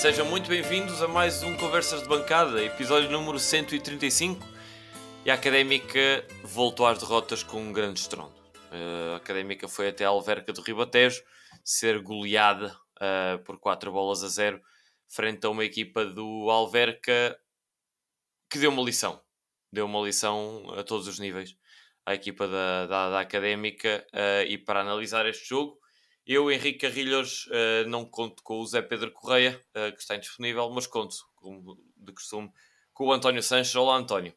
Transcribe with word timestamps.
sejam 0.00 0.24
muito 0.24 0.48
bem-vindos 0.48 1.02
a 1.02 1.08
mais 1.08 1.42
um 1.42 1.56
Conversas 1.56 2.02
de 2.02 2.08
Bancada, 2.08 2.62
episódio 2.62 3.10
número 3.10 3.36
135. 3.36 4.46
E 5.24 5.30
a 5.30 5.34
Académica 5.34 6.24
voltou 6.44 6.86
às 6.86 7.00
derrotas 7.00 7.42
com 7.42 7.60
um 7.60 7.72
grande 7.72 7.98
estrondo. 7.98 8.32
Uh, 8.70 9.14
a 9.14 9.16
Académica 9.16 9.66
foi 9.66 9.88
até 9.88 10.04
a 10.04 10.10
Alverca 10.10 10.52
do 10.52 10.62
Ribatejo 10.62 11.20
ser 11.64 12.00
goleada 12.00 12.78
uh, 13.02 13.42
por 13.42 13.58
4 13.58 13.90
bolas 13.90 14.22
a 14.22 14.28
0 14.28 14.60
frente 15.08 15.44
a 15.44 15.50
uma 15.50 15.64
equipa 15.64 16.04
do 16.04 16.48
Alverca 16.48 17.36
que 18.48 18.60
deu 18.60 18.70
uma 18.70 18.84
lição. 18.84 19.20
Deu 19.72 19.84
uma 19.86 20.00
lição 20.00 20.62
a 20.78 20.84
todos 20.84 21.08
os 21.08 21.18
níveis 21.18 21.56
à 22.06 22.14
equipa 22.14 22.46
da, 22.46 22.86
da, 22.86 23.10
da 23.10 23.20
Académica 23.20 24.06
uh, 24.14 24.46
e 24.46 24.58
para 24.58 24.80
analisar 24.80 25.26
este 25.26 25.48
jogo 25.48 25.76
eu, 26.28 26.50
Henrique 26.50 26.80
Carrilhos, 26.80 27.46
uh, 27.46 27.88
não 27.88 28.04
conto 28.04 28.42
com 28.42 28.58
o 28.60 28.66
Zé 28.66 28.82
Pedro 28.82 29.10
Correia, 29.10 29.58
uh, 29.70 29.90
que 29.96 30.02
está 30.02 30.14
indisponível, 30.14 30.68
mas 30.68 30.86
conto, 30.86 31.16
como 31.34 31.82
de 31.96 32.12
costume, 32.12 32.52
com 32.92 33.06
o 33.06 33.12
António 33.12 33.42
Sanches. 33.42 33.74
Olá, 33.74 33.96
António. 33.96 34.34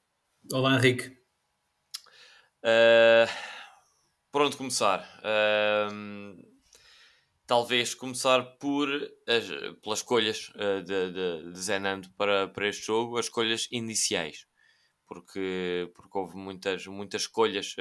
Olá, 0.54 0.76
Henrique. 0.76 1.09
Uh, 2.64 3.27
por 4.31 4.41
onde 4.41 4.55
começar? 4.55 5.02
Uh, 5.20 6.41
talvez 7.45 7.94
começar 7.94 8.42
por 8.58 8.88
as, 9.28 9.48
pelas 9.84 10.00
escolhas 10.00 10.50
de, 10.86 11.12
de, 11.12 11.52
de 11.52 11.59
Zenando 11.59 12.09
para, 12.12 12.48
para 12.48 12.70
este 12.70 12.86
jogo, 12.86 13.17
as 13.17 13.26
escolhas 13.26 13.67
iniciais. 13.70 14.48
Porque, 15.05 15.92
porque 15.94 16.17
houve 16.17 16.38
muitas, 16.38 16.88
muitas 16.88 17.23
escolhas 17.23 17.75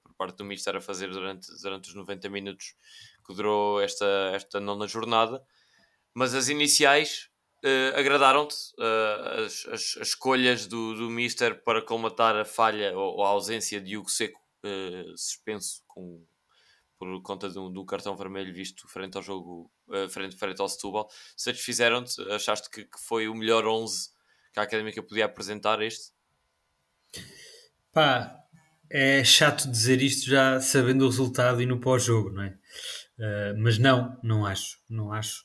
por 0.00 0.14
parte 0.14 0.36
do 0.36 0.44
Mister 0.44 0.76
a 0.76 0.80
fazer 0.80 1.10
durante, 1.10 1.48
durante 1.60 1.88
os 1.88 1.96
90 1.96 2.28
minutos 2.28 2.76
que 3.26 3.34
durou 3.34 3.80
esta, 3.80 4.06
esta 4.34 4.60
nona 4.60 4.86
jornada, 4.86 5.42
mas 6.14 6.34
as 6.34 6.48
iniciais 6.48 7.28
uh, 7.64 7.98
agradaram-te, 7.98 8.56
uh, 8.78 9.44
as, 9.44 9.66
as, 9.66 9.96
as, 10.00 10.08
escolhas 10.08 10.66
do, 10.66 10.94
do 10.94 11.10
Mister 11.10 11.62
para 11.62 11.82
colmatar 11.82 12.36
a 12.36 12.44
falha 12.44 12.96
ou, 12.96 13.16
ou 13.16 13.24
a 13.24 13.28
ausência 13.28 13.80
de 13.80 13.96
Hugo 13.96 14.10
Seco 14.10 14.40
uh, 14.64 15.16
suspenso 15.16 15.82
com, 15.86 16.24
por 16.98 17.22
conta 17.22 17.48
do, 17.48 17.68
do, 17.68 17.84
cartão 17.84 18.16
vermelho 18.16 18.54
visto 18.54 18.88
frente 18.88 19.16
ao 19.16 19.22
jogo, 19.22 19.70
frente, 20.08 20.36
frente 20.36 20.60
ao 20.60 20.68
Setúbal, 20.68 21.08
satisfizeram-te? 21.36 22.20
Achaste 22.30 22.70
que, 22.70 22.84
que, 22.84 22.98
foi 22.98 23.28
o 23.28 23.34
melhor 23.34 23.66
11 23.66 24.08
que 24.52 24.60
a 24.60 24.62
Académica 24.62 25.02
podia 25.02 25.26
apresentar 25.26 25.82
este? 25.82 26.12
Pá, 27.92 28.34
é 28.90 29.22
chato 29.24 29.70
dizer 29.70 30.00
isto 30.00 30.30
já 30.30 30.60
sabendo 30.60 31.04
o 31.04 31.08
resultado 31.08 31.60
e 31.60 31.66
no 31.66 31.80
pós-jogo, 31.80 32.30
não 32.30 32.42
é? 32.42 32.58
Uh, 33.18 33.56
mas 33.58 33.78
não, 33.78 34.18
não 34.22 34.44
acho, 34.44 34.78
não 34.88 35.12
acho. 35.12 35.44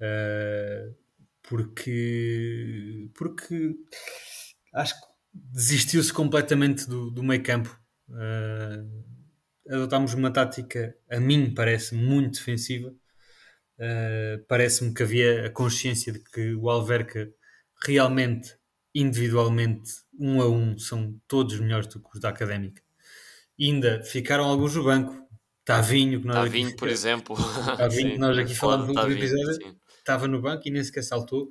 Uh, 0.00 0.94
porque, 1.42 3.10
porque 3.14 3.74
acho 4.72 4.94
que 5.00 5.06
desistiu-se 5.32 6.12
completamente 6.12 6.88
do, 6.88 7.10
do 7.10 7.22
meio 7.22 7.42
campo. 7.42 7.78
Uh, 8.08 9.04
adotámos 9.68 10.14
uma 10.14 10.30
tática, 10.30 10.96
a 11.10 11.18
mim 11.18 11.52
parece 11.54 11.94
muito 11.94 12.38
defensiva. 12.38 12.94
Uh, 13.78 14.44
Parece-me 14.48 14.94
que 14.94 15.02
havia 15.02 15.46
a 15.46 15.50
consciência 15.50 16.12
de 16.12 16.20
que 16.20 16.54
o 16.54 16.70
Alverca 16.70 17.28
realmente, 17.84 18.56
individualmente, 18.94 19.90
um 20.18 20.40
a 20.40 20.48
um, 20.48 20.78
são 20.78 21.20
todos 21.26 21.58
melhores 21.58 21.88
do 21.88 22.00
que 22.00 22.08
os 22.14 22.20
da 22.20 22.28
Académica. 22.28 22.82
ainda 23.60 24.02
ficaram 24.02 24.44
alguns 24.44 24.74
no 24.76 24.84
banco, 24.84 25.23
Tavinho, 25.64 26.20
que 26.20 26.26
nós 26.26 26.36
Tavinho, 26.36 26.68
aqui, 26.68 26.76
por 26.76 26.88
exemplo. 26.88 27.36
Tavinho, 27.76 28.12
que 28.12 28.18
nós 28.18 28.38
aqui 28.38 28.54
falamos 28.56 28.86
no 28.86 29.00
último 29.00 29.12
episódio, 29.12 29.76
estava 29.98 30.28
no 30.28 30.40
banco 30.40 30.62
e 30.66 30.70
nem 30.70 30.84
sequer 30.84 31.02
saltou. 31.02 31.50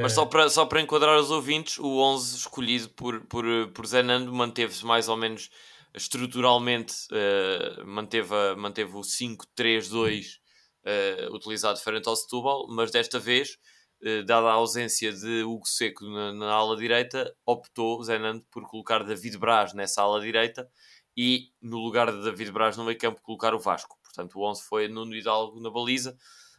Mas 0.00 0.12
só 0.12 0.24
para, 0.24 0.48
só 0.48 0.64
para 0.66 0.80
enquadrar 0.80 1.18
os 1.18 1.30
ouvintes, 1.30 1.78
o 1.78 1.98
11 1.98 2.38
escolhido 2.38 2.88
por, 2.90 3.20
por, 3.26 3.44
por 3.72 3.86
Zenando 3.86 4.32
manteve-se 4.32 4.84
mais 4.84 5.08
ou 5.08 5.16
menos 5.16 5.50
estruturalmente, 5.94 6.94
uh, 7.10 7.86
manteve, 7.86 8.34
manteve 8.56 8.94
o 8.94 9.00
5-3-2 9.00 10.26
uh, 10.26 10.40
eh, 10.84 11.28
utilizado 11.32 11.80
frente 11.80 12.06
ao 12.06 12.14
Setúbal, 12.14 12.66
mas 12.68 12.90
desta 12.90 13.18
vez, 13.18 13.56
uh, 14.02 14.22
dada 14.24 14.48
a 14.48 14.52
ausência 14.52 15.10
de 15.10 15.42
Hugo 15.42 15.66
Seco 15.66 16.04
na, 16.04 16.32
na 16.34 16.52
ala 16.52 16.76
direita, 16.76 17.34
optou 17.46 18.02
Zenando 18.04 18.44
por 18.50 18.68
colocar 18.68 19.04
David 19.04 19.38
Braz 19.38 19.72
nessa 19.72 20.02
ala 20.02 20.20
direita 20.20 20.68
e 21.16 21.50
no 21.62 21.78
lugar 21.78 22.12
de 22.12 22.22
David 22.22 22.52
Braz 22.52 22.76
no 22.76 22.84
meio 22.84 22.98
campo 22.98 23.22
colocar 23.22 23.54
o 23.54 23.58
Vasco. 23.58 23.98
Portanto, 24.02 24.38
o 24.38 24.48
11 24.48 24.62
foi 24.62 24.88
Nuno 24.88 25.14
Hidalgo 25.14 25.60
na 25.60 25.70
baliza, 25.70 26.16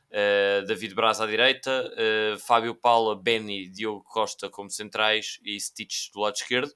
uh, 0.08 0.66
David 0.66 0.96
Braz 0.96 1.22
à 1.22 1.28
direita, 1.28 1.92
uh, 1.94 2.40
Fábio 2.40 2.74
Paula, 2.76 3.16
Benny, 3.16 3.70
Diogo 3.70 4.04
Costa 4.04 4.50
como 4.50 4.70
centrais 4.70 5.40
e 5.44 5.60
Stitch 5.60 6.12
do 6.14 6.22
lado 6.22 6.36
esquerdo. 6.36 6.72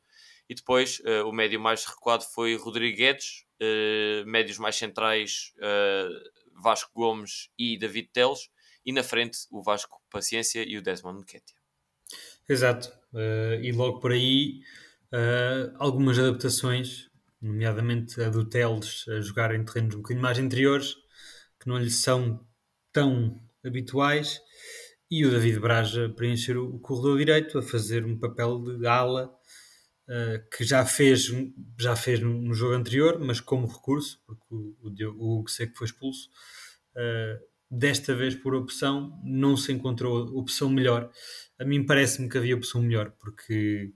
E 0.47 0.56
depois 0.56 1.00
uh, 1.00 1.28
o 1.28 1.31
médio 1.31 1.59
mais 1.59 1.86
recuado 1.86 2.24
foi 2.24 2.56
Rodrigues, 2.56 3.46
médios 4.25 4.58
mais 4.58 4.75
centrais 4.75 5.53
Vasco 6.63 6.90
Gomes 6.96 7.48
e 7.59 7.78
David 7.78 8.09
Teles. 8.12 8.50
E 8.84 8.92
na 8.92 9.03
frente 9.03 9.38
o 9.52 9.62
Vasco 9.62 10.02
Paciência 10.09 10.68
e 10.68 10.80
o 10.80 10.81
Desmond 10.81 11.22
Nketiah. 11.22 11.62
Exato. 12.50 12.92
e 13.62 13.72
logo 13.72 14.00
por 14.00 14.12
aí 14.12 14.62
algumas 15.78 16.18
adaptações 16.18 17.10
nomeadamente 17.41 18.22
a 18.22 18.29
do 18.29 18.46
Teles 18.46 19.06
a 19.09 19.19
jogar 19.22 19.53
em 19.53 19.63
terrenos 19.63 19.96
um 19.96 20.00
bocadinho 20.00 20.22
mais 20.22 20.38
interiores, 20.38 20.96
que 21.59 21.68
não 21.68 21.78
lhe 21.78 21.90
são 21.90 22.46
tão 22.91 23.41
habituais, 23.66 24.41
e 25.09 25.25
o 25.25 25.31
David 25.31 25.59
Braja 25.59 26.06
a 26.06 26.09
preencher 26.09 26.57
o 26.57 26.80
corredor 26.80 27.18
direito, 27.18 27.57
a 27.57 27.62
fazer 27.62 28.06
um 28.06 28.18
papel 28.18 28.78
de 28.78 28.88
ala 28.88 29.28
uh, 30.07 30.50
que 30.56 30.63
já 30.63 30.85
fez, 30.85 31.30
já 31.80 31.96
fez 31.96 32.19
no, 32.22 32.53
jogo 32.53 32.75
anterior, 32.75 33.19
mas 33.19 33.40
como 33.41 33.68
recurso, 33.68 34.22
porque 34.25 34.46
o, 34.50 34.75
o, 35.18 35.40
o 35.40 35.44
que 35.44 35.75
foi 35.75 35.85
expulso. 35.85 36.30
Uh, 36.96 37.51
desta 37.69 38.13
vez, 38.16 38.35
por 38.35 38.53
opção, 38.56 39.19
não 39.24 39.56
se 39.56 39.72
encontrou 39.72 40.38
opção 40.38 40.69
melhor. 40.69 41.09
A 41.59 41.66
mim 41.66 41.85
parece-me 41.85 42.30
que 42.30 42.38
havia 42.38 42.56
opção 42.56 42.81
melhor, 42.81 43.12
porque 43.19 43.94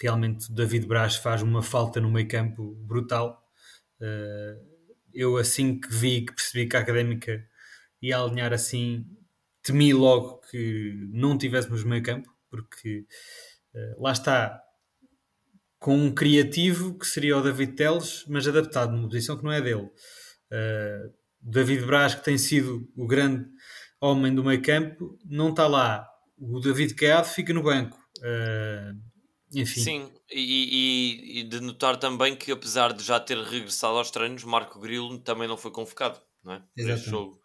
realmente 0.00 0.52
David 0.52 0.86
Braz 0.86 1.16
faz 1.16 1.42
uma 1.42 1.62
falta 1.62 2.00
no 2.00 2.10
meio 2.10 2.28
campo 2.28 2.74
brutal. 2.80 3.42
Uh, 4.00 4.72
eu 5.12 5.36
assim 5.36 5.78
que 5.78 5.92
vi, 5.92 6.24
que 6.24 6.34
percebi 6.34 6.68
que 6.68 6.76
a 6.76 6.80
Académica 6.80 7.44
ia 8.00 8.18
alinhar 8.18 8.52
assim, 8.52 9.06
temi 9.62 9.92
logo 9.92 10.40
que 10.50 10.94
não 11.12 11.36
tivéssemos 11.38 11.84
meio 11.84 12.02
campo, 12.02 12.30
porque 12.50 13.06
uh, 13.74 14.02
lá 14.02 14.12
está, 14.12 14.60
com 15.78 15.96
um 15.96 16.14
criativo 16.14 16.98
que 16.98 17.06
seria 17.06 17.36
o 17.36 17.42
David 17.42 17.72
Teles, 17.72 18.24
mas 18.28 18.46
adaptado 18.46 18.92
numa 18.92 19.08
posição 19.08 19.36
que 19.36 19.44
não 19.44 19.52
é 19.52 19.60
dele. 19.60 19.90
Uh, 20.50 21.12
David 21.40 21.84
Braz, 21.84 22.14
que 22.14 22.24
tem 22.24 22.38
sido 22.38 22.88
o 22.96 23.06
grande 23.06 23.46
homem 24.00 24.34
do 24.34 24.44
meio 24.44 24.62
campo, 24.62 25.18
não 25.24 25.50
está 25.50 25.66
lá. 25.66 26.08
O 26.38 26.60
David 26.60 26.94
Caiado 26.94 27.28
fica 27.28 27.52
no 27.52 27.62
banco. 27.62 27.98
Uh, 28.18 29.11
enfim. 29.54 29.80
Sim, 29.80 30.12
e, 30.30 30.40
e, 30.40 31.40
e, 31.40 31.42
de 31.44 31.60
notar 31.60 31.96
também 31.96 32.34
que 32.34 32.50
apesar 32.52 32.92
de 32.92 33.02
já 33.02 33.20
ter 33.20 33.38
regressado 33.38 33.96
aos 33.96 34.10
treinos, 34.10 34.44
Marco 34.44 34.80
Grilo 34.80 35.18
também 35.18 35.48
não 35.48 35.56
foi 35.56 35.70
convocado, 35.70 36.20
não 36.42 36.54
é? 36.54 36.62
Para 36.74 36.94
este 36.94 37.10
jogo. 37.10 37.42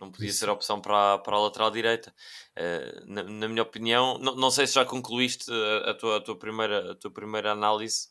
Não 0.00 0.12
podia 0.12 0.28
Isso. 0.28 0.38
ser 0.38 0.48
opção 0.48 0.80
para 0.80 1.14
a, 1.14 1.18
para 1.18 1.36
a 1.36 1.40
lateral 1.40 1.70
direita. 1.72 2.14
Uh, 2.56 3.12
na, 3.12 3.22
na, 3.24 3.48
minha 3.48 3.62
opinião, 3.62 4.16
não, 4.18 4.36
não 4.36 4.50
sei 4.50 4.66
se 4.66 4.74
já 4.74 4.84
concluíste 4.84 5.50
a, 5.50 5.90
a, 5.90 5.94
tua, 5.94 6.16
a, 6.18 6.20
tua, 6.20 6.38
primeira, 6.38 6.92
a 6.92 6.94
tua 6.94 7.10
primeira 7.10 7.50
análise. 7.50 8.06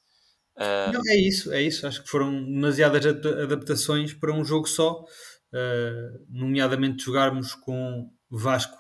Uh... 0.58 0.92
Não, 0.92 1.02
é 1.08 1.16
isso, 1.16 1.52
é 1.54 1.62
isso. 1.62 1.88
Acho 1.88 2.04
que 2.04 2.10
foram 2.10 2.44
demasiadas 2.44 3.06
adaptações 3.06 4.14
para 4.14 4.34
um 4.34 4.44
jogo 4.44 4.68
só, 4.68 5.02
uh, 5.02 6.26
nomeadamente 6.30 7.06
jogarmos 7.06 7.56
com 7.56 8.12
Vasco 8.30 8.78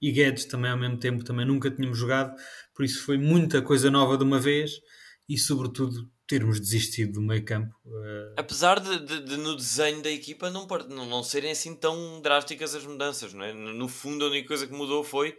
e 0.00 0.10
Guedes 0.10 0.46
também 0.46 0.70
ao 0.70 0.78
mesmo 0.78 0.98
tempo, 0.98 1.24
também 1.24 1.46
nunca 1.46 1.70
tínhamos 1.70 1.98
jogado, 1.98 2.34
por 2.76 2.84
isso 2.84 3.02
foi 3.02 3.16
muita 3.16 3.62
coisa 3.62 3.90
nova 3.90 4.18
de 4.18 4.22
uma 4.22 4.38
vez 4.38 4.80
e, 5.28 5.38
sobretudo, 5.38 6.08
termos 6.26 6.60
desistido 6.60 7.14
do 7.14 7.22
meio 7.22 7.44
campo. 7.44 7.74
Uh... 7.86 8.34
Apesar 8.36 8.78
de, 8.78 9.00
de, 9.00 9.24
de, 9.24 9.36
no 9.38 9.56
desenho 9.56 10.02
da 10.02 10.10
equipa 10.10 10.50
não, 10.50 10.66
não, 10.88 11.06
não 11.06 11.22
serem 11.22 11.52
assim 11.52 11.74
tão 11.74 12.20
drásticas 12.20 12.74
as 12.74 12.84
mudanças, 12.84 13.32
não 13.32 13.44
é? 13.44 13.52
No 13.52 13.88
fundo, 13.88 14.24
a 14.24 14.28
única 14.28 14.48
coisa 14.48 14.66
que 14.66 14.74
mudou 14.74 15.02
foi 15.02 15.36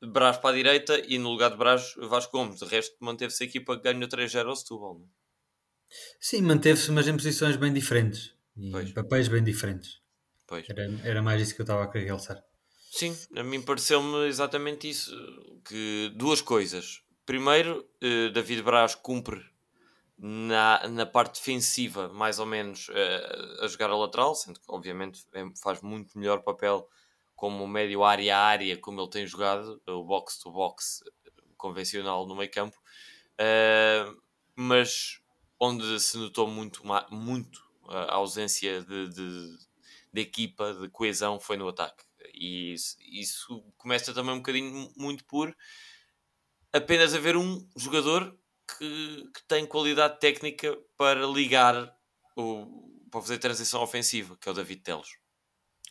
Brás 0.00 0.36
para 0.36 0.50
a 0.50 0.56
direita 0.56 1.00
e 1.06 1.18
no 1.18 1.30
lugar 1.30 1.50
de 1.50 1.56
Brás, 1.56 1.94
Vasco 1.96 2.32
Gomes. 2.32 2.58
De 2.58 2.64
resto, 2.64 2.96
manteve-se 3.00 3.44
a 3.44 3.46
equipa 3.46 3.76
que 3.76 3.84
ganhou 3.84 4.08
3-0 4.08 4.46
ao 4.46 4.56
Setúbal. 4.56 4.98
Não? 4.98 5.04
É? 5.04 5.08
Sim, 6.18 6.42
manteve-se, 6.42 6.90
mas 6.90 7.06
em 7.06 7.16
posições 7.16 7.56
bem 7.56 7.72
diferentes 7.72 8.34
e 8.56 8.70
pois. 8.70 8.92
papéis 8.92 9.28
bem 9.28 9.44
diferentes. 9.44 10.00
Pois. 10.46 10.68
Era, 10.68 10.90
era 11.04 11.22
mais 11.22 11.40
isso 11.40 11.54
que 11.54 11.60
eu 11.60 11.64
estava 11.64 11.84
a 11.84 11.86
querer 11.88 12.06
realçar. 12.06 12.42
Sim, 12.94 13.16
a 13.34 13.42
mim 13.42 13.62
pareceu-me 13.62 14.26
exatamente 14.26 14.86
isso. 14.86 15.16
Que 15.64 16.12
duas 16.14 16.42
coisas. 16.42 17.02
Primeiro, 17.24 17.88
eh, 18.02 18.28
David 18.28 18.62
Braz 18.62 18.94
cumpre 18.94 19.42
na, 20.18 20.86
na 20.88 21.06
parte 21.06 21.40
defensiva, 21.40 22.08
mais 22.10 22.38
ou 22.38 22.44
menos, 22.44 22.90
eh, 22.90 23.62
a 23.62 23.66
jogar 23.66 23.88
a 23.88 23.96
lateral, 23.96 24.34
sendo 24.34 24.60
que 24.60 24.66
obviamente 24.68 25.24
é, 25.32 25.42
faz 25.62 25.80
muito 25.80 26.18
melhor 26.18 26.42
papel 26.42 26.86
como 27.34 27.66
médio 27.66 28.04
área 28.04 28.36
a 28.36 28.40
área, 28.40 28.76
como 28.76 29.00
ele 29.00 29.10
tem 29.10 29.26
jogado, 29.26 29.80
o 29.88 30.04
box-to-box 30.04 31.02
convencional 31.56 32.26
no 32.26 32.36
meio 32.36 32.50
campo, 32.50 32.76
mas 34.54 35.20
onde 35.58 35.98
se 35.98 36.18
notou 36.18 36.46
muito, 36.46 36.82
muito 37.10 37.62
a 37.88 38.14
ausência 38.16 38.82
de, 38.82 39.08
de, 39.08 39.58
de, 40.12 40.20
equipa, 40.20 40.74
de 40.74 40.88
coesão, 40.90 41.40
foi 41.40 41.56
no 41.56 41.68
ataque. 41.68 42.04
E 42.32 42.72
isso, 42.72 42.96
isso 43.00 43.62
começa 43.76 44.14
também 44.14 44.34
um 44.34 44.38
bocadinho 44.38 44.92
muito 44.96 45.24
por 45.24 45.54
apenas 46.72 47.14
haver 47.14 47.36
um 47.36 47.68
jogador 47.76 48.36
que, 48.78 49.30
que 49.34 49.42
tem 49.46 49.66
qualidade 49.66 50.18
técnica 50.18 50.76
para 50.96 51.26
ligar 51.26 51.94
o, 52.36 53.06
para 53.10 53.20
fazer 53.20 53.38
transição 53.38 53.82
ofensiva, 53.82 54.36
que 54.40 54.48
é 54.48 54.52
o 54.52 54.54
David 54.54 54.82
Teles. 54.82 55.18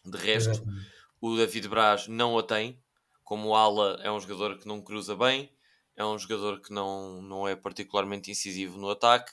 De 0.03 0.17
resto, 0.17 0.49
Exatamente. 0.49 0.91
o 1.21 1.37
David 1.37 1.67
Braz 1.67 2.07
não 2.07 2.37
a 2.37 2.43
tem. 2.43 2.83
Como 3.23 3.55
ala, 3.55 3.97
é 4.01 4.11
um 4.11 4.19
jogador 4.19 4.57
que 4.57 4.67
não 4.67 4.81
cruza 4.81 5.15
bem, 5.15 5.55
é 5.95 6.03
um 6.03 6.17
jogador 6.17 6.59
que 6.59 6.73
não, 6.73 7.21
não 7.21 7.47
é 7.47 7.55
particularmente 7.55 8.29
incisivo 8.29 8.77
no 8.77 8.89
ataque. 8.89 9.31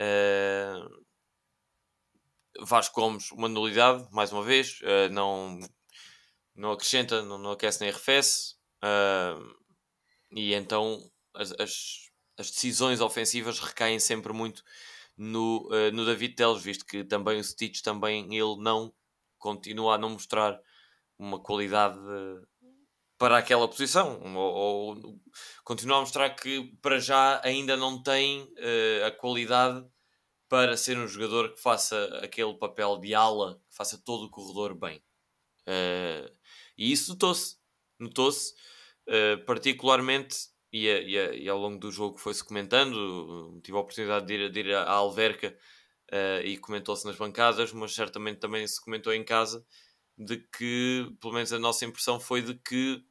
Uh, 0.00 1.04
Vasco 2.62 3.00
Gomes, 3.00 3.30
uma 3.30 3.48
nulidade, 3.48 4.08
mais 4.10 4.32
uma 4.32 4.42
vez, 4.42 4.80
uh, 4.80 5.12
não, 5.12 5.60
não 6.60 6.72
acrescenta, 6.72 7.22
não, 7.22 7.38
não 7.38 7.52
aquece 7.52 7.80
nem 7.80 7.90
arrefece. 7.90 8.54
Uh, 8.84 9.56
e 10.32 10.54
então 10.54 11.10
as, 11.34 11.52
as, 11.52 12.10
as, 12.38 12.50
decisões 12.50 13.00
ofensivas 13.00 13.58
recaem 13.58 13.98
sempre 13.98 14.32
muito 14.32 14.62
no, 15.16 15.68
uh, 15.68 15.90
no 15.92 16.04
David 16.04 16.34
Teles, 16.34 16.62
visto 16.62 16.84
que 16.84 17.02
também 17.02 17.40
o 17.40 17.44
Stitch 17.44 17.80
também 17.82 18.24
ele 18.34 18.56
não 18.58 18.92
continua 19.38 19.94
a 19.94 19.98
não 19.98 20.10
mostrar 20.10 20.60
uma 21.18 21.40
qualidade 21.40 21.98
para 23.18 23.36
aquela 23.36 23.68
posição, 23.68 24.18
ou, 24.34 24.54
ou, 24.54 25.20
continua 25.64 25.98
a 25.98 26.00
mostrar 26.00 26.30
que 26.30 26.74
para 26.80 26.98
já 26.98 27.40
ainda 27.44 27.76
não 27.76 28.02
tem 28.02 28.42
uh, 28.42 29.06
a 29.06 29.10
qualidade 29.10 29.86
para 30.48 30.76
ser 30.76 30.98
um 30.98 31.06
jogador 31.06 31.54
que 31.54 31.60
faça 31.60 32.20
aquele 32.22 32.54
papel 32.54 32.98
de 32.98 33.14
ala, 33.14 33.60
que 33.68 33.76
faça 33.76 33.98
todo 33.98 34.24
o 34.24 34.30
corredor 34.30 34.74
bem. 34.74 35.02
Uh, 35.70 36.28
e 36.76 36.90
isso 36.90 37.12
notou-se, 37.12 37.56
notou-se 37.98 38.52
uh, 39.08 39.44
particularmente 39.44 40.36
e, 40.72 40.88
a, 40.88 41.00
e, 41.00 41.18
a, 41.18 41.34
e, 41.34 41.48
ao 41.48 41.58
longo 41.58 41.78
do 41.78 41.92
jogo 41.92 42.18
foi-se 42.18 42.44
comentando. 42.44 43.60
Tive 43.62 43.76
a 43.76 43.80
oportunidade 43.80 44.26
de 44.26 44.34
ir, 44.34 44.50
de 44.50 44.60
ir 44.60 44.74
à 44.74 44.90
Alverca 44.90 45.56
uh, 46.12 46.44
e 46.44 46.58
comentou-se 46.58 47.06
nas 47.06 47.16
bancadas, 47.16 47.72
mas 47.72 47.94
certamente 47.94 48.40
também 48.40 48.66
se 48.66 48.82
comentou 48.82 49.12
em 49.12 49.24
casa 49.24 49.64
de 50.18 50.38
que, 50.38 51.10
pelo 51.20 51.34
menos 51.34 51.52
a 51.52 51.58
nossa 51.58 51.84
impressão 51.84 52.18
foi 52.18 52.42
de 52.42 52.54
que 52.54 53.02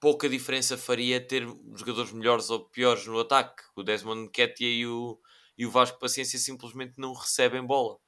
pouca 0.00 0.28
diferença 0.28 0.76
faria 0.76 1.20
ter 1.20 1.46
jogadores 1.74 2.12
melhores 2.12 2.50
ou 2.50 2.68
piores 2.68 3.06
no 3.06 3.18
ataque. 3.20 3.62
O 3.74 3.82
Desmond 3.82 4.30
Ketia 4.30 4.68
e 4.68 4.86
o, 4.86 5.18
e 5.56 5.64
o 5.64 5.70
Vasco 5.70 5.98
Paciência 5.98 6.38
simplesmente 6.38 6.94
não 6.98 7.14
recebem 7.14 7.64
bola. 7.64 7.98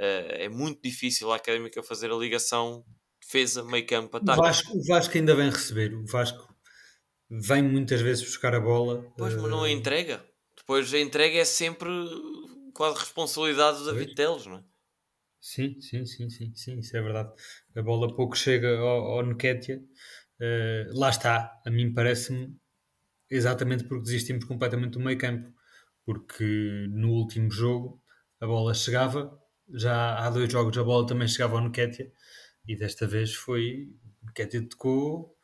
Uh, 0.00 0.32
é 0.32 0.48
muito 0.48 0.80
difícil 0.82 1.30
a 1.30 1.36
Académica 1.36 1.82
fazer 1.82 2.10
a 2.10 2.16
ligação 2.16 2.82
defesa, 3.20 3.62
meio 3.62 3.86
campo, 3.86 4.16
ataque. 4.16 4.40
O 4.40 4.42
Vasco, 4.42 4.78
o 4.78 4.82
Vasco 4.82 5.18
ainda 5.18 5.34
vem 5.34 5.50
receber. 5.50 5.94
O 5.94 6.06
Vasco 6.06 6.48
vem 7.28 7.62
muitas 7.62 8.00
vezes 8.00 8.24
buscar 8.24 8.54
a 8.54 8.60
bola. 8.60 9.04
Pois, 9.18 9.34
mas 9.34 9.50
não 9.50 9.62
a 9.62 9.68
eh, 9.68 9.72
entrega. 9.72 10.24
Depois 10.56 10.92
a 10.94 10.98
entrega 10.98 11.38
é 11.38 11.44
sempre 11.44 11.90
quase 12.72 12.98
responsabilidade 12.98 13.78
do 13.78 13.92
David 13.92 14.14
Teles, 14.14 14.46
não 14.46 14.56
é? 14.56 14.64
Sim, 15.38 15.78
sim, 15.80 16.06
sim, 16.06 16.30
sim, 16.30 16.54
sim, 16.54 16.78
isso 16.78 16.96
é 16.96 17.02
verdade. 17.02 17.30
A 17.76 17.82
bola 17.82 18.14
pouco 18.14 18.36
chega 18.36 18.78
ao, 18.78 19.18
ao 19.18 19.26
Nketiah. 19.26 19.80
Uh, 20.40 20.98
lá 20.98 21.10
está, 21.10 21.60
a 21.66 21.70
mim 21.70 21.92
parece-me 21.92 22.56
exatamente 23.30 23.84
porque 23.84 24.04
desistimos 24.04 24.46
completamente 24.46 24.92
do 24.92 25.00
meio 25.00 25.18
campo. 25.18 25.52
Porque 26.06 26.86
no 26.90 27.10
último 27.10 27.50
jogo 27.50 28.02
a 28.40 28.46
bola 28.46 28.74
chegava, 28.74 29.38
já 29.74 30.18
há 30.18 30.30
dois 30.30 30.50
jogos 30.50 30.76
a 30.76 30.84
bola 30.84 31.06
também 31.06 31.28
chegava 31.28 31.58
ao 31.58 31.64
Nketiah 31.64 32.10
e 32.66 32.76
desta 32.76 33.06
vez 33.06 33.34
foi. 33.34 33.90
Nketiah 34.22 34.66
tocou 34.68 35.36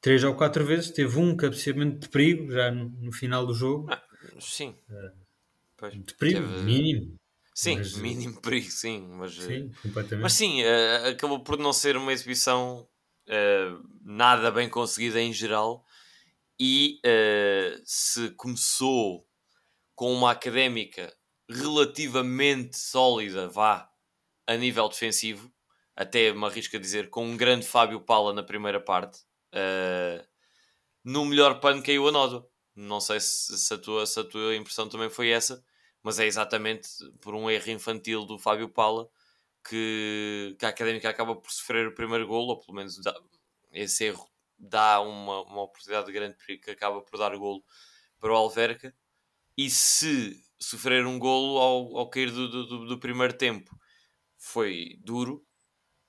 três 0.00 0.22
ou 0.24 0.34
quatro 0.34 0.64
vezes, 0.64 0.90
teve 0.90 1.18
um 1.18 1.36
cabeceamento 1.36 2.00
de 2.00 2.08
perigo 2.08 2.50
já 2.50 2.70
no, 2.70 2.88
no 2.88 3.12
final 3.12 3.46
do 3.46 3.54
jogo. 3.54 3.90
Ah, 3.90 4.02
sim. 4.40 4.76
Uh, 4.90 5.90
de 5.90 6.14
perigo, 6.14 6.40
teve... 6.40 6.62
mínimo. 6.62 7.18
Sim, 7.54 7.76
mas, 7.76 7.94
mínimo 7.98 8.40
perigo, 8.40 8.70
sim. 8.70 9.06
Mas, 9.08 9.34
sim, 9.34 9.70
completamente. 9.82 10.22
Mas 10.22 10.32
sim, 10.32 10.62
uh, 10.62 11.08
acabou 11.10 11.40
por 11.40 11.58
não 11.58 11.72
ser 11.72 11.96
uma 11.96 12.12
exibição 12.12 12.88
uh, 13.28 13.88
nada 14.04 14.50
bem 14.50 14.68
conseguida 14.68 15.20
em 15.20 15.32
geral. 15.32 15.84
E 16.64 17.00
se 17.84 18.30
começou 18.36 19.26
com 19.96 20.12
uma 20.12 20.30
académica 20.30 21.12
relativamente 21.52 22.76
sólida, 22.78 23.48
vá, 23.48 23.90
a 24.46 24.56
nível 24.56 24.88
defensivo, 24.88 25.52
até 25.94 26.32
me 26.32 26.44
arrisco 26.46 26.76
a 26.76 26.80
dizer, 26.80 27.10
com 27.10 27.24
um 27.24 27.36
grande 27.36 27.66
Fábio 27.66 28.00
Pala 28.00 28.32
na 28.32 28.42
primeira 28.42 28.80
parte, 28.80 29.20
Uh, 29.52 30.26
no 31.04 31.24
melhor 31.26 31.60
pano 31.60 31.82
caiu 31.82 32.08
a 32.08 32.12
nódoa. 32.12 32.48
Não 32.74 33.00
sei 33.00 33.20
se, 33.20 33.58
se, 33.58 33.74
a 33.74 33.78
tua, 33.78 34.06
se 34.06 34.18
a 34.18 34.24
tua 34.24 34.56
impressão 34.56 34.88
também 34.88 35.10
foi 35.10 35.28
essa, 35.28 35.62
mas 36.02 36.18
é 36.18 36.26
exatamente 36.26 36.88
por 37.20 37.34
um 37.34 37.50
erro 37.50 37.70
infantil 37.70 38.24
do 38.24 38.38
Fábio 38.38 38.68
Paula 38.68 39.08
que, 39.68 40.56
que 40.58 40.64
a 40.64 40.70
Académica 40.70 41.08
acaba 41.08 41.36
por 41.36 41.50
sofrer 41.50 41.86
o 41.86 41.94
primeiro 41.94 42.26
golo, 42.26 42.48
ou 42.50 42.58
pelo 42.58 42.74
menos 42.74 42.98
dá, 43.02 43.14
esse 43.72 44.06
erro 44.06 44.26
dá 44.58 45.00
uma, 45.00 45.42
uma 45.42 45.62
oportunidade 45.62 46.06
de 46.06 46.12
grande 46.12 46.36
que 46.58 46.70
acaba 46.70 47.02
por 47.02 47.18
dar 47.18 47.36
golo 47.36 47.62
para 48.18 48.32
o 48.32 48.36
Alverca. 48.36 48.94
E 49.56 49.68
se 49.68 50.42
sofrer 50.62 51.06
um 51.06 51.18
golo 51.18 51.58
ao, 51.58 51.98
ao 51.98 52.10
cair 52.10 52.30
do, 52.30 52.48
do, 52.48 52.86
do 52.86 52.98
primeiro 52.98 53.32
tempo 53.32 53.76
foi 54.38 54.98
duro, 55.04 55.44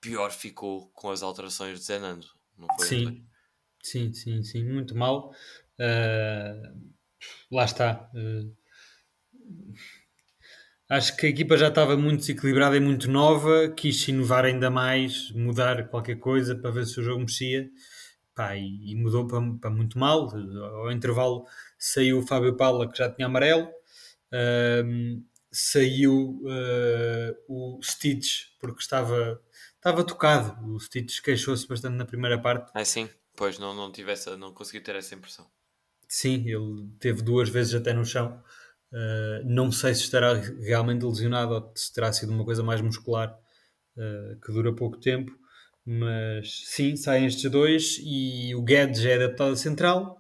pior 0.02 0.32
ficou 0.32 0.90
com 0.90 1.10
as 1.10 1.22
alterações 1.22 1.80
de 1.80 1.86
Zenando. 1.86 2.28
Não 2.58 2.68
foi, 2.78 2.88
Sim. 2.88 3.26
Sim, 3.84 4.14
sim, 4.14 4.42
sim, 4.44 4.64
muito 4.64 4.96
mal. 4.96 5.34
Uh, 5.78 6.94
lá 7.52 7.66
está. 7.66 8.10
Uh, 8.16 8.56
acho 10.90 11.18
que 11.18 11.26
a 11.26 11.30
equipa 11.30 11.58
já 11.58 11.68
estava 11.68 11.98
muito 11.98 12.22
desequilibrada 12.22 12.78
e 12.78 12.80
muito 12.80 13.12
nova, 13.12 13.70
quis 13.76 14.08
inovar 14.08 14.46
ainda 14.46 14.70
mais, 14.70 15.32
mudar 15.32 15.90
qualquer 15.90 16.16
coisa 16.18 16.56
para 16.56 16.72
ver 16.72 16.86
se 16.86 17.00
o 17.00 17.04
jogo 17.04 17.22
mexia. 17.22 17.70
Pá, 18.34 18.56
e, 18.56 18.92
e, 18.92 18.96
mudou 18.96 19.28
para, 19.28 19.42
para, 19.60 19.70
muito 19.70 20.00
mal. 20.00 20.30
Ao 20.34 20.92
intervalo 20.92 21.46
saiu 21.78 22.20
o 22.20 22.26
Fábio 22.26 22.56
Paula, 22.56 22.90
que 22.90 22.98
já 22.98 23.12
tinha 23.12 23.28
amarelo, 23.28 23.70
uh, 24.34 25.24
saiu 25.52 26.42
o 27.48 27.80
Stitch, 27.84 28.46
porque 28.60 28.82
estava, 28.82 29.40
estava 29.76 30.04
tocado. 30.04 30.74
O 30.74 30.80
Stitch 30.80 31.22
queixou-se 31.22 31.68
bastante 31.68 31.96
na 31.96 32.06
primeira 32.06 32.42
parte. 32.42 32.72
Ah, 32.74 32.84
sim. 32.84 33.08
Pois, 33.36 33.58
não, 33.58 33.74
não, 33.74 33.92
tivesse, 33.92 34.36
não 34.36 34.54
consegui 34.54 34.80
ter 34.80 34.96
essa 34.96 35.16
impressão. 35.16 35.46
Sim, 36.08 36.48
ele 36.48 36.88
teve 37.00 37.22
duas 37.22 37.50
vezes 37.50 37.74
até 37.74 37.94
no 37.94 38.06
chão. 38.06 38.42
Uh, 38.92 39.44
não 39.46 39.72
sei 39.72 39.96
se 39.96 40.04
estará 40.04 40.34
realmente 40.34 41.04
lesionado 41.04 41.54
ou 41.54 41.74
se 41.76 41.92
terá 41.92 42.14
sido 42.14 42.32
uma 42.32 42.46
coisa 42.46 42.62
mais 42.62 42.80
muscular 42.80 43.36
uh, 43.98 44.40
que 44.40 44.52
dura 44.52 44.76
pouco 44.76 45.00
tempo. 45.00 45.32
Mas 45.86 46.62
sim, 46.68 46.96
saem 46.96 47.26
estes 47.26 47.50
dois 47.50 47.98
e 48.04 48.54
o 48.56 48.62
Guedes 48.62 49.04
é 49.04 49.16
adaptado 49.16 49.54
a 49.54 49.58
central. 49.58 50.18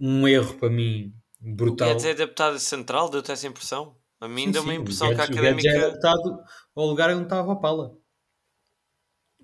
Um 0.00 0.26
erro 0.26 0.54
para 0.58 0.70
mim 0.70 1.14
brutal. 1.42 1.88
O 1.88 1.90
Guedes 1.90 2.04
é 2.04 2.10
adaptado 2.12 2.54
a 2.54 2.58
central, 2.58 3.08
deu-te 3.08 3.32
essa 3.32 3.46
impressão? 3.46 3.96
A 4.20 4.28
mim 4.28 4.50
deu 4.50 4.62
uma 4.62 4.74
impressão 4.74 5.08
Guedes, 5.08 5.26
que 5.26 5.32
a 5.32 5.34
académica. 5.34 5.68
O 5.68 5.72
Guedes 5.72 5.82
é 5.82 5.86
adaptado 5.86 6.44
ao 6.74 6.86
lugar 6.86 7.10
onde 7.10 7.24
estava 7.24 7.52
a 7.52 7.56
pala. 7.56 8.02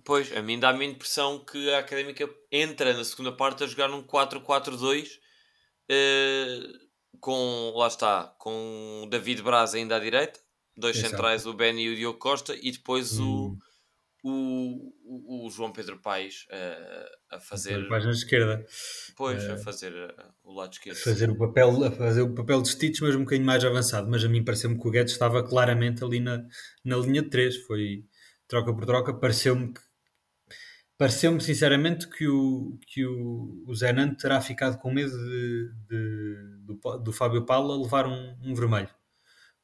Pois, 0.04 0.34
a 0.34 0.40
mim 0.40 0.58
dá-me 0.58 0.86
a 0.86 0.88
impressão 0.88 1.38
que 1.44 1.70
a 1.70 1.80
Académica 1.80 2.26
entra 2.50 2.94
na 2.94 3.04
segunda 3.04 3.30
parte 3.30 3.62
a 3.62 3.66
jogar 3.66 3.88
num 3.88 4.02
4-4-2 4.02 5.18
uh, 5.90 6.88
com, 7.20 7.74
lá 7.76 7.88
está, 7.88 8.34
com 8.38 9.02
o 9.04 9.10
David 9.10 9.42
Braz 9.42 9.74
ainda 9.74 9.96
à 9.96 9.98
direita, 9.98 10.40
dois 10.74 10.96
Exato. 10.96 11.10
centrais, 11.10 11.46
o 11.46 11.52
Benny 11.52 11.82
e 11.82 11.92
o 11.92 11.96
Diogo 11.96 12.18
Costa, 12.18 12.56
e 12.56 12.70
depois 12.70 13.20
hum. 13.20 13.50
o, 13.50 13.58
o, 14.22 15.46
o, 15.46 15.50
João 15.50 15.72
Pedro 15.72 15.98
Paes 16.00 16.46
uh, 16.50 17.36
a 17.36 17.40
fazer... 17.40 17.88
Paes 17.88 18.04
na 18.04 18.10
esquerda. 18.10 18.64
Pois, 19.16 19.44
uh, 19.44 19.52
a 19.52 19.56
fazer 19.58 19.92
uh, 19.92 20.34
o 20.44 20.52
lado 20.52 20.72
esquerdo. 20.72 20.96
Fazer 20.96 21.30
o, 21.30 21.38
papel, 21.38 21.84
a 21.84 21.90
fazer 21.90 22.22
o 22.22 22.34
papel 22.34 22.62
de 22.62 22.68
Stitch, 22.68 23.00
mas 23.00 23.14
um 23.14 23.20
bocadinho 23.20 23.46
mais 23.46 23.64
avançado. 23.64 24.10
Mas 24.10 24.24
a 24.24 24.28
mim 24.28 24.44
pareceu-me 24.44 24.78
que 24.78 24.88
o 24.88 24.90
Guedes 24.90 25.12
estava 25.12 25.42
claramente 25.42 26.02
ali 26.02 26.20
na, 26.20 26.44
na 26.84 26.96
linha 26.96 27.22
de 27.22 27.30
3, 27.30 27.56
foi 27.64 28.04
troca 28.46 28.74
por 28.74 28.86
troca, 28.86 29.14
pareceu-me 29.14 29.72
que 29.72 29.80
Pareceu-me 30.98 31.40
sinceramente 31.40 32.08
que 32.08 32.26
o, 32.26 32.76
que 32.88 33.06
o, 33.06 33.62
o 33.68 33.72
Zenan 33.72 34.14
terá 34.14 34.40
ficado 34.40 34.78
com 34.78 34.90
medo 34.92 35.16
de, 35.16 35.72
de, 35.88 36.36
do, 36.64 36.98
do 36.98 37.12
Fábio 37.12 37.46
Paula 37.46 37.80
levar 37.80 38.04
um, 38.04 38.36
um, 38.42 38.52
vermelho, 38.52 38.90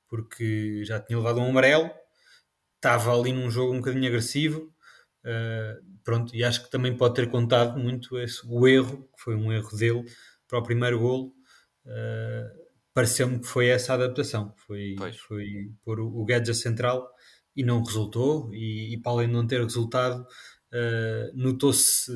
porque 0.08 0.84
já 0.84 1.00
tinha 1.00 1.18
levado 1.18 1.40
um 1.40 1.50
amarelo, 1.50 1.90
estava 2.84 3.18
ali 3.18 3.32
num 3.32 3.50
jogo 3.50 3.72
um 3.72 3.78
bocadinho 3.78 4.06
agressivo, 4.08 4.74
Uh, 5.24 5.80
pronto, 6.04 6.36
e 6.36 6.44
acho 6.44 6.62
que 6.62 6.70
também 6.70 6.94
pode 6.94 7.14
ter 7.14 7.30
contado 7.30 7.78
muito 7.78 8.18
esse, 8.18 8.46
o 8.46 8.68
erro, 8.68 9.08
que 9.16 9.22
foi 9.22 9.34
um 9.34 9.50
erro 9.50 9.74
dele 9.74 10.04
para 10.46 10.58
o 10.58 10.62
primeiro 10.62 10.98
golo. 10.98 11.34
Uh, 11.86 12.64
Pareceu-me 12.92 13.40
que 13.40 13.46
foi 13.46 13.66
essa 13.68 13.92
a 13.92 13.96
adaptação, 13.96 14.54
foi, 14.56 14.94
foi 15.26 15.72
pôr 15.84 15.98
o, 15.98 16.06
o 16.06 16.24
Guedes 16.24 16.60
central 16.60 17.10
e 17.56 17.64
não 17.64 17.82
resultou. 17.82 18.54
E, 18.54 18.94
e 18.94 19.00
para 19.00 19.12
além 19.12 19.26
de 19.26 19.32
não 19.32 19.46
ter 19.46 19.60
resultado, 19.60 20.20
uh, 20.22 21.32
notou-se 21.34 22.12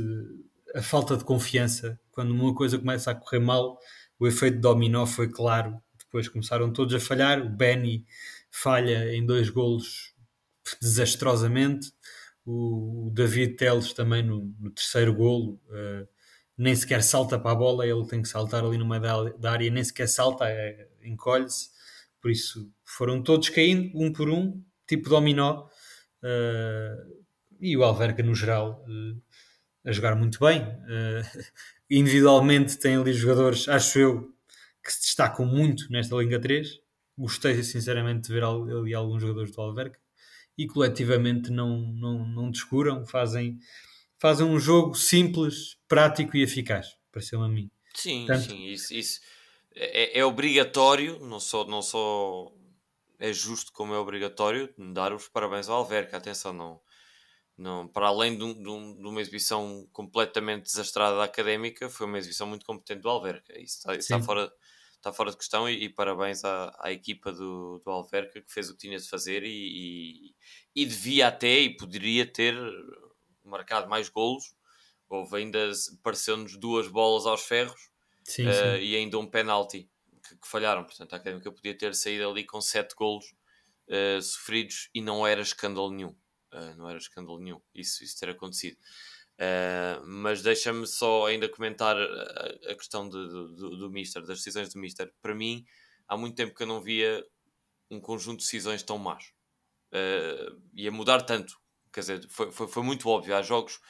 a 0.75 0.83
falta 0.83 1.17
de 1.17 1.25
confiança 1.25 1.99
quando 2.13 2.31
uma 2.31 2.55
coisa 2.55 2.79
começa 2.79 3.11
a 3.11 3.15
correr 3.15 3.41
mal. 3.41 3.77
O 4.21 4.27
efeito 4.29 4.61
dominó 4.61 5.05
foi 5.05 5.29
claro. 5.29 5.81
Depois 5.99 6.29
começaram 6.29 6.73
todos 6.73 6.95
a 6.95 7.01
falhar. 7.01 7.41
O 7.41 7.49
Benny 7.49 8.05
falha 8.51 9.13
em 9.13 9.25
dois 9.27 9.51
golos 9.51 10.08
desastrosamente 10.81 11.93
o 12.51 13.11
David 13.13 13.57
Teles 13.57 13.93
também 13.93 14.23
no, 14.23 14.55
no 14.59 14.71
terceiro 14.71 15.13
golo 15.15 15.61
uh, 15.69 16.09
nem 16.57 16.75
sequer 16.75 17.03
salta 17.03 17.39
para 17.39 17.53
a 17.53 17.55
bola, 17.55 17.87
ele 17.87 18.07
tem 18.07 18.23
que 18.23 18.29
saltar 18.29 18.65
ali 18.65 18.79
no 18.79 18.89
meio 18.89 19.01
da, 19.03 19.23
da 19.31 19.53
área, 19.53 19.71
nem 19.71 19.85
sequer 19.85 20.09
salta, 20.09 20.47
é, 20.49 20.89
encolhe-se. 21.05 21.71
Por 22.21 22.33
isso 22.33 22.69
foram 22.85 23.23
todos 23.23 23.49
caindo, 23.49 23.93
um 23.95 24.13
por 24.13 24.29
um, 24.29 24.61
tipo 24.87 25.09
dominó. 25.09 25.69
Uh, 26.21 27.25
e 27.61 27.77
o 27.77 27.85
Alverca, 27.85 28.25
no 28.25 28.35
geral, 28.35 28.85
uh, 28.89 29.23
a 29.85 29.93
jogar 29.93 30.17
muito 30.17 30.41
bem. 30.41 30.67
individualmente, 31.89 32.77
tem 32.77 32.97
ali 32.97 33.13
jogadores, 33.13 33.69
acho 33.69 33.99
eu, 33.99 34.35
que 34.83 34.93
se 34.93 35.03
destacam 35.03 35.47
muito 35.47 35.91
nesta 35.93 36.17
Liga 36.17 36.41
3. 36.41 36.81
Gostei, 37.17 37.63
sinceramente, 37.63 38.27
de 38.27 38.35
ver 38.35 38.43
ali 38.43 38.95
alguns 38.95 39.23
jogadores 39.23 39.53
do 39.53 39.61
Alverca 39.61 39.99
e 40.59 40.67
coletivamente 40.67 41.51
não, 41.51 41.79
não, 41.79 42.27
não 42.27 42.51
descuram, 42.51 43.07
fazem, 43.07 43.57
fazem 44.19 44.45
um 44.45 44.59
jogo 44.59 44.97
simples, 44.97 45.79
prático 45.87 46.37
e 46.37 46.43
eficaz, 46.43 46.97
pareceu-me 47.13 47.47
a 47.47 47.49
mim. 47.49 47.71
Sim, 47.95 48.27
Tanto... 48.27 48.51
sim, 48.51 48.67
isso, 48.67 48.93
isso 48.93 49.21
é, 49.75 50.19
é, 50.19 50.25
obrigatório, 50.25 51.21
não 51.21 51.39
só, 51.39 51.65
não 51.65 51.81
só 51.81 52.53
é 53.21 53.33
justo 53.33 53.73
como 53.73 53.95
é 53.95 53.99
obrigatório 53.99 54.73
dar 54.93 55.13
os 55.13 55.29
parabéns 55.29 55.69
ao 55.69 55.77
Alverca, 55.77 56.17
atenção, 56.17 56.53
não, 56.53 56.81
não, 57.57 57.87
para 57.87 58.09
além 58.09 58.37
de, 58.37 58.43
um, 58.43 58.55
de, 58.97 59.07
uma 59.07 59.21
exibição 59.21 59.89
completamente 59.93 60.65
desastrada 60.65 61.17
da 61.17 61.25
académica, 61.25 61.89
foi 61.89 62.07
uma 62.07 62.19
exibição 62.19 62.47
muito 62.49 62.67
competente 62.67 63.03
do 63.03 63.09
Alverca, 63.09 63.53
isso 63.61 63.79
está, 63.79 63.95
está 63.95 64.21
fora 64.21 64.53
está 64.99 65.13
fora 65.13 65.31
de 65.31 65.37
questão 65.37 65.69
e, 65.69 65.85
e 65.85 65.89
parabéns 65.89 66.45
à, 66.45 66.77
à, 66.81 66.93
equipa 66.93 67.33
do, 67.33 67.81
do 67.85 67.91
Alverca 67.91 68.41
que 68.41 68.53
fez 68.53 68.69
o 68.69 68.73
que 68.73 68.81
tinha 68.81 68.99
de 68.99 69.09
fazer 69.09 69.43
e, 69.45 69.49
e, 69.49 70.35
e, 70.75 70.87
devia 70.87 71.29
até 71.29 71.61
e 71.61 71.77
poderia 71.77 72.27
ter 72.27 72.55
marcado 73.45 73.89
mais 73.89 74.09
golos. 74.09 74.55
Houve 75.09 75.39
ainda, 75.39 75.71
pareceu-nos 76.03 76.57
duas 76.59 76.87
bolas 76.87 77.27
aos 77.27 77.43
ferros 77.43 77.91
sim, 78.25 78.47
uh, 78.47 78.53
sim. 78.53 78.83
e 78.83 78.97
ainda 78.97 79.19
um 79.19 79.27
penalti 79.27 79.89
que, 80.23 80.37
que, 80.37 80.49
falharam. 80.49 80.85
Portanto, 80.85 81.13
a 81.15 81.17
Académica 81.17 81.51
podia 81.51 81.77
ter 81.77 81.95
saído 81.95 82.29
ali 82.29 82.45
com 82.45 82.61
sete 82.61 82.95
golos 82.95 83.25
uh, 83.89 84.21
sofridos 84.21 84.91
e 84.95 85.01
não 85.01 85.27
era 85.27 85.41
escândalo 85.41 85.91
nenhum. 85.91 86.15
Uh, 86.53 86.75
não 86.77 86.89
era 86.89 86.99
escândalo 86.99 87.39
nenhum 87.39 87.61
isso, 87.75 88.05
isso 88.05 88.19
ter 88.19 88.31
acontecido. 88.31 88.77
Uh, 89.39 90.05
mas 90.05 90.43
deixa-me 90.43 90.85
só 90.85 91.27
ainda 91.27 91.49
comentar 91.49 91.97
a, 91.97 92.73
a 92.73 92.75
questão 92.75 93.09
de, 93.09 93.29
do, 93.29 93.77
do 93.77 93.91
Mister, 93.91 94.23
das 94.23 94.39
decisões 94.39 94.73
do 94.73 94.81
Mister. 94.81 95.13
Para 95.23 95.35
mim, 95.35 95.65
há 96.09 96.17
muito 96.17 96.35
tempo 96.35 96.55
que 96.55 96.63
eu 96.65 96.67
não 96.67 96.81
via 96.81 97.25
um 97.91 98.01
conjunto 98.01 98.39
de 98.39 98.45
decisões 98.45 98.83
tão 98.83 98.99
más. 98.99 99.33
Uh, 99.93 100.61
e 100.75 100.89
a 100.89 100.91
mudar 100.91 101.23
tanto. 101.23 101.57
Quer 101.93 102.01
dizer, 102.01 102.29
foi, 102.29 102.51
foi, 102.51 102.67
foi, 102.67 102.83
muito 102.83 103.09
óbvio. 103.09 103.35
Há 103.35 103.43
jogos 103.43 103.81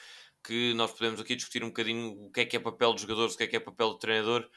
que 0.43 0.73
nós 0.75 0.91
podemos 0.91 1.19
aqui 1.19 1.35
discutir 1.35 1.63
um 1.63 1.69
bocadinho 1.69 2.11
o 2.11 2.31
que 2.31 2.41
é 2.41 2.45
que 2.45 2.55
é 2.55 2.59
papel 2.59 2.93
dos 2.93 3.01
jogadores, 3.01 3.33
o 3.33 3.37
que 3.37 3.43
é 3.43 3.47
que 3.47 3.55
é 3.55 3.59
papel 3.59 3.89
do 3.89 3.99
treinador. 3.99 4.47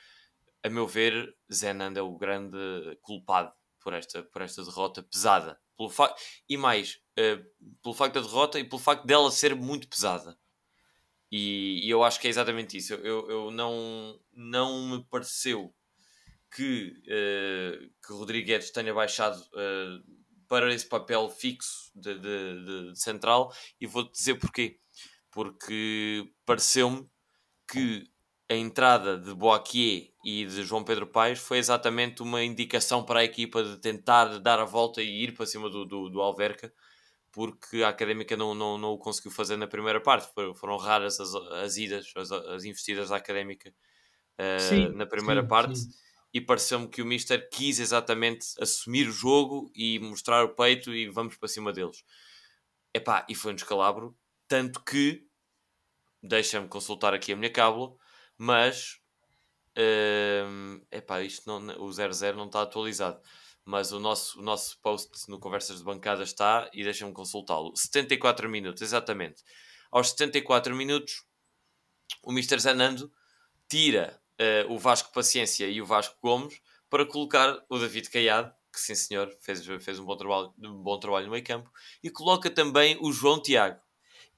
A 0.63 0.69
meu 0.69 0.87
ver, 0.87 1.35
Zenand 1.53 1.97
é 1.97 2.03
o 2.03 2.17
grande 2.17 2.57
culpado 3.01 3.53
por 3.81 3.93
esta, 3.95 4.23
por 4.23 4.43
esta 4.43 4.63
derrota 4.63 5.03
pesada. 5.03 5.59
Pelo. 5.77 5.91
E 6.49 6.57
mais, 6.57 7.01
uh, 7.19 7.43
pelo 7.83 7.95
facto 7.95 8.15
da 8.15 8.21
derrota 8.21 8.61
e 8.61 8.65
pelo 8.65 8.81
facto 8.81 9.07
dela 9.07 9.31
ser 9.31 9.57
muito 9.57 9.89
pesada. 9.89 10.39
E, 11.33 11.87
e, 11.87 11.89
eu 11.89 12.05
acho 12.05 12.21
que 12.21 12.27
é 12.27 12.31
exatamente 12.31 12.77
isso. 12.77 12.93
Eu, 12.93 13.31
eu 13.31 13.51
não, 13.51 14.21
não 14.35 14.87
me 14.87 15.05
pareceu 15.05 15.75
que, 16.55 16.93
uh, 17.07 17.91
que 18.07 18.13
Rodrigues 18.13 18.71
tenha 18.71 18.93
baixado 18.93 19.41
uh, 19.41 20.05
para 20.47 20.73
esse 20.75 20.87
papel 20.87 21.31
fixo 21.31 21.91
de, 21.95 22.19
de, 22.19 22.91
de, 22.91 23.01
central 23.01 23.51
e 23.81 23.87
vou-te 23.87 24.13
dizer 24.13 24.35
porquê. 24.35 24.79
Porque 25.31 26.31
pareceu-me 26.45 27.09
que 27.67 28.05
a 28.51 28.55
entrada 28.55 29.17
de 29.17 29.33
Boaquier 29.33 30.11
e 30.23 30.45
de 30.45 30.63
João 30.65 30.85
Pedro 30.85 31.07
Paes 31.07 31.39
foi 31.39 31.57
exatamente 31.57 32.21
uma 32.21 32.45
indicação 32.45 33.03
para 33.03 33.21
a 33.21 33.25
equipa 33.25 33.65
de 33.65 33.79
tentar 33.79 34.39
dar 34.39 34.61
a 34.61 34.67
volta 34.67 35.01
e 35.01 35.25
ir 35.25 35.33
para 35.33 35.47
cima 35.47 35.71
do, 35.71 35.87
do, 35.87 36.11
do 36.11 36.21
Alverca 36.21 36.71
porque 37.33 37.83
a 37.83 37.89
académica 37.89 38.37
não, 38.37 38.55
não, 38.55 38.77
não 38.77 38.91
o 38.91 38.99
conseguiu 38.99 39.31
fazer 39.31 39.57
na 39.57 39.67
primeira 39.67 40.01
parte. 40.01 40.31
Foram 40.55 40.77
raras 40.77 41.19
as, 41.19 41.35
as 41.35 41.77
idas, 41.79 42.13
as, 42.15 42.31
as 42.31 42.65
investidas 42.65 43.09
da 43.09 43.17
académica 43.17 43.71
uh, 44.39 44.61
sim, 44.61 44.89
na 44.95 45.07
primeira 45.07 45.41
sim, 45.43 45.49
parte. 45.49 45.79
Sim. 45.79 45.89
E 46.35 46.41
pareceu-me 46.41 46.89
que 46.89 47.03
o 47.03 47.07
Mister 47.07 47.49
quis 47.51 47.79
exatamente 47.79 48.47
assumir 48.61 49.09
o 49.09 49.13
jogo 49.13 49.71
e 49.75 49.99
mostrar 49.99 50.45
o 50.45 50.55
peito 50.55 50.95
e 50.95 51.09
vamos 51.09 51.37
para 51.37 51.49
cima 51.49 51.73
deles. 51.73 52.05
Epá, 52.95 53.27
e 53.29 53.35
foi 53.35 53.53
um 53.53 53.55
descalabro. 53.55 54.17
Tanto 54.47 54.83
que, 54.83 55.27
deixa-me 56.23 56.69
consultar 56.69 57.15
aqui 57.15 57.33
a 57.33 57.37
minha 57.37 57.51
cábula, 57.51 57.95
mas 58.37 58.99
uh, 59.79 60.87
epá, 60.91 61.23
isto 61.23 61.47
não, 61.47 61.83
o 61.83 61.91
00 61.91 62.37
não 62.37 62.47
está 62.47 62.63
atualizado 62.63 63.21
mas 63.65 63.93
o 63.93 64.01
nosso, 64.01 64.41
o 64.41 64.43
nosso 64.43 64.79
post 64.81 65.31
no 65.31 65.39
Conversas 65.39 65.79
de 65.79 65.85
Bancada 65.85 66.23
está 66.23 66.69
e 66.73 66.83
deixem-me 66.83 67.13
consultá-lo. 67.13 67.73
74 67.77 68.49
minutos, 68.49 68.83
exatamente. 68.83 69.43
Aos 69.91 70.11
74 70.11 70.75
minutos, 70.75 71.25
o 72.23 72.33
Mr. 72.33 72.59
Zanando 72.59 73.13
tira 73.69 74.21
uh, 74.41 74.73
o 74.73 74.79
Vasco 74.79 75.13
Paciência 75.13 75.67
e 75.69 75.81
o 75.81 75.87
Vasco 75.87 76.17
Gomes 76.21 76.61
para 76.91 77.07
colocar 77.07 77.63
o 77.69 77.79
David 77.79 78.11
Caiado, 78.11 78.53
que 78.73 78.81
sim 78.81 78.95
senhor, 78.95 79.35
fez, 79.41 79.65
fez 79.83 79.99
um, 79.99 80.05
bom 80.05 80.17
trabalho, 80.17 80.53
um 80.59 80.83
bom 80.83 80.99
trabalho 80.99 81.27
no 81.27 81.33
meio 81.33 81.45
campo, 81.45 81.71
e 82.03 82.11
coloca 82.11 82.51
também 82.51 82.99
o 83.01 83.13
João 83.13 83.41
Tiago. 83.41 83.81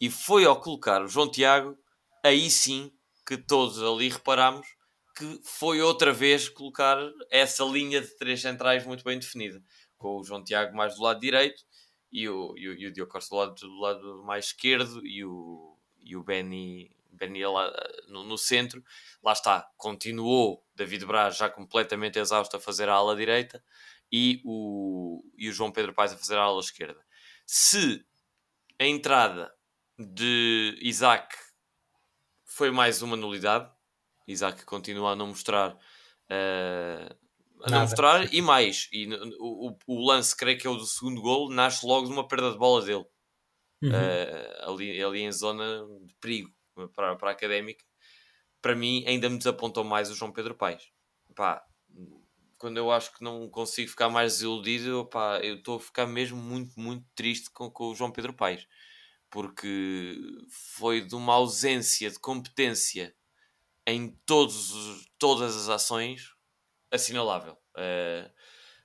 E 0.00 0.10
foi 0.10 0.44
ao 0.44 0.60
colocar 0.60 1.02
o 1.02 1.08
João 1.08 1.30
Tiago, 1.30 1.76
aí 2.22 2.50
sim 2.50 2.92
que 3.26 3.36
todos 3.36 3.82
ali 3.82 4.08
reparamos 4.08 4.66
que 5.14 5.40
foi 5.44 5.80
outra 5.80 6.12
vez 6.12 6.48
colocar 6.48 6.98
essa 7.30 7.64
linha 7.64 8.00
de 8.00 8.08
três 8.16 8.40
centrais 8.40 8.84
muito 8.84 9.04
bem 9.04 9.18
definida, 9.18 9.62
com 9.96 10.18
o 10.18 10.24
João 10.24 10.42
Tiago 10.42 10.76
mais 10.76 10.96
do 10.96 11.02
lado 11.02 11.20
direito 11.20 11.64
e 12.10 12.28
o, 12.28 12.54
e 12.56 12.68
o, 12.68 12.72
e 12.74 12.86
o 12.86 12.92
Diogo 12.92 13.12
Costa 13.12 13.34
do 13.34 13.38
lado, 13.38 13.54
do 13.54 13.80
lado 13.80 14.24
mais 14.24 14.46
esquerdo 14.46 15.06
e 15.06 15.24
o, 15.24 15.76
e 16.00 16.16
o 16.16 16.22
Benny, 16.22 16.94
Benny 17.10 17.44
lá 17.46 17.72
no, 18.08 18.24
no, 18.24 18.36
centro. 18.36 18.84
Lá 19.22 19.32
está, 19.32 19.70
continuou 19.76 20.64
David 20.74 21.06
Braz 21.06 21.36
já 21.36 21.48
completamente 21.48 22.18
exausto 22.18 22.56
a 22.56 22.60
fazer 22.60 22.88
a 22.88 22.94
ala 22.94 23.16
direita 23.16 23.62
e 24.10 24.40
o, 24.44 25.24
e 25.36 25.48
o 25.48 25.52
João 25.52 25.72
Pedro 25.72 25.94
Paes 25.94 26.12
a 26.12 26.16
fazer 26.16 26.36
a 26.38 26.42
ala 26.42 26.60
esquerda. 26.60 27.00
Se 27.46 28.04
a 28.78 28.84
entrada 28.84 29.52
de 29.98 30.78
Isaac 30.82 31.36
foi 32.44 32.70
mais 32.70 33.02
uma 33.02 33.16
nulidade, 33.16 33.73
Isaac 34.26 34.64
continua 34.64 35.12
a 35.12 35.16
não 35.16 35.28
mostrar. 35.28 35.74
Uh, 36.30 37.14
a 37.62 37.70
não 37.70 37.80
mostrar 37.82 38.32
e 38.32 38.40
mais. 38.40 38.88
E 38.92 39.06
o, 39.38 39.70
o, 39.70 39.78
o, 39.86 40.06
lance, 40.06 40.36
creio 40.36 40.58
que 40.58 40.66
é 40.66 40.70
o 40.70 40.76
do 40.76 40.86
segundo 40.86 41.20
gol, 41.20 41.50
nasce 41.50 41.86
logo 41.86 42.06
de 42.06 42.12
uma 42.12 42.26
perda 42.26 42.52
de 42.52 42.58
bola 42.58 42.84
dele. 42.84 43.04
Uhum. 43.82 43.90
Uh, 43.90 44.72
ali, 44.72 45.02
ali 45.02 45.20
em 45.22 45.32
zona 45.32 45.86
de 46.06 46.14
perigo 46.20 46.50
para, 46.94 47.16
para 47.16 47.30
a 47.30 47.32
académica. 47.32 47.84
Para 48.60 48.74
mim, 48.74 49.04
ainda 49.06 49.28
me 49.28 49.38
desapontou 49.38 49.84
mais 49.84 50.10
o 50.10 50.14
João 50.14 50.32
Pedro 50.32 50.54
Paes. 50.54 50.90
Pá, 51.34 51.62
quando 52.56 52.78
eu 52.78 52.90
acho 52.90 53.12
que 53.12 53.22
não 53.22 53.48
consigo 53.50 53.90
ficar 53.90 54.08
mais 54.08 54.34
desiludido, 54.34 55.04
pá, 55.06 55.38
eu 55.42 55.56
estou 55.56 55.76
a 55.76 55.80
ficar 55.80 56.06
mesmo 56.06 56.38
muito, 56.38 56.78
muito 56.80 57.04
triste 57.14 57.50
com, 57.50 57.70
com 57.70 57.90
o 57.90 57.94
João 57.94 58.10
Pedro 58.10 58.32
Paes. 58.32 58.66
Porque 59.30 60.16
foi 60.48 61.02
de 61.02 61.14
uma 61.14 61.34
ausência 61.34 62.10
de 62.10 62.18
competência 62.18 63.14
em 63.86 64.08
todos, 64.26 65.06
todas 65.18 65.56
as 65.56 65.68
ações 65.68 66.32
assinalável. 66.90 67.58
Uh, 67.76 68.30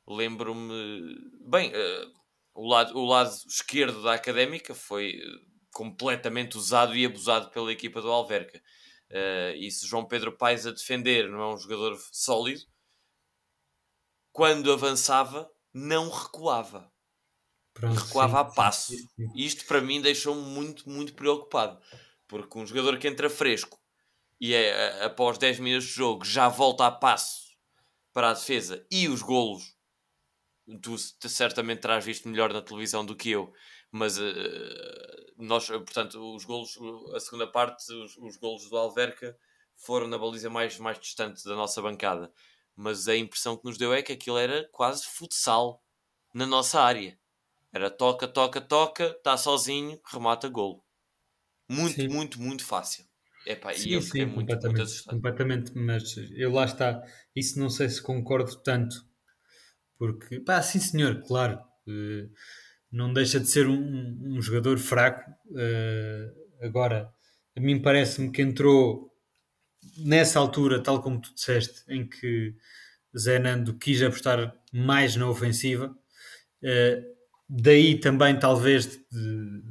Lembro-me. 0.10 1.16
Bem, 1.48 1.72
uh, 1.72 2.12
o, 2.56 2.68
lado, 2.68 2.98
o 2.98 3.06
lado 3.06 3.32
esquerdo 3.48 4.02
da 4.02 4.16
académica 4.16 4.74
foi 4.74 5.20
completamente 5.72 6.58
usado 6.58 6.96
e 6.96 7.06
abusado 7.06 7.52
pela 7.52 7.72
equipa 7.72 8.02
do 8.02 8.12
Alverca. 8.12 8.60
Uh, 9.12 9.56
e 9.56 9.70
se 9.72 9.88
João 9.88 10.08
Pedro 10.08 10.36
Paes 10.36 10.66
a 10.66 10.72
defender 10.72 11.30
não 11.30 11.42
é 11.42 11.54
um 11.54 11.58
jogador 11.58 11.98
sólido, 12.12 12.62
quando 14.32 14.72
avançava, 14.72 15.50
não 15.74 16.10
recuava. 16.10 16.92
Pronto, 17.74 18.00
recuava 18.00 18.38
sim, 18.38 18.42
a 18.42 18.46
passo. 18.46 18.92
Sim, 18.94 19.08
sim. 19.16 19.32
Isto 19.36 19.66
para 19.66 19.82
mim 19.82 20.02
deixou-me 20.02 20.42
muito, 20.42 20.90
muito 20.90 21.14
preocupado. 21.14 21.80
Porque 22.28 22.58
um 22.58 22.66
jogador 22.66 22.98
que 22.98 23.08
entra 23.08 23.30
fresco 23.30 23.79
e 24.40 24.54
é, 24.54 25.04
após 25.04 25.38
10 25.38 25.60
minutos 25.60 25.88
de 25.88 25.94
jogo 25.96 26.26
já 26.26 26.48
volta 26.48 26.88
a 26.88 26.92
passo 26.92 27.50
para 28.14 28.30
a 28.30 28.34
defesa 28.34 28.86
e 28.90 29.08
os 29.08 29.22
golos, 29.22 29.76
tu 30.82 30.98
certamente 30.98 31.82
terás 31.82 32.06
visto 32.06 32.28
melhor 32.30 32.54
na 32.54 32.62
televisão 32.62 33.06
do 33.06 33.16
que 33.16 33.32
eu, 33.32 33.52
mas 33.92 34.18
uh, 34.18 34.24
nós, 35.38 35.68
portanto, 35.68 36.36
os 36.36 36.46
golos, 36.46 36.78
a 37.16 37.20
segunda 37.20 37.48
parte, 37.48 37.92
os, 37.94 38.18
os 38.18 38.38
golos 38.38 38.70
do 38.70 38.78
Alverca 38.78 39.38
foram 39.76 40.08
na 40.08 40.18
baliza 40.18 40.50
mais, 40.50 40.78
mais 40.78 41.00
distante 41.00 41.44
da 41.44 41.56
nossa 41.56 41.82
bancada. 41.82 42.32
Mas 42.76 43.08
a 43.08 43.16
impressão 43.16 43.58
que 43.58 43.66
nos 43.66 43.78
deu 43.78 43.94
é 43.94 44.02
que 44.02 44.14
aquilo 44.14 44.38
era 44.38 44.68
quase 44.72 45.06
futsal 45.06 45.84
na 46.34 46.46
nossa 46.46 46.82
área. 46.82 47.20
Era 47.72 47.90
toca, 47.90 48.28
toca, 48.28 48.62
toca, 48.62 49.06
está 49.06 49.38
sozinho, 49.38 50.00
remata 50.06 50.48
golo. 50.50 50.84
Muito, 51.68 51.96
sim. 51.96 52.08
muito, 52.08 52.42
muito 52.42 52.66
fácil. 52.66 53.09
Epá, 53.50 53.74
sim, 53.74 53.90
e 53.90 53.94
eu 53.94 54.02
sim, 54.04 54.26
muito, 54.26 54.36
completamente, 54.36 54.78
muito 54.78 55.04
completamente, 55.06 55.72
mas 55.76 56.16
eu 56.36 56.52
lá 56.52 56.66
está. 56.66 57.02
Isso 57.36 57.60
não 57.60 57.68
sei 57.68 57.90
se 57.90 58.00
concordo 58.00 58.56
tanto. 58.62 59.04
Porque, 59.98 60.40
pá, 60.40 60.62
sim 60.62 60.80
senhor, 60.80 61.24
claro. 61.24 61.60
Uh, 61.88 62.30
não 62.92 63.12
deixa 63.12 63.40
de 63.40 63.48
ser 63.48 63.68
um, 63.68 64.38
um 64.38 64.40
jogador 64.40 64.78
fraco. 64.78 65.32
Uh, 65.48 66.64
agora, 66.64 67.12
a 67.58 67.60
mim 67.60 67.82
parece-me 67.82 68.32
que 68.32 68.44
entrou 68.44 69.12
nessa 69.98 70.38
altura, 70.38 70.84
tal 70.84 71.02
como 71.02 71.20
tu 71.20 71.34
disseste, 71.34 71.84
em 71.90 72.08
que 72.08 72.54
Zé 73.18 73.40
Nando 73.40 73.80
quis 73.80 74.00
apostar 74.04 74.56
mais 74.72 75.16
na 75.16 75.28
ofensiva. 75.28 75.88
Uh, 76.62 77.04
daí 77.50 78.00
também, 78.00 78.38
talvez, 78.38 78.86
de 79.12 79.64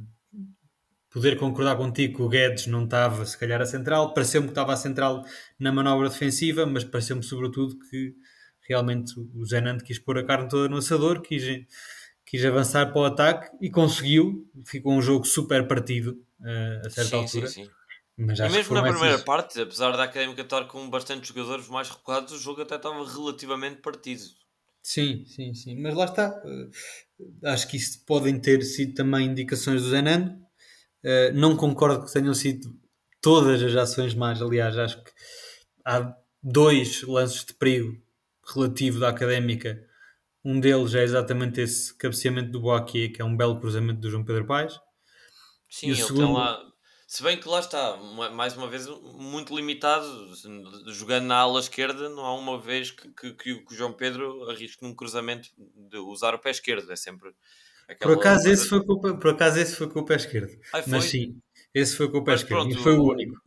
poder 1.19 1.37
concordar 1.37 1.75
contigo 1.75 2.15
que 2.15 2.21
o 2.21 2.29
Guedes 2.29 2.65
não 2.67 2.85
estava, 2.85 3.25
se 3.25 3.37
calhar, 3.37 3.61
a 3.61 3.65
central. 3.65 4.13
Pareceu-me 4.13 4.47
que 4.47 4.51
estava 4.51 4.71
a 4.71 4.77
central 4.77 5.25
na 5.59 5.69
manobra 5.69 6.07
defensiva, 6.07 6.65
mas 6.65 6.85
pareceu-me, 6.85 7.21
sobretudo, 7.21 7.77
que 7.89 8.15
realmente 8.67 9.13
o 9.35 9.45
Zé 9.45 9.59
Nando 9.59 9.83
quis 9.83 9.99
pôr 9.99 10.17
a 10.17 10.25
carne 10.25 10.47
toda 10.47 10.69
no 10.69 10.77
assador, 10.77 11.21
quis, 11.21 11.43
quis 12.25 12.45
avançar 12.45 12.93
para 12.93 13.01
o 13.01 13.03
ataque 13.03 13.49
e 13.59 13.69
conseguiu. 13.69 14.49
Ficou 14.65 14.93
um 14.93 15.01
jogo 15.01 15.25
super 15.25 15.67
partido 15.67 16.23
uh, 16.39 16.87
a 16.87 16.89
certa 16.89 17.09
sim, 17.09 17.15
altura. 17.17 17.47
Sim, 17.47 17.65
sim. 17.65 17.71
Mas 18.17 18.39
e 18.39 18.49
mesmo 18.49 18.75
na 18.75 18.83
primeira 18.83 19.15
isso. 19.15 19.25
parte, 19.25 19.59
apesar 19.61 19.91
da 19.91 20.03
Académica 20.03 20.41
estar 20.41 20.65
com 20.67 20.89
bastantes 20.89 21.27
jogadores 21.27 21.67
mais 21.67 21.89
recuados, 21.89 22.31
o 22.31 22.37
jogo 22.37 22.61
até 22.61 22.75
estava 22.75 23.05
relativamente 23.05 23.81
partido. 23.81 24.23
Sim, 24.81 25.25
sim, 25.25 25.53
sim. 25.53 25.81
Mas 25.81 25.93
lá 25.93 26.05
está. 26.05 26.29
Uh, 26.45 26.69
acho 27.45 27.67
que 27.67 27.75
isso 27.75 28.05
podem 28.05 28.39
ter 28.39 28.61
sido 28.63 28.93
também 28.93 29.27
indicações 29.27 29.81
do 29.81 29.89
Zenando. 29.89 30.48
Uh, 31.03 31.33
não 31.33 31.55
concordo 31.55 32.05
que 32.05 32.11
tenham 32.11 32.33
sido 32.33 32.73
todas 33.21 33.61
as 33.61 33.75
ações 33.75 34.13
mais. 34.13 34.41
Aliás, 34.41 34.77
acho 34.77 35.03
que 35.03 35.11
há 35.85 36.13
dois 36.41 37.03
lances 37.03 37.45
de 37.45 37.53
perigo 37.53 37.97
relativo 38.53 38.99
da 38.99 39.09
Académica. 39.09 39.85
Um 40.43 40.59
deles 40.59 40.95
é 40.95 41.03
exatamente 41.03 41.61
esse 41.61 41.93
cabeceamento 41.95 42.51
do 42.51 42.61
Boaquier, 42.61 43.11
que 43.11 43.21
é 43.21 43.25
um 43.25 43.35
belo 43.35 43.59
cruzamento 43.59 43.99
do 43.99 44.09
João 44.09 44.23
Pedro 44.23 44.45
Paes. 44.45 44.79
Sim, 45.69 45.87
e 45.87 45.91
o 45.91 45.95
ele 45.95 46.03
segundo... 46.03 46.25
tem 46.25 46.33
lá 46.33 46.69
se 47.09 47.23
bem 47.23 47.39
que 47.39 47.49
lá 47.49 47.59
está, 47.59 47.97
mais 47.97 48.55
uma 48.55 48.67
vez, 48.67 48.85
muito 49.15 49.55
limitado, 49.55 50.05
jogando 50.93 51.25
na 51.25 51.37
ala 51.37 51.59
esquerda, 51.59 52.07
não 52.07 52.23
há 52.23 52.35
uma 52.35 52.61
vez 52.61 52.91
que, 52.91 53.11
que, 53.11 53.33
que 53.33 53.73
o 53.73 53.75
João 53.75 53.91
Pedro 53.91 54.47
arrisque 54.47 54.83
num 54.83 54.93
cruzamento 54.93 55.49
de 55.57 55.97
usar 55.97 56.35
o 56.35 56.39
pé 56.39 56.51
esquerdo, 56.51 56.91
é 56.91 56.95
sempre. 56.95 57.33
Por 57.99 58.13
acaso, 58.13 58.49
esse 58.49 58.67
foi 58.67 58.85
com, 58.85 58.99
por 58.99 59.29
acaso 59.29 59.59
esse 59.59 59.75
foi 59.75 59.89
com 59.89 59.99
o 59.99 60.05
pé 60.05 60.15
esquerdo. 60.15 60.51
Ai, 60.73 60.83
mas 60.87 61.05
sim, 61.05 61.39
esse 61.73 61.95
foi 61.95 62.11
com 62.11 62.19
o 62.19 62.23
pé 62.23 62.31
mas 62.31 62.41
esquerdo. 62.41 62.61
Pronto, 62.61 62.77
e 62.77 62.83
foi 62.83 62.93
o 62.93 63.03
único. 63.03 63.41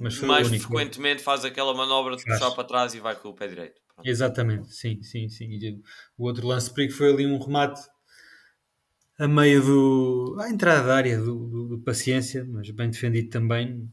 Mas 0.00 0.14
foi 0.14 0.28
mais 0.28 0.46
o 0.46 0.50
único. 0.50 0.66
frequentemente 0.68 1.22
faz 1.22 1.44
aquela 1.44 1.74
manobra 1.74 2.16
de 2.16 2.24
puxar 2.24 2.50
para 2.52 2.64
trás 2.64 2.94
e 2.94 3.00
vai 3.00 3.16
com 3.16 3.30
o 3.30 3.34
pé 3.34 3.48
direito. 3.48 3.80
Pronto. 3.94 4.06
Exatamente, 4.06 4.72
sim, 4.72 5.02
sim, 5.02 5.28
sim. 5.28 5.58
O 6.16 6.26
outro 6.26 6.46
lance 6.46 6.72
perigo 6.72 6.92
foi 6.92 7.12
ali 7.12 7.26
um 7.26 7.38
remate 7.38 7.80
a 9.18 9.28
meio 9.28 9.62
do. 9.62 10.36
à 10.40 10.48
entrada 10.48 10.86
da 10.86 10.96
área 10.96 11.18
do, 11.18 11.46
do, 11.46 11.68
do 11.68 11.78
Paciência, 11.80 12.44
mas 12.48 12.70
bem 12.70 12.90
defendido 12.90 13.28
também. 13.28 13.88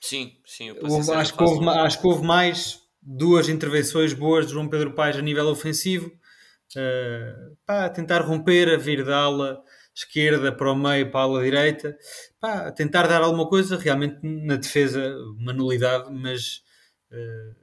Sim, 0.00 0.32
sim. 0.46 0.70
Houve, 0.70 1.10
acho, 1.12 1.36
que 1.36 1.42
houve, 1.42 1.68
acho 1.68 2.00
que 2.00 2.06
houve 2.06 2.24
mais 2.24 2.80
duas 3.02 3.48
intervenções 3.48 4.12
boas 4.12 4.46
de 4.46 4.52
João 4.52 4.68
Pedro 4.68 4.94
Paes 4.94 5.16
a 5.16 5.22
nível 5.22 5.46
ofensivo. 5.48 6.10
Uh, 6.76 7.56
pá, 7.64 7.88
tentar 7.88 8.20
romper, 8.22 8.68
a 8.68 8.76
vir 8.76 9.04
da 9.04 9.18
ala 9.18 9.62
esquerda 9.94 10.50
para 10.50 10.72
o 10.72 10.74
meio, 10.74 11.10
para 11.10 11.20
a 11.20 11.22
ala 11.22 11.42
direita, 11.42 11.96
pá, 12.40 12.70
tentar 12.72 13.06
dar 13.06 13.22
alguma 13.22 13.48
coisa, 13.48 13.78
realmente 13.78 14.18
na 14.22 14.56
defesa, 14.56 15.16
manualidade, 15.38 16.12
mas 16.12 16.62
uh, 17.12 17.54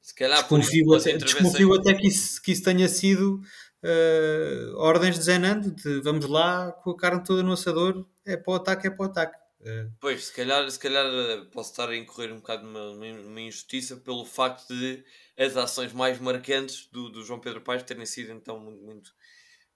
Se 0.00 0.14
calhar 0.14 0.38
desconfio, 0.38 0.94
até, 0.94 1.16
desconfio 1.16 1.74
até 1.74 1.94
que 1.94 2.06
isso, 2.06 2.40
que 2.40 2.52
isso 2.52 2.62
tenha 2.62 2.88
sido 2.88 3.40
uh, 3.82 4.76
ordens 4.76 5.18
de 5.18 5.24
Zenando 5.24 5.72
de 5.72 6.00
vamos 6.00 6.26
lá 6.26 6.70
com 6.72 6.90
a 6.90 6.96
carne 6.96 7.24
toda 7.24 7.42
no 7.42 7.52
assador, 7.52 8.06
é 8.24 8.36
para 8.36 8.52
o 8.52 8.56
ataque, 8.56 8.86
é 8.86 8.90
para 8.90 9.06
o 9.06 9.10
ataque. 9.10 9.36
Uh. 9.60 9.92
Pois, 10.00 10.26
se 10.26 10.32
calhar, 10.32 10.70
se 10.70 10.78
calhar 10.78 11.04
eh, 11.04 11.44
posso 11.52 11.70
estar 11.72 11.90
a 11.90 11.96
incorrer 11.96 12.32
um 12.32 12.36
bocado 12.36 12.66
numa, 12.66 12.94
numa 12.94 13.40
injustiça 13.42 13.96
pelo 13.96 14.24
facto 14.24 14.68
de 14.68 15.04
as 15.40 15.56
ações 15.56 15.92
mais 15.92 16.20
marcantes 16.20 16.86
do, 16.92 17.08
do 17.08 17.24
João 17.24 17.40
Pedro 17.40 17.62
Paes 17.62 17.82
terem 17.82 18.04
sido 18.04 18.30
então 18.30 18.60
muito, 18.60 18.82
muito, 18.82 19.14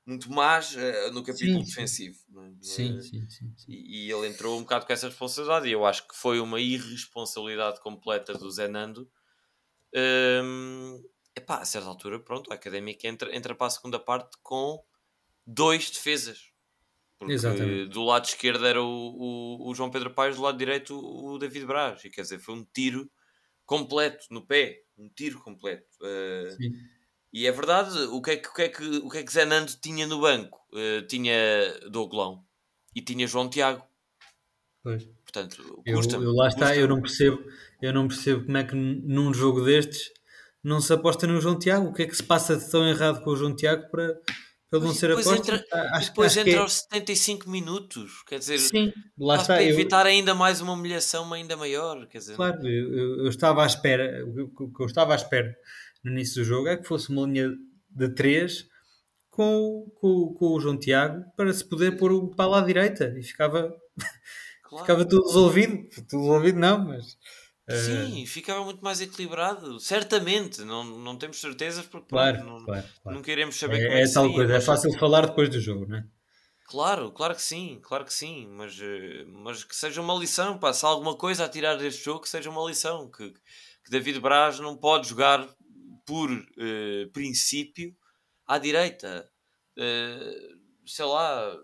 muito 0.05 0.31
más 0.31 0.75
uh, 0.75 1.11
no 1.11 1.25
capítulo 1.25 1.61
sim, 1.61 1.65
defensivo. 1.65 2.19
É? 2.37 2.51
Sim, 2.61 3.01
sim, 3.01 3.31
sim, 3.31 3.55
sim. 3.57 3.73
E, 3.73 4.07
e, 4.07 4.13
ele 4.13 4.29
entrou 4.29 4.59
um 4.59 4.63
bocado 4.63 4.85
com 4.85 4.93
essa 4.93 5.09
responsabilidade 5.09 5.67
e 5.67 5.73
eu 5.73 5.87
acho 5.87 6.07
que 6.07 6.15
foi 6.15 6.39
uma 6.39 6.61
irresponsabilidade 6.61 7.81
completa 7.81 8.35
do 8.35 8.51
Zenando. 8.51 9.11
Um, 9.95 9.99
ehm, 9.99 11.03
epá, 11.35 11.59
a 11.61 11.65
certa 11.65 11.89
altura, 11.89 12.21
pronto, 12.21 12.53
a 12.53 12.57
Académica 12.57 13.09
entra, 13.09 13.35
entra 13.35 13.55
para 13.55 13.69
a 13.69 13.71
segunda 13.71 13.99
parte 13.99 14.37
com 14.43 14.85
dois 15.47 15.91
defesas. 15.91 16.53
Porque 17.19 17.33
Exatamente. 17.33 17.89
do 17.89 18.05
lado 18.05 18.27
esquerdo 18.27 18.67
era 18.67 18.83
o, 18.83 18.87
o, 18.87 19.71
o, 19.71 19.75
João 19.75 19.91
Pedro 19.91 20.11
Paes, 20.11 20.37
do 20.37 20.43
lado 20.43 20.59
direito 20.59 20.95
o 20.99 21.39
David 21.39 21.65
Braz. 21.65 22.05
E 22.05 22.11
quer 22.11 22.23
dizer, 22.23 22.39
foi 22.39 22.55
um 22.55 22.65
tiro 22.65 23.11
completo 23.67 24.27
no 24.31 24.47
pé. 24.47 24.83
Um 24.97 25.09
tiro 25.09 25.41
completo. 25.41 25.87
Uh, 26.01 26.57
e 27.33 27.47
é 27.47 27.53
verdade, 27.53 27.99
o 28.13 28.23
que 28.23 28.31
é 28.31 28.37
que, 28.37 28.49
o 28.49 28.55
que, 28.55 28.63
é 28.63 28.69
que, 28.69 28.85
o 28.85 29.11
que, 29.11 29.19
é 29.19 29.23
que 29.25 29.33
Zé 29.33 29.45
Nando 29.45 29.73
tinha 29.83 30.07
no 30.07 30.21
banco? 30.21 30.61
Uh, 30.73 31.05
tinha 31.07 31.35
Douglão 31.91 32.45
e 32.95 33.03
tinha 33.03 33.27
João 33.27 33.51
Tiago. 33.51 33.85
Pois. 34.83 35.05
Portanto, 35.25 35.83
custa 35.85 36.17
eu, 36.17 36.23
eu 36.23 36.33
lá 36.33 36.47
está, 36.47 36.77
eu 36.77 36.87
não 36.87 37.01
percebo, 37.01 37.45
eu 37.83 37.93
não 37.93 38.07
percebo 38.07 38.45
como 38.45 38.57
é 38.57 38.63
que 38.63 38.77
num 38.77 39.35
jogo 39.35 39.65
destes 39.65 40.13
não 40.63 40.81
se 40.81 40.93
aposta 40.93 41.27
no 41.27 41.41
João 41.41 41.59
Tiago. 41.59 41.89
O 41.89 41.93
que 41.93 42.03
é 42.03 42.07
que 42.07 42.17
se 42.17 42.23
passa 42.23 42.57
de 42.57 42.71
tão 42.71 42.87
errado 42.87 43.23
com 43.25 43.31
o 43.31 43.37
João 43.37 43.57
Tiago 43.57 43.91
para, 43.91 44.17
ele 44.77 44.87
não 44.87 44.95
ser 44.95 45.11
aposta? 45.11 45.37
Entra, 45.37 45.65
ah, 45.73 45.97
acho, 45.97 46.09
depois 46.11 46.33
acho 46.33 46.41
entra 46.41 46.53
é... 46.53 46.59
aos 46.59 46.73
75 46.73 47.51
minutos, 47.51 48.23
quer 48.27 48.39
dizer, 48.39 48.59
Sim, 48.59 48.93
lá 49.19 49.37
está, 49.37 49.55
para 49.55 49.63
eu... 49.63 49.71
evitar 49.71 50.07
ainda 50.07 50.35
mais 50.35 50.61
uma 50.61 50.73
humilhação 50.73 51.33
ainda 51.33 51.57
maior. 51.57 52.07
Quer 52.09 52.19
dizer, 52.19 52.37
claro, 52.37 52.67
eu, 52.67 53.21
eu, 53.21 53.29
estava 53.29 53.63
à 53.63 53.67
espera, 53.67 54.25
o 54.27 54.71
que 54.71 54.83
eu 54.83 54.87
estava 54.87 55.13
à 55.13 55.17
espera 55.17 55.55
no 56.05 56.13
início 56.13 56.43
do 56.43 56.45
jogo 56.45 56.69
é 56.69 56.77
que 56.77 56.87
fosse 56.87 57.11
uma 57.11 57.27
linha 57.27 57.51
de 57.91 58.09
3 58.15 58.67
com, 59.31 59.91
com, 59.97 60.35
com 60.35 60.47
o 60.47 60.61
João 60.61 60.79
Tiago 60.79 61.25
para 61.37 61.53
se 61.53 61.65
poder 61.65 61.97
pôr 61.97 62.35
para 62.37 62.47
lá 62.47 62.59
à 62.59 62.65
direita 62.65 63.15
e 63.19 63.23
ficava, 63.23 63.75
claro. 64.63 64.85
ficava 64.85 65.05
tudo 65.05 65.27
resolvido. 65.27 65.89
Tudo 66.09 66.23
resolvido, 66.23 66.59
não, 66.59 66.85
mas 66.85 67.17
Sim, 67.69 68.23
uh... 68.23 68.27
ficava 68.27 68.63
muito 68.65 68.85
mais 68.85 69.01
equilibrado, 69.01 69.81
certamente, 69.81 70.63
não, 70.63 70.85
não 70.85 71.17
temos 71.17 71.41
certezas 71.41 71.87
porque 71.87 72.09
claro, 72.09 72.45
não, 72.45 72.65
claro, 72.65 72.87
claro. 73.03 73.17
não 73.17 73.23
queremos 73.23 73.57
saber 73.57 73.81
é, 73.81 73.87
como 73.87 73.99
é, 73.99 74.03
é 74.03 74.13
tal 74.13 74.33
coisa, 74.33 74.55
é 74.55 74.61
fácil 74.61 74.93
falar 74.99 75.27
depois 75.27 75.49
do 75.49 75.61
jogo, 75.61 75.87
não 75.87 75.97
é? 75.97 76.05
Claro, 76.67 77.13
claro 77.13 77.35
que 77.35 77.43
sim, 77.43 77.79
claro 77.83 78.05
que 78.05 78.13
sim, 78.13 78.49
mas, 78.49 78.79
eh, 78.81 79.25
mas 79.29 79.65
que 79.65 79.77
seja 79.77 80.01
uma 80.01 80.15
lição, 80.15 80.59
pá, 80.59 80.73
se 80.73 80.85
há 80.85 80.89
alguma 80.89 81.17
coisa 81.17 81.45
a 81.45 81.49
tirar 81.49 81.77
deste 81.77 82.05
jogo, 82.05 82.21
que 82.21 82.29
seja 82.29 82.51
uma 82.51 82.67
lição, 82.67 83.11
que, 83.11 83.31
que 83.31 83.91
David 83.91 84.19
Braz 84.21 84.59
não 84.61 84.77
pode 84.77 85.09
jogar 85.09 85.47
por 86.07 86.31
uh, 86.31 87.11
princípio 87.13 87.95
à 88.47 88.59
direita, 88.59 89.31
sei 90.87 91.05
lá. 91.05 91.55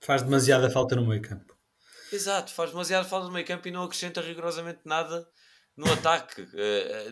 Faz 0.00 0.22
demasiada 0.22 0.70
falta 0.70 0.96
no 0.96 1.06
meio 1.06 1.22
campo. 1.22 1.49
Exato, 2.12 2.52
faz 2.52 2.70
demasiado 2.70 3.08
falta 3.08 3.26
no 3.26 3.32
meio 3.32 3.46
campo 3.46 3.68
e 3.68 3.70
não 3.70 3.84
acrescenta 3.84 4.20
rigorosamente 4.20 4.80
nada 4.84 5.28
no 5.76 5.90
ataque, 5.92 6.42
uh, 6.42 6.48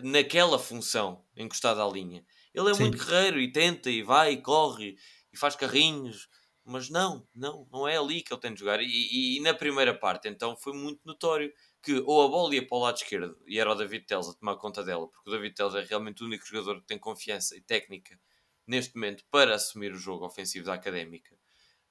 naquela 0.03 0.59
função, 0.59 1.25
encostado 1.35 1.81
à 1.81 1.87
linha. 1.87 2.25
Ele 2.53 2.69
é 2.69 2.73
Sim. 2.73 2.83
muito 2.83 2.97
guerreiro 2.97 3.39
e 3.39 3.51
tenta 3.51 3.89
e 3.89 4.03
vai 4.03 4.33
e 4.33 4.41
corre 4.41 4.97
e 5.31 5.37
faz 5.37 5.55
carrinhos, 5.55 6.27
mas 6.65 6.89
não, 6.89 7.27
não, 7.33 7.67
não 7.71 7.87
é 7.87 7.97
ali 7.97 8.21
que 8.21 8.33
ele 8.33 8.41
tem 8.41 8.53
de 8.53 8.59
jogar. 8.59 8.81
E, 8.81 8.85
e, 8.85 9.37
e 9.37 9.41
na 9.41 9.53
primeira 9.53 9.97
parte, 9.97 10.27
então, 10.27 10.55
foi 10.55 10.73
muito 10.73 10.99
notório 11.05 11.51
que 11.81 12.03
ou 12.05 12.23
a 12.23 12.27
bola 12.27 12.53
ia 12.53 12.67
para 12.67 12.77
o 12.77 12.81
lado 12.81 12.97
esquerdo 12.97 13.37
e 13.47 13.57
era 13.57 13.71
o 13.71 13.75
David 13.75 14.05
Teles 14.05 14.27
a 14.27 14.33
tomar 14.33 14.57
conta 14.57 14.83
dela, 14.83 15.07
porque 15.09 15.29
o 15.29 15.33
David 15.33 15.55
Teles 15.55 15.75
é 15.75 15.81
realmente 15.81 16.21
o 16.21 16.25
único 16.25 16.45
jogador 16.45 16.81
que 16.81 16.87
tem 16.87 16.99
confiança 16.99 17.55
e 17.55 17.61
técnica 17.61 18.19
neste 18.67 18.93
momento 18.95 19.23
para 19.31 19.55
assumir 19.55 19.93
o 19.93 19.97
jogo 19.97 20.25
ofensivo 20.25 20.65
da 20.65 20.73
Académica. 20.73 21.38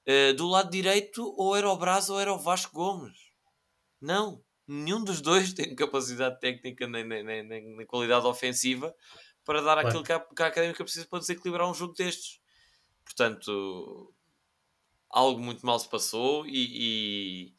Uh, 0.07 0.33
do 0.35 0.47
lado 0.47 0.71
direito, 0.71 1.33
ou 1.37 1.55
era 1.55 1.69
o 1.69 1.77
Braz 1.77 2.09
ou 2.09 2.19
era 2.19 2.33
o 2.33 2.39
Vasco 2.39 2.73
Gomes. 2.73 3.17
Não, 4.01 4.41
nenhum 4.67 5.03
dos 5.03 5.21
dois 5.21 5.51
tem 5.53 5.75
capacidade 5.75 6.39
técnica 6.39 6.87
nem, 6.87 7.03
nem, 7.03 7.23
nem, 7.23 7.43
nem 7.43 7.85
qualidade 7.85 8.25
ofensiva 8.25 8.95
para 9.43 9.61
dar 9.61 9.79
aquilo 9.79 10.03
que 10.03 10.11
a, 10.11 10.19
que 10.19 10.43
a 10.43 10.47
Académica 10.47 10.83
precisa 10.83 11.07
para 11.07 11.19
desequilibrar 11.19 11.67
um 11.67 11.73
jogo 11.73 11.93
destes. 11.93 12.39
Portanto, 13.03 14.13
algo 15.09 15.39
muito 15.39 15.65
mal 15.65 15.79
se 15.79 15.89
passou 15.89 16.45
e, 16.45 17.53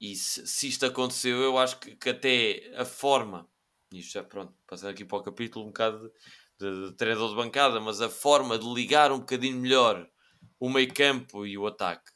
e, 0.00 0.10
e 0.12 0.16
se, 0.16 0.46
se, 0.46 0.68
isto 0.68 0.86
aconteceu, 0.86 1.36
eu 1.42 1.58
acho 1.58 1.78
que, 1.78 1.94
que, 1.96 2.08
até 2.08 2.72
a 2.74 2.84
forma, 2.86 3.46
isto 3.92 4.14
já 4.14 4.24
pronto, 4.24 4.54
passando 4.66 4.90
aqui 4.90 5.04
para 5.04 5.18
o 5.18 5.22
capítulo 5.22 5.66
um 5.66 5.68
bocado 5.68 6.10
de, 6.58 6.70
de, 6.70 6.90
de 6.90 6.96
treinador 6.96 7.28
de 7.28 7.36
bancada, 7.36 7.78
mas 7.78 8.00
a 8.00 8.08
forma 8.08 8.58
de 8.58 8.66
ligar 8.72 9.12
um 9.12 9.18
bocadinho 9.18 9.58
melhor 9.58 10.08
o 10.58 10.68
meio 10.68 10.92
campo 10.92 11.46
e 11.46 11.56
o 11.56 11.66
ataque, 11.66 12.10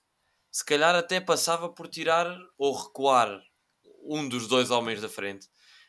se 0.51 0.65
calhar 0.65 0.95
até 0.95 1.21
passava 1.21 1.69
por 1.69 1.89
tirar 1.89 2.37
ou 2.59 2.75
recuar 2.75 3.43
um 4.05 4.29
dos 4.29 4.47
dois 4.47 4.71
homens 4.71 5.01
da 5.01 5.09
frente 5.09 5.49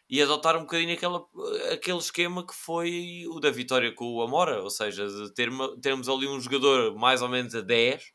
e 0.09 0.21
adotar 0.21 0.55
um 0.55 0.61
bocadinho 0.61 0.93
aquela, 0.93 1.25
aquele 1.71 1.97
esquema 1.97 2.45
que 2.45 2.53
foi 2.53 3.25
o 3.29 3.39
da 3.39 3.49
vitória 3.49 3.93
com 3.93 4.05
o 4.05 4.21
Amora, 4.21 4.61
ou 4.61 4.69
seja, 4.69 5.07
de 5.07 5.33
ter, 5.33 5.49
termos 5.81 6.07
ali 6.07 6.27
um 6.27 6.39
jogador 6.39 6.95
mais 6.95 7.21
ou 7.21 7.29
menos 7.29 7.55
a 7.55 7.61
10 7.61 8.03
uh, 8.03 8.07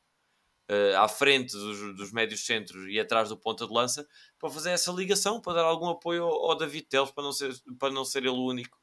eh, 0.68 0.94
à 0.94 1.08
frente 1.08 1.52
dos, 1.52 1.96
dos 1.96 2.12
médios 2.12 2.44
centros 2.46 2.86
e 2.88 3.00
atrás 3.00 3.30
do 3.30 3.36
ponta 3.36 3.66
de 3.66 3.72
lança 3.72 4.06
para 4.38 4.50
fazer 4.50 4.70
essa 4.70 4.92
ligação, 4.92 5.40
para 5.40 5.54
dar 5.54 5.64
algum 5.64 5.88
apoio 5.88 6.24
ao, 6.24 6.50
ao 6.50 6.56
David 6.56 6.86
Teles 6.86 7.10
para 7.10 7.24
não 7.24 7.32
ser, 7.32 7.52
para 7.78 7.92
não 7.92 8.04
ser 8.04 8.18
ele 8.20 8.28
o 8.28 8.46
único 8.46 8.78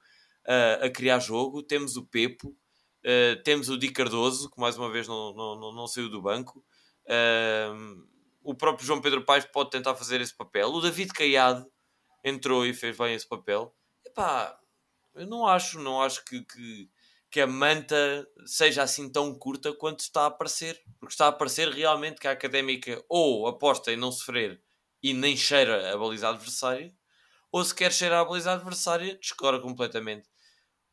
uh, 0.45 0.86
a 0.86 0.89
criar 0.89 1.19
jogo. 1.19 1.63
Temos 1.63 1.95
o 1.95 2.05
Pepo, 2.05 2.55
uh, 3.06 3.41
temos 3.44 3.70
o 3.70 3.78
Di 3.78 3.91
Cardoso, 3.91 4.50
que 4.50 4.60
mais 4.60 4.78
uma 4.78 4.91
vez 4.91 5.08
não, 5.08 5.34
não, 5.34 5.56
não, 5.56 5.72
não 5.72 5.88
saiu 5.88 6.10
do 6.10 6.22
banco. 6.22 6.65
Uh, 7.06 8.04
o 8.44 8.54
próprio 8.56 8.86
João 8.86 9.02
Pedro 9.02 9.24
Paes 9.24 9.46
pode 9.46 9.70
tentar 9.70 9.96
fazer 9.96 10.20
esse 10.22 10.36
papel. 10.36 10.70
O 10.70 10.82
David 10.82 11.13
Caiado 11.13 11.65
entrou 12.24 12.65
e 12.65 12.74
fez 12.74 12.98
bem 12.98 13.13
esse 13.13 13.28
papel. 13.28 13.74
Epá, 14.06 14.58
eu 15.13 15.28
não 15.28 15.48
acho, 15.48 15.80
não 15.80 16.02
acho 16.02 16.24
que, 16.26 16.44
que, 16.44 16.89
que, 17.32 17.41
a 17.41 17.48
manta 17.48 18.28
seja 18.46 18.84
assim 18.84 19.10
tão 19.10 19.34
curta 19.38 19.74
quanto 19.74 20.00
está 20.00 20.24
a 20.24 20.28
aparecer. 20.28 20.82
Porque 21.00 21.13
está 21.13 21.26
a 21.26 21.30
aparecer 21.30 21.70
realmente 21.70 22.20
que 22.20 22.28
a 22.28 22.32
académica 22.32 23.04
ou 23.08 23.48
aposta 23.48 23.91
em 23.91 23.98
não 23.98 24.12
sofrer 24.12 24.62
e 25.02 25.13
nem 25.13 25.38
cheira 25.38 25.94
a 25.94 25.98
baliza 25.98 26.30
adversária, 26.30 26.91
ou 27.52 27.63
se 27.63 27.76
quer 27.76 27.94
cheirar 27.94 28.22
a 28.22 28.26
baliza 28.26 28.54
adversária, 28.54 29.15
descora 29.18 29.60
completamente 29.60 30.28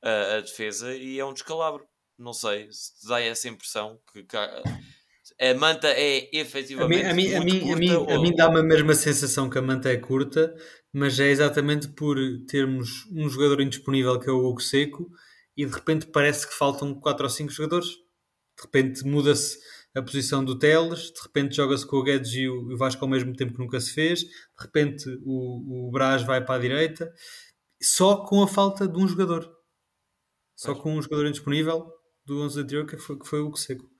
a, 0.03 0.37
a 0.37 0.41
defesa 0.41 0.95
e 0.95 1.19
é 1.19 1.25
um 1.25 1.33
descalabro. 1.33 1.89
Não 2.19 2.33
sei 2.33 2.69
se 2.71 3.07
dá 3.09 3.21
essa 3.21 3.49
impressão 3.49 3.99
que, 4.13 4.23
que 4.23 4.37
a 4.37 5.55
manta 5.55 5.89
é 5.89 6.29
efetivamente 6.33 7.07
a 7.07 7.15
mim, 7.15 7.33
a 7.35 7.41
mim, 7.41 7.61
curta, 7.61 7.73
a 7.73 7.77
mim, 7.77 7.93
ou... 7.93 8.23
mim 8.23 8.35
dá-me 8.35 8.61
a 8.61 8.63
mesma 8.63 8.95
sensação 8.95 9.49
que 9.49 9.59
a 9.59 9.63
manta 9.63 9.89
é 9.91 9.97
curta, 9.97 10.55
mas 10.93 11.19
é 11.19 11.29
exatamente 11.29 11.89
por 11.89 12.17
termos 12.49 13.07
um 13.11 13.29
jogador 13.29 13.61
indisponível 13.61 14.19
que 14.19 14.29
é 14.29 14.33
o 14.33 14.45
Hugo 14.45 14.61
Seco 14.61 15.11
e 15.57 15.65
de 15.65 15.73
repente 15.73 16.07
parece 16.07 16.47
que 16.47 16.55
faltam 16.55 16.95
4 16.95 17.25
ou 17.25 17.31
5 17.31 17.51
jogadores. 17.51 17.89
De 17.89 18.63
repente 18.65 19.05
muda-se 19.05 19.59
a 19.95 20.03
posição 20.03 20.45
do 20.45 20.59
Teles, 20.59 21.13
de 21.13 21.21
repente 21.23 21.57
joga-se 21.57 21.87
com 21.87 21.97
o 21.97 22.03
Guedes 22.03 22.33
e 22.35 22.49
o 22.49 22.77
Vasco 22.77 23.05
ao 23.05 23.11
mesmo 23.11 23.35
tempo 23.35 23.53
que 23.53 23.59
nunca 23.59 23.81
se 23.81 23.93
fez, 23.93 24.21
de 24.21 24.29
repente 24.61 25.05
o, 25.25 25.89
o 25.89 25.91
Braz 25.91 26.23
vai 26.23 26.45
para 26.45 26.55
a 26.55 26.59
direita, 26.59 27.13
só 27.83 28.25
com 28.25 28.43
a 28.43 28.49
falta 28.49 28.89
de 28.89 28.99
um 28.99 29.07
jogador. 29.07 29.51
Só 30.57 30.75
com 30.75 30.97
um 30.97 31.03
jogador 31.03 31.27
indisponível 31.27 31.91
do 32.25 32.43
11 32.43 32.61
anterior 32.61 32.87
que 32.87 32.97
foi, 32.97 33.19
que 33.19 33.27
foi 33.27 33.41
o 33.41 33.47
Hugo 33.47 33.57
Seco. 33.57 33.91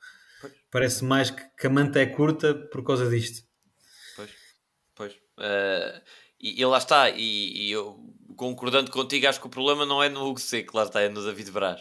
Parece 0.71 1.05
mais 1.05 1.31
que, 1.31 1.43
que 1.59 1.67
a 1.67 1.71
manta 1.71 2.01
é 2.01 2.07
curta 2.07 2.55
por 2.55 2.85
causa 2.85 3.09
disto. 3.09 3.47
Pois, 4.17 4.31
pois. 4.95 5.13
Uh, 5.39 6.01
e, 6.41 6.61
e, 6.61 6.65
lá 6.65 6.79
está, 6.79 7.11
e, 7.11 7.69
e, 7.69 7.71
eu 7.71 8.01
concordando 8.37 8.91
contigo, 8.91 9.29
acho 9.29 9.41
que 9.41 9.47
o 9.47 9.51
problema 9.51 9.87
não 9.87 10.03
é 10.03 10.09
no 10.09 10.27
Hugo 10.27 10.41
Seco, 10.41 10.77
lá 10.77 10.85
está, 10.85 11.01
é 11.01 11.09
no 11.09 11.25
David 11.25 11.51
Braz. 11.51 11.81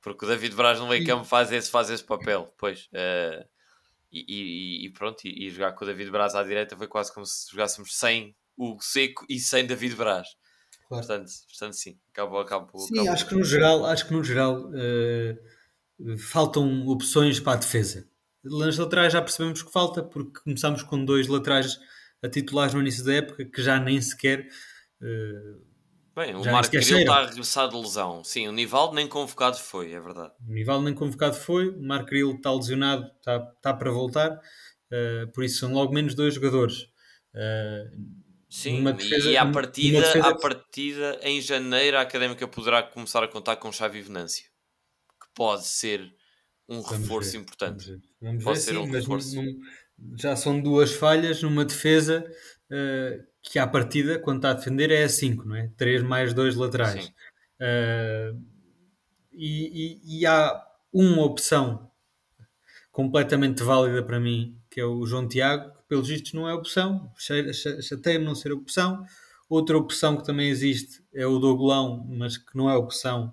Porque 0.00 0.24
o 0.24 0.28
David 0.28 0.54
Braz 0.54 0.78
no 0.78 0.88
meio 0.88 1.04
campo 1.04 1.24
faz 1.24 1.52
esse, 1.52 1.70
faz 1.70 1.90
esse 1.90 2.04
papel, 2.04 2.54
pois. 2.56 2.88
Uh, 2.92 3.44
e, 4.10 4.86
e, 4.86 4.90
pronto, 4.90 5.20
e, 5.26 5.50
jogar 5.50 5.72
com 5.72 5.84
o 5.84 5.86
David 5.86 6.10
Braz 6.10 6.34
à 6.34 6.42
direita 6.42 6.76
foi 6.76 6.86
quase 6.86 7.12
como 7.12 7.26
se 7.26 7.50
jogássemos 7.50 7.94
sem 7.96 8.34
Hugo 8.56 8.82
Seco 8.82 9.26
e 9.28 9.38
sem 9.38 9.66
David 9.66 9.96
Braz. 9.96 10.28
Claro. 10.88 11.06
Portanto, 11.06 11.30
portanto, 11.46 11.72
sim, 11.74 11.98
acabou, 12.10 12.40
acabou. 12.40 12.80
Sim, 12.80 12.94
acabou. 12.94 13.12
acho 13.12 13.26
que 13.26 13.34
no 13.34 13.44
geral, 13.44 13.84
acho 13.84 14.06
que 14.06 14.12
no 14.14 14.24
geral 14.24 14.68
uh, 14.68 15.38
faltam 16.30 16.86
opções 16.86 17.40
para 17.40 17.54
a 17.54 17.56
defesa. 17.56 18.08
Lances 18.44 18.78
laterais 18.78 19.12
já 19.12 19.20
percebemos 19.20 19.62
que 19.62 19.72
falta, 19.72 20.02
porque 20.02 20.40
começámos 20.40 20.82
com 20.82 21.04
dois 21.04 21.26
laterais 21.26 21.78
a 22.22 22.28
titulares 22.28 22.74
no 22.74 22.80
início 22.80 23.04
da 23.04 23.14
época 23.14 23.44
que 23.44 23.62
já 23.62 23.78
nem 23.78 24.00
sequer. 24.00 24.48
Uh, 25.00 25.68
Bem, 26.18 26.34
o 26.34 26.44
Marco 26.44 26.72
Grilo 26.72 26.98
está 26.98 27.14
a 27.14 27.26
regressar 27.26 27.68
de 27.68 27.76
lesão. 27.76 28.24
Sim, 28.24 28.48
o 28.48 28.52
Nivaldo 28.52 28.94
nem 28.94 29.06
convocado 29.06 29.56
foi, 29.56 29.92
é 29.92 30.00
verdade. 30.00 30.32
O 30.48 30.52
Nivaldo 30.52 30.84
nem 30.84 30.92
convocado 30.92 31.36
foi, 31.36 31.68
o 31.68 31.80
Marco 31.80 32.06
Grilo 32.06 32.34
está 32.34 32.52
lesionado, 32.52 33.08
está, 33.18 33.52
está 33.56 33.72
para 33.72 33.90
voltar, 33.92 34.32
uh, 34.32 35.32
por 35.32 35.44
isso 35.44 35.60
são 35.60 35.72
logo 35.72 35.94
menos 35.94 36.14
dois 36.14 36.34
jogadores. 36.34 36.82
Uh, 37.32 38.18
Sim, 38.50 38.82
defesa, 38.82 39.30
e 39.30 39.36
à 39.36 39.46
partida, 39.46 40.00
defesa... 40.00 40.28
à 40.28 40.34
partida, 40.34 41.20
em 41.22 41.40
janeiro, 41.40 41.98
a 41.98 42.00
Académica 42.00 42.48
poderá 42.48 42.82
começar 42.82 43.22
a 43.22 43.28
contar 43.28 43.54
com 43.56 43.70
Xavi 43.70 44.00
Venâncio, 44.00 44.50
pode 45.38 45.68
ser 45.68 46.00
um 46.68 46.82
vamos 46.82 46.98
reforço 46.98 47.32
ver, 47.32 47.38
importante. 47.38 47.86
Vamos 47.86 48.02
ver, 48.02 48.08
vamos 48.20 48.44
Pode 48.44 48.58
ver 48.58 48.64
ser 48.64 48.72
sim, 48.72 48.78
um 48.78 48.90
reforço. 48.90 49.36
Num, 49.36 49.60
já 50.16 50.34
são 50.34 50.60
duas 50.60 50.92
falhas 50.92 51.40
numa 51.42 51.64
defesa 51.64 52.28
uh, 52.72 53.24
que 53.40 53.56
à 53.56 53.66
partida, 53.66 54.18
quando 54.18 54.38
está 54.38 54.50
a 54.50 54.54
defender, 54.54 54.90
é 54.90 55.04
a 55.04 55.08
5, 55.08 55.44
não 55.44 55.54
é? 55.54 55.70
3 55.76 56.02
mais 56.02 56.34
2 56.34 56.56
laterais. 56.56 57.06
Uh, 57.60 58.36
e, 59.32 60.00
e, 60.02 60.18
e, 60.18 60.26
há 60.26 60.60
uma 60.92 61.22
opção 61.22 61.88
completamente 62.90 63.62
válida 63.62 64.02
para 64.02 64.18
mim, 64.18 64.60
que 64.68 64.80
é 64.80 64.84
o 64.84 65.06
João 65.06 65.28
Tiago, 65.28 65.70
que 65.70 65.88
pelos 65.88 66.08
vistos 66.08 66.32
não 66.32 66.48
é 66.48 66.52
opção, 66.52 67.12
chateia-me 67.16 68.24
não 68.24 68.34
ser 68.34 68.50
opção. 68.50 69.04
Outra 69.48 69.78
opção 69.78 70.16
que 70.16 70.24
também 70.24 70.48
existe 70.48 71.00
é 71.14 71.24
o 71.24 71.38
Doglão, 71.38 72.04
mas 72.10 72.36
que 72.36 72.56
não 72.56 72.68
é 72.68 72.76
opção, 72.76 73.32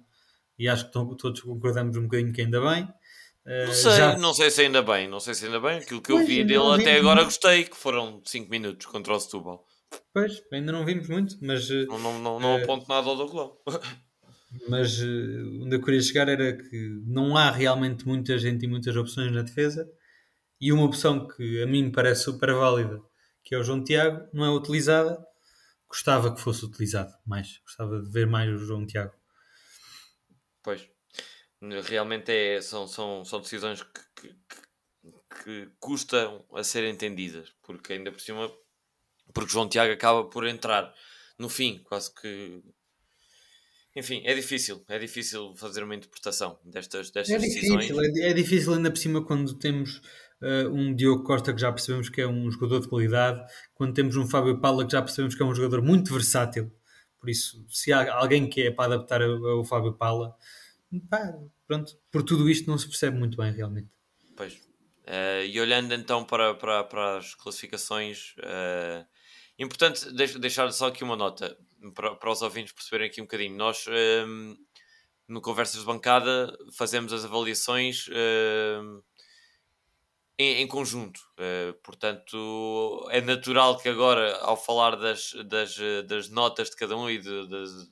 e 0.58 0.68
acho 0.68 0.86
que 0.86 0.92
todos 0.92 1.42
concordamos 1.42 1.98
um 1.98 2.04
bocadinho 2.04 2.34
que 2.34 2.42
ainda 2.42 2.62
bem. 2.62 2.88
Não 3.46 3.74
sei, 3.74 3.92
já... 3.92 4.18
não 4.18 4.34
sei 4.34 4.50
se 4.50 4.62
ainda 4.62 4.82
bem, 4.82 5.08
não 5.08 5.20
sei 5.20 5.36
se 5.36 5.46
ainda 5.46 5.60
bem. 5.60 5.78
Aquilo 5.78 6.02
que 6.02 6.12
eu 6.12 6.26
vi 6.26 6.44
dele 6.44 6.82
até 6.82 6.98
agora 6.98 7.24
gostei, 7.24 7.64
que 7.64 7.78
foram 7.78 8.22
5 8.26 8.50
minutos 8.50 8.88
contra 8.88 9.14
o 9.14 9.20
Setúbal. 9.20 9.66
Pois, 10.12 10.42
ainda 10.52 10.72
não 10.72 10.84
vimos 10.84 11.08
muito, 11.08 11.38
mas... 11.42 11.70
Eh, 11.70 11.86
não, 11.86 12.00
não, 12.00 12.20
não, 12.20 12.40
não 12.40 12.58
uh, 12.58 12.64
aponto 12.64 12.88
nada 12.90 13.08
ao 13.08 13.16
Douglas. 13.16 13.52
mas 14.68 15.00
uh, 15.00 15.64
onde 15.64 15.76
eu 15.76 15.82
queria 15.82 16.02
chegar 16.02 16.28
era 16.28 16.58
que 16.58 17.02
não 17.06 17.38
há 17.38 17.52
realmente 17.52 18.08
muita 18.08 18.38
gente 18.38 18.66
e 18.66 18.68
muitas 18.68 18.96
opções 18.96 19.32
na 19.32 19.44
defesa 19.44 19.88
e 20.60 20.72
uma 20.72 20.86
opção 20.86 21.28
que 21.28 21.62
a 21.62 21.68
mim 21.68 21.84
me 21.84 21.92
parece 21.92 22.24
super 22.24 22.54
válida, 22.54 23.02
que 23.44 23.54
é 23.54 23.58
o 23.58 23.64
João 23.64 23.84
Tiago, 23.84 24.28
não 24.34 24.46
é 24.46 24.50
utilizada. 24.50 25.24
Gostava 25.88 26.34
que 26.34 26.42
fosse 26.42 26.66
utilizado 26.66 27.14
mais. 27.26 27.60
Gostava 27.64 28.02
de 28.02 28.10
ver 28.10 28.26
mais 28.26 28.50
o 28.50 28.66
João 28.66 28.86
Tiago. 28.86 29.14
Pois 30.66 30.86
realmente 31.88 32.32
é, 32.32 32.62
são, 32.62 32.88
são, 32.88 33.24
são 33.26 33.42
decisões 33.42 33.82
que, 33.82 34.28
que, 34.28 34.36
que, 35.44 35.70
custam 35.80 36.46
a 36.54 36.64
serem 36.64 36.92
entendidas, 36.92 37.54
porque 37.64 37.94
ainda 37.94 38.12
por 38.12 38.22
cima, 38.22 38.52
porque 39.34 39.52
João 39.52 39.70
Tiago 39.70 39.94
acaba 39.94 40.26
por 40.26 40.46
entrar 40.46 40.94
no 41.40 41.50
fim, 41.50 41.82
quase 41.84 42.14
que. 42.14 42.62
Enfim, 43.96 44.22
é 44.26 44.34
difícil, 44.34 44.84
é 44.90 45.00
difícil 45.00 45.56
fazer 45.56 45.82
uma 45.84 45.96
interpretação 45.96 46.60
destas, 46.66 47.12
destas 47.12 47.34
é 47.34 47.40
difícil, 47.40 47.78
decisões. 47.78 48.18
É, 48.18 48.30
é, 48.30 48.34
difícil 48.34 48.74
ainda 48.74 48.92
por 48.92 48.98
cima 48.98 49.26
quando 49.26 49.58
temos 49.58 50.02
uh, 50.42 50.70
um 50.70 50.94
Diogo 50.94 51.24
Costa 51.24 51.54
que 51.54 51.62
já 51.62 51.72
percebemos 51.72 52.10
que 52.10 52.20
é 52.20 52.28
um 52.28 52.52
jogador 52.52 52.82
de 52.82 52.90
qualidade, 52.90 53.42
quando 53.74 53.94
temos 53.94 54.18
um 54.18 54.28
Fábio 54.28 54.60
Paula 54.60 54.86
que 54.86 54.92
já 54.92 55.02
percebemos 55.02 55.34
que 55.34 55.42
é 55.42 55.46
um 55.46 55.56
jogador 55.56 55.82
muito 55.82 56.12
versátil. 56.12 56.70
Por 57.26 57.32
isso, 57.32 57.66
se 57.68 57.92
há 57.92 58.14
alguém 58.14 58.48
que 58.48 58.68
é 58.68 58.72
para 58.72 58.94
adaptar 58.94 59.20
ao 59.24 59.66
Fábio 59.66 59.94
Paula, 59.94 60.38
pá, 61.10 61.34
pronto, 61.66 61.98
por 62.12 62.22
tudo 62.22 62.48
isto 62.48 62.70
não 62.70 62.78
se 62.78 62.88
percebe 62.88 63.18
muito 63.18 63.36
bem 63.36 63.52
realmente. 63.52 63.90
Pois. 64.38 64.54
Uh, 64.54 65.44
e 65.48 65.60
olhando 65.60 65.92
então 65.96 66.24
para, 66.24 66.54
para, 66.54 66.84
para 66.84 67.18
as 67.18 67.34
classificações, 67.34 68.36
uh, 68.38 69.04
importante 69.58 70.06
deixar 70.38 70.72
só 70.72 70.90
aqui 70.90 71.04
uma 71.04 71.16
nota 71.16 71.58
para, 71.96 72.14
para 72.14 72.32
os 72.32 72.44
ouvintes 72.44 72.74
perceberem 72.74 73.08
aqui 73.08 73.20
um 73.20 73.26
bocadinho. 73.26 73.58
Nós, 73.58 73.88
uh, 73.88 74.58
no 75.28 75.42
Conversas 75.42 75.80
de 75.80 75.86
Bancada, 75.88 76.56
fazemos 76.74 77.12
as 77.12 77.26
avaliações 77.26 78.08
em, 80.38 80.62
em, 80.62 80.68
conjunto. 80.68 81.20
portanto, 81.84 83.08
é 83.12 83.22
natural 83.22 83.78
que 83.78 83.90
agora, 83.90 84.38
ao 84.38 84.58
falar 84.58 84.96
das, 84.96 85.34
das, 85.46 85.78
das 86.08 86.30
notas 86.30 86.70
de 86.70 86.76
cada 86.76 86.98
um 86.98 87.10
e 87.10 87.18
de, 87.20 87.48
das, 87.48 87.90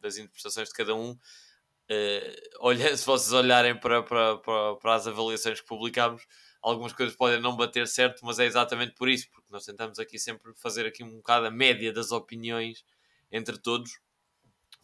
das 0.00 0.18
interpretações 0.18 0.68
de 0.68 0.74
cada 0.74 0.94
um, 0.94 1.12
uh, 1.12 2.58
olha, 2.60 2.94
se 2.96 3.04
vocês 3.04 3.32
olharem 3.32 3.78
para, 3.78 4.02
para, 4.02 4.38
para, 4.38 4.76
para 4.76 4.94
as 4.94 5.06
avaliações 5.06 5.60
que 5.60 5.66
publicámos, 5.66 6.26
algumas 6.62 6.92
coisas 6.92 7.16
podem 7.16 7.40
não 7.40 7.56
bater 7.56 7.86
certo, 7.88 8.24
mas 8.24 8.38
é 8.38 8.44
exatamente 8.44 8.94
por 8.94 9.08
isso, 9.08 9.28
porque 9.30 9.52
nós 9.52 9.64
tentamos 9.64 9.98
aqui 9.98 10.18
sempre 10.18 10.52
fazer 10.54 10.86
aqui 10.86 11.02
um 11.02 11.16
bocado 11.16 11.46
a 11.46 11.50
média 11.50 11.92
das 11.92 12.12
opiniões 12.12 12.84
entre 13.30 13.58
todos, 13.58 13.98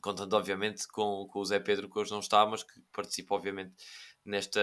contando 0.00 0.32
obviamente 0.34 0.86
com, 0.88 1.26
com 1.30 1.40
o 1.40 1.44
Zé 1.44 1.60
Pedro 1.60 1.88
que 1.88 1.98
hoje 1.98 2.10
não 2.10 2.20
está, 2.20 2.44
mas 2.46 2.62
que 2.62 2.80
participa 2.92 3.34
obviamente 3.34 3.74
nesta, 4.24 4.61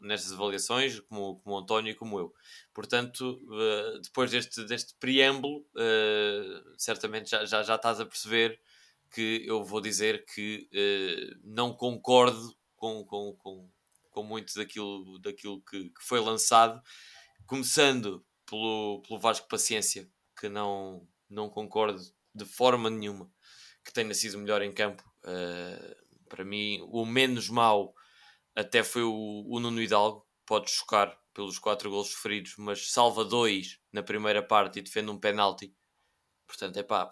nestas 0.00 0.32
avaliações, 0.32 1.00
como, 1.00 1.40
como 1.40 1.56
o 1.56 1.58
António 1.58 1.90
e 1.90 1.94
como 1.94 2.18
eu. 2.18 2.34
Portanto, 2.72 3.40
uh, 3.44 4.00
depois 4.00 4.30
deste, 4.30 4.64
deste 4.64 4.94
preâmbulo, 4.98 5.60
uh, 5.74 6.74
certamente 6.76 7.30
já, 7.30 7.44
já, 7.44 7.62
já 7.62 7.74
estás 7.76 8.00
a 8.00 8.06
perceber 8.06 8.60
que 9.10 9.44
eu 9.46 9.64
vou 9.64 9.80
dizer 9.80 10.24
que 10.26 10.68
uh, 10.72 11.38
não 11.44 11.72
concordo 11.72 12.56
com, 12.76 13.04
com, 13.04 13.34
com, 13.36 13.70
com 14.10 14.22
muito 14.22 14.54
daquilo, 14.54 15.18
daquilo 15.20 15.62
que, 15.62 15.90
que, 15.90 16.02
foi 16.02 16.20
lançado, 16.20 16.82
começando 17.46 18.24
pelo, 18.46 19.02
pelo 19.06 19.20
Vasco 19.20 19.48
Paciência, 19.48 20.08
que 20.38 20.48
não, 20.48 21.06
não 21.28 21.48
concordo 21.48 22.00
de 22.34 22.44
forma 22.44 22.90
nenhuma 22.90 23.30
que 23.84 23.92
tenha 23.92 24.14
sido 24.14 24.38
melhor 24.38 24.62
em 24.62 24.72
campo. 24.72 25.04
para 26.28 26.42
mim, 26.42 26.80
o 26.88 27.04
menos 27.04 27.50
mau 27.50 27.94
até 28.54 28.82
foi 28.82 29.02
o, 29.02 29.44
o 29.46 29.60
Nuno 29.60 29.82
Hidalgo, 29.82 30.26
pode 30.46 30.70
chocar 30.70 31.18
pelos 31.32 31.58
quatro 31.58 31.90
gols 31.90 32.10
sofridos, 32.10 32.54
mas 32.56 32.92
salva 32.92 33.24
dois 33.24 33.80
na 33.92 34.02
primeira 34.02 34.42
parte 34.42 34.78
e 34.78 34.82
defende 34.82 35.10
um 35.10 35.18
penalti. 35.18 35.74
Portanto, 36.46 36.78
é 36.78 36.82
pá, 36.82 37.08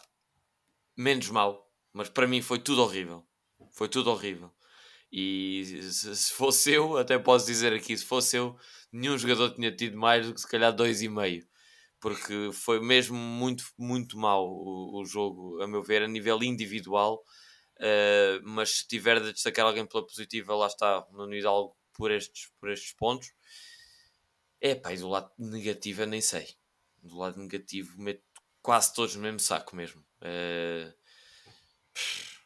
menos 0.97 1.29
mal, 1.29 1.69
mas 1.93 2.09
para 2.09 2.27
mim 2.27 2.41
foi 2.41 2.59
tudo 2.59 2.83
horrível. 2.83 3.27
Foi 3.73 3.89
tudo 3.89 4.11
horrível. 4.11 4.53
E 5.11 5.65
se, 5.65 6.17
se 6.17 6.33
fosse 6.33 6.73
eu, 6.73 6.97
até 6.97 7.19
posso 7.19 7.47
dizer 7.47 7.73
aqui, 7.73 7.97
se 7.97 8.05
fosse 8.05 8.37
eu, 8.37 8.57
nenhum 8.91 9.19
jogador 9.19 9.51
tinha 9.55 9.75
tido 9.75 9.99
mais 9.99 10.27
do 10.27 10.35
que 10.35 10.41
se 10.41 10.49
calhar 10.49 10.73
dois 10.75 11.03
e 11.03 11.09
meio. 11.09 11.47
Porque 12.01 12.51
foi 12.53 12.81
mesmo 12.81 13.17
muito, 13.17 13.65
muito 13.79 14.17
mal 14.19 14.47
o, 14.47 15.01
o 15.01 15.05
jogo, 15.05 15.61
a 15.63 15.67
meu 15.67 15.83
ver, 15.83 16.03
a 16.03 16.09
nível 16.09 16.43
individual 16.43 17.23
Uh, 17.79 18.41
mas 18.43 18.79
se 18.79 18.89
tiver 18.89 19.21
de 19.21 19.33
destacar 19.33 19.67
alguém 19.67 19.87
pela 19.87 20.07
positiva, 20.07 20.55
lá 20.55 20.67
está 20.67 21.07
no 21.11 21.35
Hidalgo 21.35 21.77
por 21.93 22.11
estes, 22.11 22.51
por 22.61 22.71
estes 22.71 22.93
pontos. 22.93 23.33
É 24.61 24.75
pá, 24.75 24.93
e 24.93 24.97
do 24.97 25.09
lado 25.09 25.31
negativo 25.39 26.03
eu 26.03 26.07
nem 26.07 26.21
sei. 26.21 26.49
Do 27.03 27.19
lado 27.19 27.41
negativo 27.41 28.01
meto 28.01 28.23
quase 28.61 28.95
todos 28.95 29.17
no 29.17 29.23
mesmo 29.23 29.41
saco 29.41 29.75
mesmo. 29.75 30.01
Uh, 30.21 30.93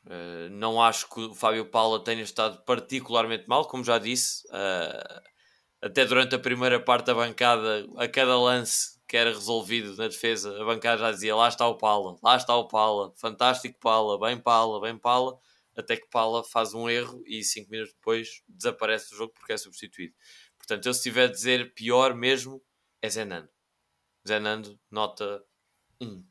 uh, 0.06 0.50
não 0.50 0.82
acho 0.82 1.08
que 1.10 1.20
o 1.20 1.34
Fábio 1.34 1.66
Paula 1.66 2.02
tenha 2.02 2.22
estado 2.22 2.64
particularmente 2.64 3.46
mal, 3.46 3.68
como 3.68 3.84
já 3.84 3.98
disse. 3.98 4.46
até 5.82 6.04
durante 6.06 6.34
a 6.34 6.38
primeira 6.38 6.80
parte 6.80 7.06
da 7.06 7.14
bancada, 7.14 7.86
a 7.96 8.08
cada 8.08 8.38
lance 8.38 8.95
que 9.06 9.16
era 9.16 9.30
resolvido 9.30 9.96
na 9.96 10.08
defesa, 10.08 10.60
a 10.60 10.64
bancada 10.64 10.98
já 10.98 11.12
dizia 11.12 11.36
lá 11.36 11.48
está 11.48 11.66
o 11.66 11.76
Pala, 11.76 12.16
lá 12.22 12.36
está 12.36 12.56
o 12.56 12.66
Pala, 12.66 13.12
fantástico 13.16 13.78
Pala, 13.80 14.18
bem 14.18 14.38
Pala, 14.38 14.80
bem 14.80 14.98
Pala, 14.98 15.38
até 15.76 15.96
que 15.96 16.08
Pala 16.08 16.42
faz 16.42 16.74
um 16.74 16.88
erro 16.88 17.22
e 17.26 17.44
5 17.44 17.70
minutos 17.70 17.94
depois 17.94 18.42
desaparece 18.48 19.10
do 19.10 19.16
jogo 19.16 19.32
porque 19.34 19.52
é 19.52 19.56
substituído. 19.56 20.14
Portanto, 20.58 20.86
eu 20.86 20.94
se 20.94 21.02
tiver 21.02 21.24
a 21.24 21.30
dizer 21.30 21.72
pior 21.74 22.14
mesmo, 22.14 22.60
é 23.00 23.08
Zenando. 23.08 23.48
Zenando, 24.26 24.78
nota 24.90 25.44
1 26.00 26.06
uh, 26.06 26.24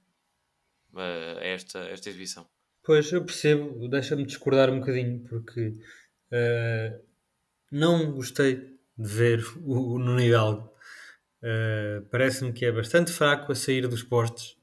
esta, 1.39 1.79
esta 1.85 2.09
exibição. 2.09 2.49
Pois, 2.83 3.11
eu 3.11 3.23
percebo, 3.23 3.88
deixa-me 3.88 4.25
discordar 4.25 4.69
um 4.69 4.79
bocadinho, 4.79 5.23
porque 5.23 5.69
uh, 6.31 7.05
não 7.71 8.11
gostei 8.11 8.55
de 8.55 8.77
ver 8.97 9.43
o, 9.63 9.93
o 9.93 9.99
Nuno 9.99 10.21
Hidalgo 10.21 10.74
Uh, 11.45 12.03
Parece-me 12.10 12.51
que 12.51 12.65
é 12.65 12.71
bastante 12.71 13.12
fraco 13.12 13.51
a 13.51 13.55
sair 13.55 13.88
dos 13.88 14.01
postos 14.01 14.58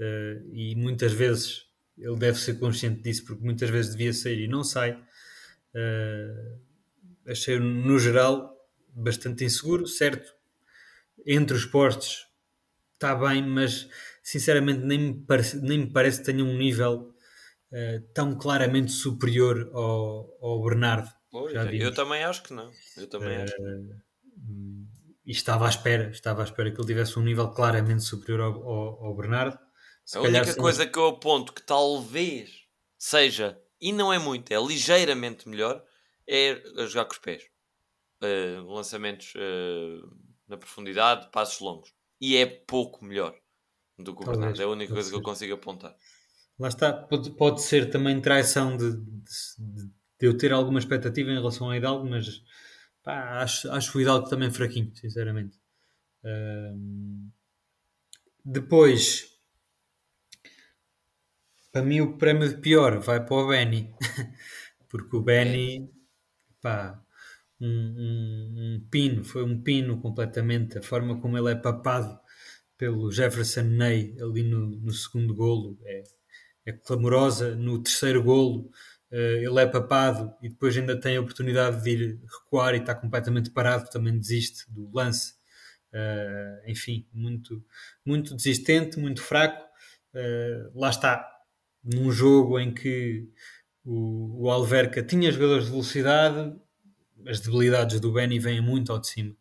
uh, 0.00 0.52
e 0.52 0.74
muitas 0.74 1.12
vezes 1.12 1.66
ele 1.96 2.16
deve 2.16 2.36
ser 2.36 2.58
consciente 2.58 3.00
disso 3.00 3.24
porque 3.24 3.44
muitas 3.44 3.70
vezes 3.70 3.92
devia 3.92 4.12
sair 4.12 4.40
e 4.40 4.48
não 4.48 4.64
sai. 4.64 5.00
Uh, 5.72 6.58
achei 7.28 7.60
no 7.60 7.96
geral 8.00 8.52
bastante 8.92 9.44
inseguro, 9.44 9.86
certo? 9.86 10.34
Entre 11.24 11.56
os 11.56 11.64
postos 11.64 12.26
está 12.94 13.14
bem, 13.14 13.46
mas 13.46 13.88
sinceramente 14.20 14.80
nem 14.80 14.98
me 14.98 15.14
parece, 15.26 15.60
nem 15.60 15.78
me 15.78 15.92
parece 15.92 16.18
que 16.18 16.26
tenha 16.26 16.44
um 16.44 16.56
nível 16.56 17.14
tão 18.14 18.38
claramente 18.38 18.90
superior 18.92 19.70
ao, 19.74 20.38
ao 20.40 20.62
Bernardo. 20.62 21.10
Pois, 21.30 21.52
eu 21.54 21.92
também 21.92 22.24
acho 22.24 22.42
que 22.42 22.54
não. 22.54 22.70
Eu 22.96 23.06
também 23.06 23.36
acho. 23.36 23.54
E 25.26 25.32
estava 25.32 25.66
à 25.66 25.68
espera, 25.68 26.08
estava 26.10 26.42
à 26.42 26.44
espera 26.44 26.70
que 26.70 26.80
ele 26.80 26.86
tivesse 26.86 27.18
um 27.18 27.22
nível 27.22 27.50
claramente 27.50 28.04
superior 28.04 28.40
ao, 28.40 28.68
ao, 28.68 29.04
ao 29.06 29.16
Bernardo. 29.16 29.58
Se 30.04 30.16
a 30.16 30.20
única 30.20 30.54
coisa 30.54 30.86
que 30.86 30.96
eu 30.96 31.08
aponto 31.08 31.52
que 31.52 31.62
talvez 31.62 32.64
seja, 32.96 33.60
e 33.80 33.92
não 33.92 34.12
é 34.12 34.18
muito, 34.20 34.52
é 34.52 34.56
ligeiramente 34.56 35.48
melhor, 35.48 35.84
é 36.28 36.62
jogar 36.86 37.06
com 37.06 37.12
os 37.12 37.18
pés. 37.18 37.42
Uh, 38.22 38.72
lançamentos 38.72 39.34
uh, 39.34 40.16
na 40.48 40.56
profundidade, 40.56 41.28
passos 41.30 41.60
longos. 41.60 41.92
E 42.20 42.36
é 42.36 42.46
pouco 42.46 43.04
melhor 43.04 43.34
do 43.98 44.14
que 44.14 44.22
o 44.22 44.24
talvez, 44.24 44.38
Bernardo. 44.38 44.62
É 44.62 44.64
a 44.64 44.68
única 44.68 44.92
coisa 44.92 45.08
ser. 45.08 45.14
que 45.14 45.18
eu 45.18 45.22
consigo 45.22 45.54
apontar. 45.54 45.96
Lá 46.58 46.68
está, 46.68 46.92
pode, 46.92 47.30
pode 47.32 47.62
ser 47.62 47.90
também 47.90 48.20
traição 48.20 48.76
de, 48.76 48.92
de, 48.96 49.90
de, 50.18 50.26
eu 50.26 50.36
ter 50.36 50.52
alguma 50.52 50.78
expectativa 50.78 51.30
em 51.30 51.34
relação 51.34 51.68
a 51.68 51.76
Hidalgo, 51.76 52.08
mas 52.08 52.42
Pá, 53.06 53.40
acho, 53.40 53.70
acho 53.70 53.96
o 53.96 54.00
Hidalgo 54.00 54.28
também 54.28 54.50
fraquinho, 54.50 54.90
sinceramente. 54.96 55.56
Um, 56.24 57.30
depois, 58.44 59.30
para 61.70 61.82
mim, 61.82 62.00
o 62.00 62.18
prémio 62.18 62.48
de 62.48 62.60
pior 62.60 62.98
vai 62.98 63.24
para 63.24 63.36
o 63.36 63.46
Benny, 63.46 63.94
porque 64.90 65.14
o 65.14 65.22
Benny, 65.22 65.88
pá, 66.60 67.00
um, 67.60 67.68
um, 67.68 68.74
um, 68.74 68.88
pino, 68.90 69.24
foi 69.24 69.44
um 69.44 69.62
pino 69.62 70.00
completamente. 70.00 70.76
A 70.78 70.82
forma 70.82 71.20
como 71.20 71.38
ele 71.38 71.52
é 71.52 71.54
papado 71.54 72.18
pelo 72.76 73.12
Jefferson 73.12 73.62
Ney 73.62 74.16
ali 74.20 74.42
no, 74.42 74.66
no 74.66 74.92
segundo 74.92 75.32
golo 75.32 75.78
é, 75.84 76.02
é 76.66 76.72
clamorosa. 76.72 77.54
No 77.54 77.80
terceiro 77.80 78.24
golo, 78.24 78.68
ele 79.10 79.60
é 79.60 79.66
papado 79.66 80.34
e 80.42 80.48
depois 80.48 80.76
ainda 80.76 80.98
tem 80.98 81.16
a 81.16 81.20
oportunidade 81.20 81.82
de 81.82 81.90
ir 81.90 82.20
recuar 82.22 82.74
e 82.74 82.78
está 82.78 82.94
completamente 82.94 83.50
parado, 83.50 83.88
também 83.90 84.18
desiste 84.18 84.70
do 84.70 84.90
lance. 84.92 85.34
Uh, 85.92 86.70
enfim, 86.70 87.06
muito, 87.12 87.64
muito 88.04 88.34
desistente, 88.34 88.98
muito 88.98 89.22
fraco. 89.22 89.64
Uh, 90.12 90.78
lá 90.78 90.90
está, 90.90 91.26
num 91.82 92.10
jogo 92.10 92.58
em 92.58 92.74
que 92.74 93.28
o, 93.84 94.44
o 94.44 94.50
Alverca 94.50 95.02
tinha 95.02 95.30
jogadores 95.30 95.66
de 95.66 95.70
velocidade, 95.70 96.54
as 97.26 97.40
debilidades 97.40 98.00
do 98.00 98.12
Benny 98.12 98.38
vêm 98.38 98.60
muito 98.60 98.92
ao 98.92 98.98
de 98.98 99.08
cima. 99.08 99.34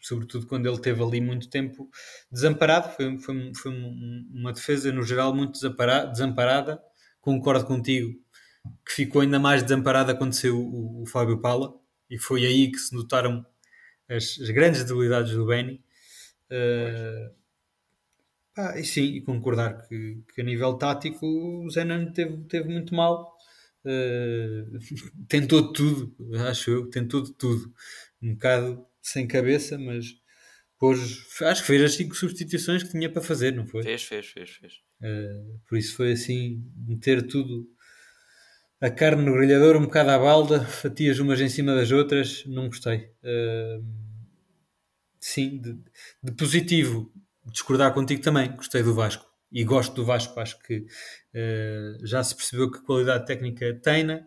Sobretudo 0.00 0.46
quando 0.46 0.68
ele 0.68 0.78
teve 0.78 1.02
ali 1.02 1.20
muito 1.20 1.48
tempo 1.48 1.90
desamparado. 2.30 2.90
Foi, 2.90 3.18
foi, 3.18 3.52
foi 3.54 3.72
uma 3.72 4.52
defesa, 4.52 4.92
no 4.92 5.02
geral, 5.02 5.34
muito 5.34 5.52
desamparada 5.52 6.80
concordo 7.28 7.66
contigo 7.66 8.18
que 8.86 8.92
ficou 8.94 9.20
ainda 9.20 9.38
mais 9.38 9.62
desamparada 9.62 10.14
quando 10.14 10.32
saiu 10.32 10.58
o, 10.58 11.02
o 11.02 11.06
Fábio 11.06 11.40
Paula 11.42 11.74
e 12.08 12.18
foi 12.18 12.46
aí 12.46 12.70
que 12.70 12.78
se 12.78 12.94
notaram 12.94 13.44
as, 14.08 14.38
as 14.40 14.48
grandes 14.48 14.82
debilidades 14.84 15.32
do 15.32 15.46
Benny. 15.46 15.84
Uh, 16.50 17.36
e 18.76 18.82
sim, 18.82 19.02
e 19.02 19.20
concordar 19.20 19.86
que, 19.86 20.22
que, 20.34 20.40
a 20.40 20.44
nível 20.44 20.74
tático 20.74 21.26
o 21.26 21.70
Zenan 21.70 22.12
teve, 22.12 22.44
teve 22.44 22.70
muito 22.70 22.94
mal. 22.94 23.36
Uh, 23.84 24.78
tentou 25.28 25.70
tudo, 25.70 26.16
acho 26.48 26.70
eu, 26.70 26.88
tentou 26.88 27.22
de 27.22 27.34
tudo. 27.34 27.70
Um 28.22 28.32
bocado 28.32 28.86
sem 29.02 29.26
cabeça, 29.28 29.78
mas 29.78 30.06
pôs, 30.78 31.26
acho 31.42 31.62
que 31.62 31.66
fez 31.66 31.82
as 31.82 31.94
cinco 31.94 32.14
substituições 32.14 32.82
que 32.82 32.90
tinha 32.90 33.10
para 33.10 33.22
fazer, 33.22 33.52
não 33.52 33.66
foi? 33.66 33.82
Fez, 33.82 34.04
fez, 34.04 34.26
fez, 34.26 34.50
fez. 34.50 34.72
Uh, 35.00 35.60
por 35.68 35.76
isso 35.76 35.96
foi 35.96 36.12
assim, 36.12 36.62
meter 36.86 37.26
tudo 37.26 37.68
a 38.80 38.90
carne 38.90 39.24
no 39.24 39.32
grelhador, 39.32 39.76
um 39.76 39.82
bocado 39.86 40.10
à 40.10 40.18
balda, 40.18 40.60
fatias 40.64 41.18
umas 41.18 41.40
em 41.40 41.48
cima 41.48 41.74
das 41.74 41.90
outras, 41.90 42.44
não 42.46 42.66
gostei. 42.68 43.10
Uh, 43.22 43.84
sim, 45.20 45.60
de, 45.60 45.76
de, 46.22 46.32
positivo, 46.32 47.12
discordar 47.46 47.92
contigo 47.92 48.22
também, 48.22 48.54
gostei 48.54 48.82
do 48.82 48.94
Vasco. 48.94 49.26
E 49.50 49.64
gosto 49.64 49.94
do 49.94 50.04
Vasco, 50.04 50.38
acho 50.38 50.58
que 50.62 50.78
uh, 50.78 52.06
já 52.06 52.22
se 52.22 52.36
percebeu 52.36 52.70
que 52.70 52.82
qualidade 52.82 53.26
técnica 53.26 53.74
tem, 53.82 54.04
né? 54.04 54.26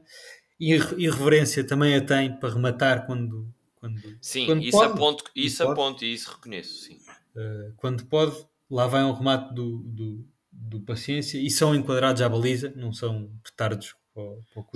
e 0.62 0.76
irreverência 0.76 1.64
também 1.64 1.96
a 1.96 2.02
tem 2.02 2.38
para 2.38 2.54
rematar 2.54 3.08
quando, 3.08 3.52
quando, 3.82 4.18
sim, 4.22 4.46
quando 4.46 4.64
isso 4.64 4.78
pode. 4.78 4.94
Aponto, 4.94 5.32
isso 5.36 5.58
pode. 5.58 5.72
aponto 5.72 6.06
e 6.06 6.14
isso 6.14 6.32
reconheço, 6.32 6.84
sim. 6.84 6.98
Uh, 7.36 7.74
quando 7.76 8.06
pode, 8.06 8.46
lá 8.70 8.86
vai 8.86 9.04
um 9.04 9.12
remate 9.12 9.56
do, 9.56 9.80
do, 9.80 10.28
do 10.52 10.82
Paciência 10.82 11.40
e 11.40 11.50
são 11.50 11.74
enquadrados 11.74 12.22
à 12.22 12.30
baliza, 12.30 12.72
não 12.76 12.94
são 12.94 13.32
petardos 13.44 13.96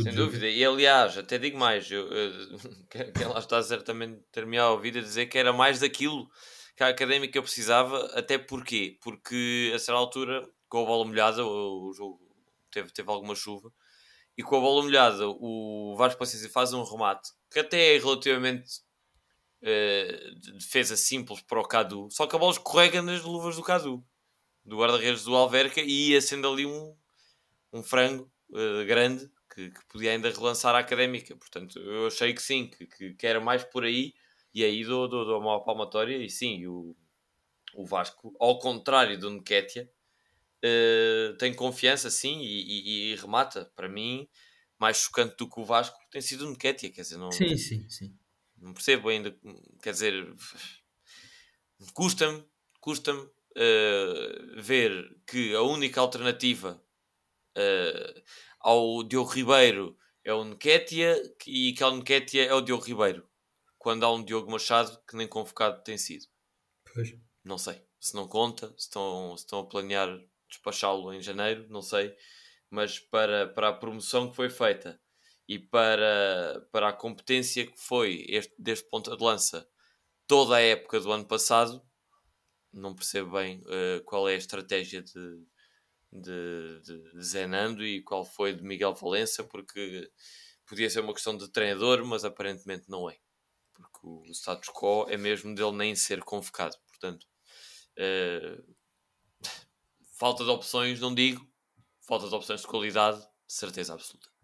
Sem 0.02 0.16
dúvida, 0.16 0.50
e 0.50 0.66
aliás, 0.66 1.20
até 1.20 1.38
digo 1.38 1.56
mais, 1.60 1.92
eu, 1.92 2.08
eu, 2.12 2.58
quem 2.90 3.28
lá 3.28 3.38
está 3.38 3.62
certamente 3.62 4.20
ter-me 4.32 4.60
ouvido 4.60 4.98
a 4.98 5.04
dizer 5.04 5.28
que 5.28 5.38
era 5.38 5.54
mais 5.54 5.80
daquilo 5.82 6.28
que 6.76 6.84
a 6.84 6.88
académica 6.88 7.40
precisava, 7.42 8.08
até 8.16 8.40
porque, 8.40 8.98
porque 9.04 9.72
a 9.76 9.78
certa 9.78 10.00
altura, 10.00 10.50
com 10.68 10.82
a 10.82 10.86
bola 10.86 11.06
molhada, 11.06 11.46
o, 11.46 11.90
o 11.90 11.94
jogo 11.94 12.20
teve, 12.72 12.92
teve 12.92 13.10
alguma 13.12 13.36
chuva, 13.36 13.72
e 14.36 14.42
com 14.42 14.58
a 14.58 14.62
bola 14.62 14.82
molhada, 14.82 15.28
o 15.28 15.96
Vasco 15.96 16.18
Paciência 16.18 16.50
faz 16.50 16.74
um 16.74 16.84
remate 16.84 17.30
que 17.52 17.60
até 17.60 17.96
é 17.96 17.98
relativamente 17.98 18.84
uh, 19.66 20.54
defesa 20.58 20.96
simples 20.96 21.42
para 21.42 21.60
o 21.60 21.68
Cadu, 21.68 22.08
só 22.12 22.28
que 22.28 22.36
a 22.36 22.40
bola 22.40 22.52
escorrega 22.52 23.02
nas 23.02 23.24
luvas 23.24 23.56
do 23.56 23.64
Cadu, 23.64 24.06
do 24.64 24.78
guarda-redes 24.78 25.24
do 25.24 25.36
Alverca, 25.36 25.82
e 25.82 26.12
ia 26.12 26.22
sendo 26.22 26.48
ali 26.48 26.66
um, 26.66 26.96
um 27.74 27.82
frango 27.82 28.32
uh, 28.52 28.86
grande 28.86 29.30
que, 29.54 29.72
que, 29.72 29.86
podia 29.88 30.12
ainda 30.12 30.30
relançar 30.30 30.76
a 30.76 30.80
académica. 30.80 31.36
Portanto, 31.36 31.80
eu 31.80 32.08
achei 32.08 32.34
que 32.34 32.42
sim, 32.42 32.68
que, 32.68 32.86
que, 32.86 33.14
que 33.14 33.28
era 33.28 33.40
mais 33.40 33.64
por 33.64 33.84
aí, 33.84 34.14
e 34.54 34.64
aí 34.64 34.84
dou, 34.84 35.08
dou, 35.08 35.26
dou 35.26 35.40
uma 35.40 35.64
palmatória, 35.64 36.18
e 36.18 36.30
sim, 36.30 36.66
o, 36.68 36.96
o 37.74 37.86
Vasco, 37.86 38.36
ao 38.40 38.60
contrário 38.60 39.18
do 39.20 39.30
Nketia, 39.30 39.90
uh, 40.64 41.38
tem 41.38 41.54
confiança, 41.54 42.10
sim, 42.10 42.40
e, 42.42 42.62
e, 42.62 43.12
e, 43.12 43.16
remata. 43.16 43.72
Para 43.76 43.90
mim, 43.90 44.28
mais 44.80 44.98
chocante 44.98 45.36
do 45.38 45.50
que 45.50 45.60
o 45.60 45.66
Vasco 45.66 45.98
tem 46.12 46.22
sido 46.22 46.46
o 46.46 46.52
Nketia, 46.52 46.92
quer 46.92 47.02
dizer, 47.02 47.18
não... 47.18 47.32
Sim, 47.32 47.58
sim, 47.58 47.90
sim. 47.90 48.16
Não 48.66 48.74
percebo 48.74 49.10
ainda, 49.10 49.38
quer 49.84 49.92
dizer, 49.92 50.36
custa-me, 51.94 52.44
custa-me 52.82 53.22
uh, 53.22 54.60
ver 54.60 55.22
que 55.28 55.54
a 55.54 55.62
única 55.62 56.02
alternativa 56.02 56.84
uh, 57.56 58.22
ao 58.60 59.04
Diogo 59.04 59.30
Ribeiro 59.30 59.96
é 60.24 60.34
o 60.34 60.44
Nketia 60.44 61.16
e 61.46 61.74
que 61.74 61.84
ao 61.84 61.96
Nketia 61.96 62.46
é 62.46 62.54
o 62.56 62.62
Diogo 62.62 62.84
Ribeiro. 62.84 63.30
Quando 63.78 64.04
há 64.04 64.12
um 64.12 64.24
Diogo 64.24 64.50
Machado 64.50 65.00
que 65.08 65.16
nem 65.16 65.28
convocado 65.28 65.84
tem 65.84 65.96
sido. 65.96 66.26
Pois. 66.92 67.16
Não 67.44 67.60
sei. 67.60 67.86
Se 68.00 68.16
não 68.16 68.28
conta, 68.28 68.70
se 68.70 68.86
estão, 68.86 69.38
se 69.38 69.44
estão 69.44 69.60
a 69.60 69.70
planear 69.70 70.10
despachá-lo 70.50 71.14
em 71.14 71.22
janeiro, 71.22 71.68
não 71.70 71.84
sei. 71.84 72.16
Mas 72.68 72.98
para, 72.98 73.48
para 73.48 73.70
a 73.70 73.74
promoção 73.74 74.32
que 74.32 74.36
foi 74.36 74.50
feita 74.50 75.00
e 75.48 75.60
para, 75.60 76.68
para 76.72 76.90
a 76.90 76.94
competência 76.94 77.66
que 77.66 77.80
foi 77.80 78.26
este, 78.28 78.54
deste 78.58 78.90
ponto 78.90 79.16
de 79.16 79.24
lança 79.24 79.68
toda 80.28 80.56
a 80.56 80.62
época 80.62 81.00
do 81.00 81.12
ano 81.12 81.26
passado, 81.26 81.82
não 82.74 82.96
percebo 82.96 83.32
bem 83.32 83.62
uh, 83.62 84.04
qual 84.06 84.28
é 84.28 84.34
a 84.34 84.38
estratégia 84.38 85.02
de, 85.02 85.46
de, 86.12 86.82
de 86.82 87.22
Zenando 87.24 87.86
e 87.86 88.02
qual 88.02 88.26
foi 88.26 88.54
de 88.54 88.64
Miguel 88.64 88.94
Valença, 88.96 89.44
porque 89.44 90.12
podia 90.66 90.90
ser 90.90 91.02
uma 91.02 91.14
questão 91.14 91.38
de 91.38 91.48
treinador, 91.52 92.04
mas 92.06 92.26
aparentemente 92.26 92.86
não 92.90 93.10
é. 93.10 93.18
Porque 93.74 94.00
o 94.04 94.24
status 94.34 94.70
quo 94.70 95.06
é 95.10 95.18
mesmo 95.18 95.54
dele 95.54 95.74
nem 95.74 95.96
ser 95.96 96.24
convocado. 96.24 96.76
Portanto, 96.88 97.26
uh, 98.00 98.76
falta 100.18 100.44
de 100.44 100.50
opções, 100.50 101.00
não 101.00 101.14
digo, 101.14 101.48
falta 102.02 102.28
de 102.28 102.36
opções 102.36 102.62
de 102.62 102.68
qualidade, 102.68 103.22
certeza 103.48 103.94
absoluta. 103.94 104.35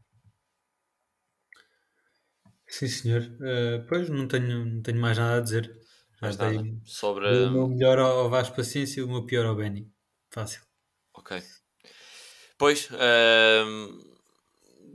Sim, 2.71 2.87
senhor. 2.87 3.21
Uh, 3.21 3.85
pois 3.87 4.09
não 4.09 4.27
tenho, 4.29 4.65
não 4.65 4.81
tenho 4.81 4.99
mais 4.99 5.17
nada 5.17 5.37
a 5.37 5.41
dizer. 5.41 5.77
Já 6.21 6.31
dei 6.49 6.79
sobre 6.85 7.27
o 7.27 7.51
meu 7.51 7.67
melhor 7.67 7.99
ao 7.99 8.29
Vasco 8.29 8.55
Paciência 8.55 9.01
e 9.01 9.03
o 9.03 9.07
meu 9.07 9.25
pior 9.25 9.45
ao 9.45 9.55
Benny. 9.55 9.91
Fácil. 10.29 10.61
Ok. 11.13 11.43
Pois, 12.57 12.89
uh, 12.91 14.17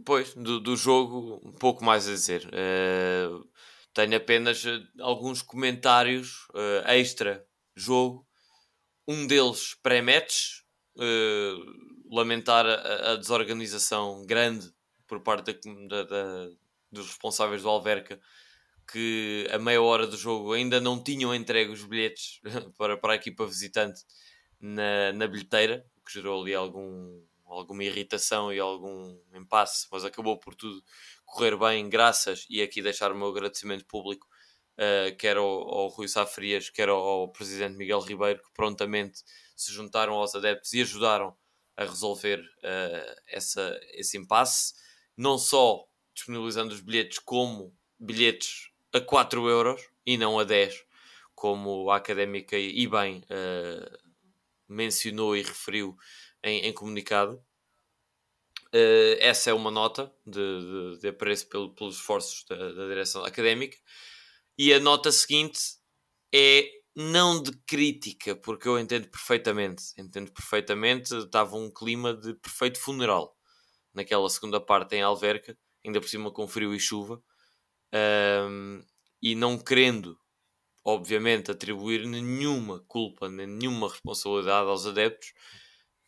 pois 0.07 0.33
do, 0.35 0.59
do 0.59 0.75
jogo, 0.75 1.41
um 1.45 1.53
pouco 1.53 1.85
mais 1.85 2.09
a 2.09 2.13
dizer. 2.13 2.47
Uh, 2.47 3.47
tenho 3.93 4.17
apenas 4.17 4.65
eh, 4.65 4.81
alguns 5.01 5.43
comentários 5.43 6.47
uh, 6.55 6.87
extra 6.87 7.45
jogo. 7.75 8.27
Um 9.09 9.27
deles 9.27 9.75
pré-match, 9.83 10.63
lamentar 12.11 12.67
a, 12.67 13.13
a, 13.13 13.17
desorganização 13.17 14.25
grande 14.27 14.71
por 15.07 15.21
parte 15.21 15.59
da, 15.89 16.03
da, 16.03 16.49
dos 16.91 17.07
responsáveis 17.07 17.63
do 17.63 17.69
Alverca 17.69 18.21
que 18.87 19.47
a 19.51 19.59
meia 19.59 19.83
hora 19.83 20.07
do 20.07 20.17
jogo 20.17 20.53
ainda 20.53 20.81
não 20.81 21.03
tinham 21.03 21.35
entregue 21.35 21.73
os 21.73 21.85
bilhetes 21.85 22.41
para, 22.79 22.97
para 22.97 23.15
a 23.15 23.17
equipa 23.17 23.45
visitante 23.47 24.03
na, 24.61 25.13
na 25.13 25.27
bilheteira, 25.27 25.85
o 25.97 26.05
que 26.05 26.13
gerou 26.13 26.41
ali 26.41 26.55
algum, 26.55 27.21
alguma 27.45 27.85
irritação 27.85 28.53
e 28.53 28.59
algum 28.59 29.19
impasse, 29.35 29.87
mas 29.91 30.05
acabou 30.05 30.39
por 30.39 30.55
tudo 30.55 30.83
correr 31.25 31.57
bem, 31.57 31.89
graças, 31.89 32.47
e 32.49 32.63
aqui 32.63 32.81
deixar 32.81 33.11
o 33.13 33.17
meu 33.17 33.29
agradecimento 33.29 33.85
público, 33.87 34.27
uh, 34.79 35.15
quer 35.17 35.37
ao, 35.37 35.45
ao 35.45 35.89
Rui 35.89 36.09
Safrias, 36.09 36.71
quer 36.71 36.89
ao, 36.89 36.99
ao, 36.99 37.29
presidente 37.33 37.77
Miguel 37.77 38.01
Ribeiro, 38.01 38.41
que 38.41 38.53
prontamente 38.55 39.23
se 39.57 39.73
juntaram 39.73 40.15
aos 40.15 40.35
adeptos 40.35 40.73
e 40.73 40.83
ajudaram 40.83 41.37
a 41.77 41.85
resolver 41.85 42.39
uh, 42.39 43.21
essa, 43.27 43.79
esse 43.93 44.17
impasse, 44.17 44.75
não 45.17 45.37
só 45.37 45.87
disponibilizando 46.17 46.75
os 46.75 46.81
bilhetes 46.81 47.19
como 47.19 47.77
bilhetes 47.99 48.71
a 48.93 49.01
4 49.01 49.49
euros 49.49 49.89
e 50.05 50.17
não 50.17 50.39
a 50.39 50.45
10, 50.45 50.83
como 51.35 51.91
a 51.91 51.97
Académica 51.97 52.59
e 52.59 52.87
bem 52.87 53.19
uh, 53.19 53.99
mencionou 54.67 55.37
e 55.37 55.43
referiu 55.43 55.97
em, 56.43 56.67
em 56.67 56.73
comunicado. 56.73 57.37
Uh, 58.69 59.17
essa 59.21 59.51
é 59.51 59.55
uma 59.55 59.71
nota 59.71 60.13
de, 60.27 60.41
de, 60.41 61.01
de 61.01 61.09
apreço 61.09 61.47
pelo, 61.49 61.75
pelos 61.75 61.97
esforços 61.97 62.45
da, 62.49 62.57
da 62.57 62.87
direção 62.89 63.25
académica. 63.25 63.77
E 64.59 64.73
a 64.73 64.81
nota 64.81 65.13
seguinte 65.13 65.61
é 66.35 66.71
não 66.95 67.43
de 67.43 67.53
crítica, 67.67 68.35
porque 68.35 68.67
eu 68.67 68.79
entendo 68.79 69.09
perfeitamente, 69.09 69.93
entendo 69.99 70.33
perfeitamente, 70.33 71.15
estava 71.15 71.55
um 71.57 71.71
clima 71.71 72.15
de 72.15 72.33
perfeito 72.35 72.81
funeral 72.81 73.37
naquela 73.93 74.29
segunda 74.31 74.61
parte 74.61 74.97
em 74.97 75.03
Alverca, 75.03 75.57
ainda 75.87 76.01
por 76.01 76.09
cima 76.09 76.31
com 76.31 76.49
frio 76.49 76.75
e 76.75 76.81
chuva, 76.81 77.23
um, 78.51 78.83
e 79.23 79.35
não 79.35 79.57
querendo, 79.57 80.19
obviamente, 80.85 81.51
atribuir 81.51 82.07
nenhuma 82.07 82.81
culpa, 82.89 83.29
nenhuma 83.29 83.89
responsabilidade 83.89 84.69
aos 84.69 84.87
adeptos, 84.87 85.33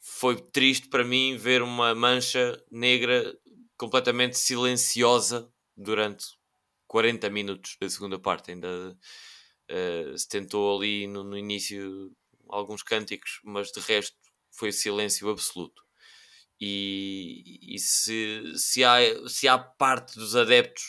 foi 0.00 0.36
triste 0.36 0.88
para 0.88 1.04
mim 1.04 1.36
ver 1.36 1.62
uma 1.62 1.94
mancha 1.94 2.62
negra 2.70 3.38
completamente 3.76 4.36
silenciosa 4.36 5.50
durante 5.76 6.26
40 6.86 7.30
minutos 7.30 7.76
da 7.80 7.88
segunda 7.88 8.18
parte. 8.18 8.50
Ainda 8.50 8.98
uh, 9.70 10.18
se 10.18 10.28
tentou 10.28 10.76
ali 10.76 11.06
no, 11.06 11.22
no, 11.22 11.36
início 11.36 12.12
alguns 12.48 12.82
cânticos, 12.82 13.40
mas 13.44 13.70
de 13.70 13.80
resto 13.80 14.16
foi 14.50 14.72
silêncio 14.72 15.28
absoluto. 15.28 15.87
E, 16.60 17.74
e 17.74 17.78
se, 17.78 18.42
se, 18.56 18.84
há, 18.84 18.98
se 19.28 19.46
há 19.46 19.56
parte 19.58 20.18
dos 20.18 20.34
adeptos, 20.34 20.84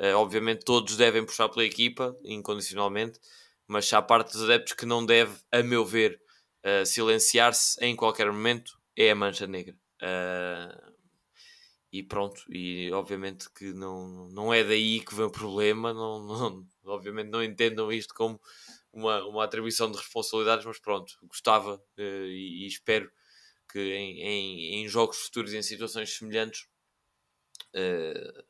uh, 0.00 0.16
obviamente 0.16 0.64
todos 0.64 0.96
devem 0.96 1.24
puxar 1.24 1.48
pela 1.48 1.64
equipa, 1.64 2.16
incondicionalmente, 2.24 3.20
mas 3.66 3.86
se 3.86 3.94
há 3.94 4.02
parte 4.02 4.32
dos 4.32 4.42
adeptos 4.42 4.72
que 4.72 4.86
não 4.86 5.04
deve, 5.04 5.36
a 5.52 5.62
meu 5.62 5.84
ver, 5.84 6.20
uh, 6.64 6.84
silenciar-se 6.84 7.82
em 7.84 7.94
qualquer 7.94 8.30
momento 8.30 8.78
é 8.96 9.10
a 9.10 9.14
mancha 9.14 9.46
negra. 9.46 9.76
Uh, 10.02 10.96
e 11.92 12.02
pronto, 12.02 12.42
e 12.50 12.90
obviamente 12.92 13.48
que 13.52 13.72
não, 13.72 14.28
não 14.28 14.52
é 14.52 14.62
daí 14.62 15.00
que 15.00 15.14
vem 15.14 15.26
o 15.26 15.30
problema, 15.30 15.94
não, 15.94 16.22
não, 16.22 16.66
obviamente 16.84 17.30
não 17.30 17.42
entendam 17.42 17.90
isto 17.92 18.12
como 18.14 18.40
uma, 18.92 19.24
uma 19.24 19.44
atribuição 19.44 19.90
de 19.90 19.96
responsabilidades, 19.96 20.66
mas 20.66 20.78
pronto, 20.78 21.14
gostava 21.22 21.76
uh, 21.76 22.00
e, 22.00 22.64
e, 22.64 22.66
espero 22.66 23.10
que 23.68 23.78
em, 23.78 24.20
em, 24.20 24.74
em, 24.76 24.88
jogos 24.88 25.18
futuros 25.18 25.52
e 25.52 25.58
em 25.58 25.62
situações 25.62 26.16
semelhantes, 26.16 26.66
uh, 27.74 28.44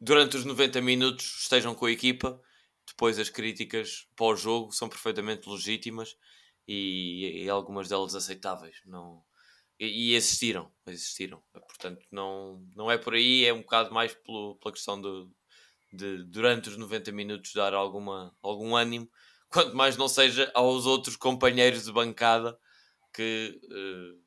durante 0.00 0.36
os 0.36 0.44
90 0.44 0.80
minutos 0.80 1.42
estejam 1.42 1.74
com 1.74 1.86
a 1.86 1.92
equipa, 1.92 2.40
depois 2.86 3.18
as 3.18 3.30
críticas 3.30 4.08
pós-jogo 4.16 4.72
são 4.72 4.88
perfeitamente 4.88 5.48
legítimas 5.48 6.16
e, 6.66 7.44
e 7.44 7.50
algumas 7.50 7.88
delas 7.88 8.14
aceitáveis. 8.14 8.80
Não, 8.84 9.22
e, 9.78 10.12
e, 10.12 10.14
existiram, 10.14 10.70
existiram. 10.86 11.42
Portanto, 11.52 12.04
não, 12.10 12.62
não 12.76 12.90
é 12.90 12.98
por 12.98 13.14
aí, 13.14 13.44
é 13.46 13.52
um 13.52 13.62
bocado 13.62 13.92
mais 13.92 14.14
pelo, 14.14 14.56
pela 14.56 14.72
questão 14.74 15.00
de, 15.00 15.28
de, 15.92 16.24
durante 16.24 16.68
os 16.68 16.76
90 16.76 17.12
minutos, 17.12 17.52
dar 17.54 17.74
alguma, 17.74 18.36
algum 18.42 18.76
ânimo, 18.76 19.10
quanto 19.48 19.74
mais 19.74 19.96
não 19.96 20.08
seja 20.08 20.50
aos 20.54 20.86
outros 20.86 21.16
companheiros 21.16 21.84
de 21.84 21.92
bancada 21.92 22.58
que, 23.12 23.60
uh, 23.64 24.20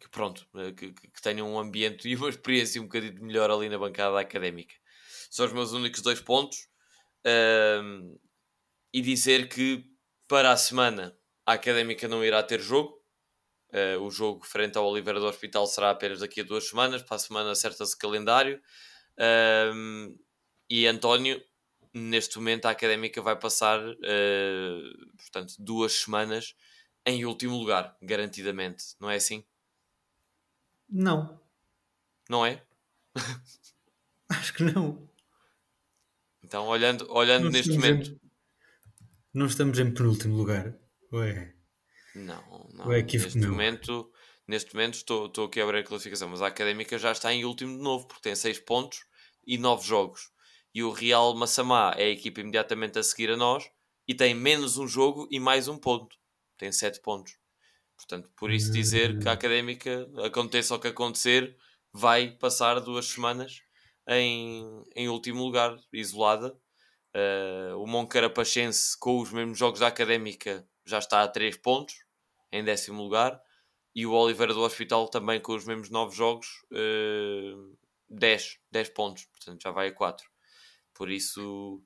que 0.00 0.08
pronto, 0.10 0.46
uh, 0.54 0.74
que, 0.74 0.92
que, 0.92 1.22
tenham 1.22 1.52
um 1.52 1.58
ambiente 1.58 2.08
e 2.08 2.16
uma 2.16 2.28
experiência 2.28 2.80
um 2.80 2.84
bocadinho 2.84 3.22
melhor 3.22 3.50
ali 3.50 3.68
na 3.68 3.78
bancada 3.78 4.18
académica. 4.18 4.74
São 5.30 5.46
os 5.46 5.52
meus 5.52 5.72
únicos 5.72 6.02
dois 6.02 6.20
pontos. 6.20 6.68
Uh, 7.24 8.18
e 8.92 9.00
dizer 9.00 9.48
que 9.48 9.84
para 10.28 10.52
a 10.52 10.56
semana 10.56 11.16
a 11.46 11.54
Académica 11.54 12.06
não 12.06 12.24
irá 12.24 12.42
ter 12.42 12.60
jogo. 12.60 13.00
Uh, 13.70 14.02
o 14.02 14.10
jogo 14.10 14.44
frente 14.44 14.76
ao 14.76 14.86
Oliveira 14.86 15.18
do 15.18 15.26
Hospital 15.26 15.66
será 15.66 15.90
apenas 15.90 16.20
daqui 16.20 16.42
a 16.42 16.44
duas 16.44 16.68
semanas. 16.68 17.02
Para 17.02 17.16
a 17.16 17.18
semana 17.18 17.50
acerta-se 17.50 17.96
calendário. 17.96 18.60
Uh, 19.18 20.14
e 20.68 20.86
António, 20.86 21.42
neste 21.92 22.36
momento, 22.36 22.66
a 22.66 22.70
académica 22.70 23.20
vai 23.22 23.38
passar, 23.38 23.80
uh, 23.80 25.16
portanto, 25.16 25.54
duas 25.58 25.92
semanas 25.94 26.54
em 27.04 27.24
último 27.24 27.56
lugar, 27.56 27.96
garantidamente. 28.00 28.94
Não 29.00 29.10
é 29.10 29.16
assim? 29.16 29.44
Não. 30.88 31.40
Não 32.28 32.44
é? 32.44 32.62
Acho 34.28 34.54
que 34.54 34.64
não. 34.64 35.08
Então, 36.42 36.66
olhando, 36.66 37.06
olhando 37.10 37.50
neste 37.50 37.72
momento. 37.72 38.10
Em, 38.10 38.20
não 39.32 39.46
estamos 39.46 39.78
em 39.78 39.92
penúltimo 39.92 40.36
lugar. 40.36 40.74
Ué. 41.12 41.54
Não, 42.14 42.68
não. 42.74 42.92
É 42.92 43.02
neste, 43.02 43.38
meu. 43.38 43.50
momento, 43.50 44.12
neste 44.46 44.74
momento 44.74 44.94
estou, 44.94 45.26
estou 45.26 45.46
aqui 45.46 45.60
a 45.60 45.64
abrir 45.64 45.78
a 45.78 45.84
classificação, 45.84 46.28
mas 46.28 46.42
a 46.42 46.48
Académica 46.48 46.98
já 46.98 47.12
está 47.12 47.32
em 47.32 47.44
último 47.44 47.76
de 47.76 47.82
novo, 47.82 48.06
porque 48.06 48.22
tem 48.22 48.34
6 48.34 48.60
pontos 48.60 49.04
e 49.46 49.56
9 49.56 49.86
jogos. 49.86 50.30
E 50.74 50.82
o 50.82 50.90
Real 50.90 51.34
Massamá 51.34 51.94
é 51.96 52.04
a 52.04 52.10
equipa 52.10 52.40
imediatamente 52.40 52.98
a 52.98 53.02
seguir 53.02 53.30
a 53.30 53.36
nós 53.36 53.64
e 54.06 54.14
tem 54.14 54.34
menos 54.34 54.78
um 54.78 54.86
jogo 54.86 55.28
e 55.30 55.38
mais 55.38 55.68
um 55.68 55.78
ponto. 55.78 56.16
Tem 56.62 56.70
7 56.70 57.00
pontos. 57.00 57.36
Portanto, 57.96 58.30
por 58.36 58.52
isso 58.52 58.70
dizer 58.70 59.18
que 59.18 59.26
a 59.26 59.32
hum. 59.32 59.34
Académica, 59.34 60.08
aconteça 60.24 60.76
o 60.76 60.78
que 60.78 60.86
acontecer, 60.86 61.56
vai 61.92 62.30
passar 62.30 62.78
duas 62.78 63.06
semanas 63.06 63.62
em, 64.06 64.84
em 64.94 65.08
último 65.08 65.42
lugar, 65.42 65.76
isolada. 65.92 66.56
Uh, 67.12 67.76
o 67.82 67.86
Moncarapachense, 67.88 68.96
com 68.96 69.18
os 69.18 69.32
mesmos 69.32 69.58
jogos 69.58 69.80
da 69.80 69.88
Académica, 69.88 70.64
já 70.86 71.00
está 71.00 71.24
a 71.24 71.26
3 71.26 71.56
pontos, 71.56 71.96
em 72.52 72.62
décimo 72.62 73.02
lugar. 73.02 73.42
E 73.92 74.06
o 74.06 74.12
Oliveira 74.12 74.54
do 74.54 74.60
Hospital 74.60 75.08
também 75.08 75.40
com 75.40 75.56
os 75.56 75.64
mesmos 75.64 75.90
9 75.90 76.14
jogos, 76.14 76.46
uh, 76.70 77.76
10, 78.08 78.60
10 78.70 78.88
pontos, 78.90 79.24
portanto 79.24 79.60
já 79.60 79.72
vai 79.72 79.88
a 79.88 79.92
4. 79.92 80.30
Por 80.94 81.10
isso 81.10 81.82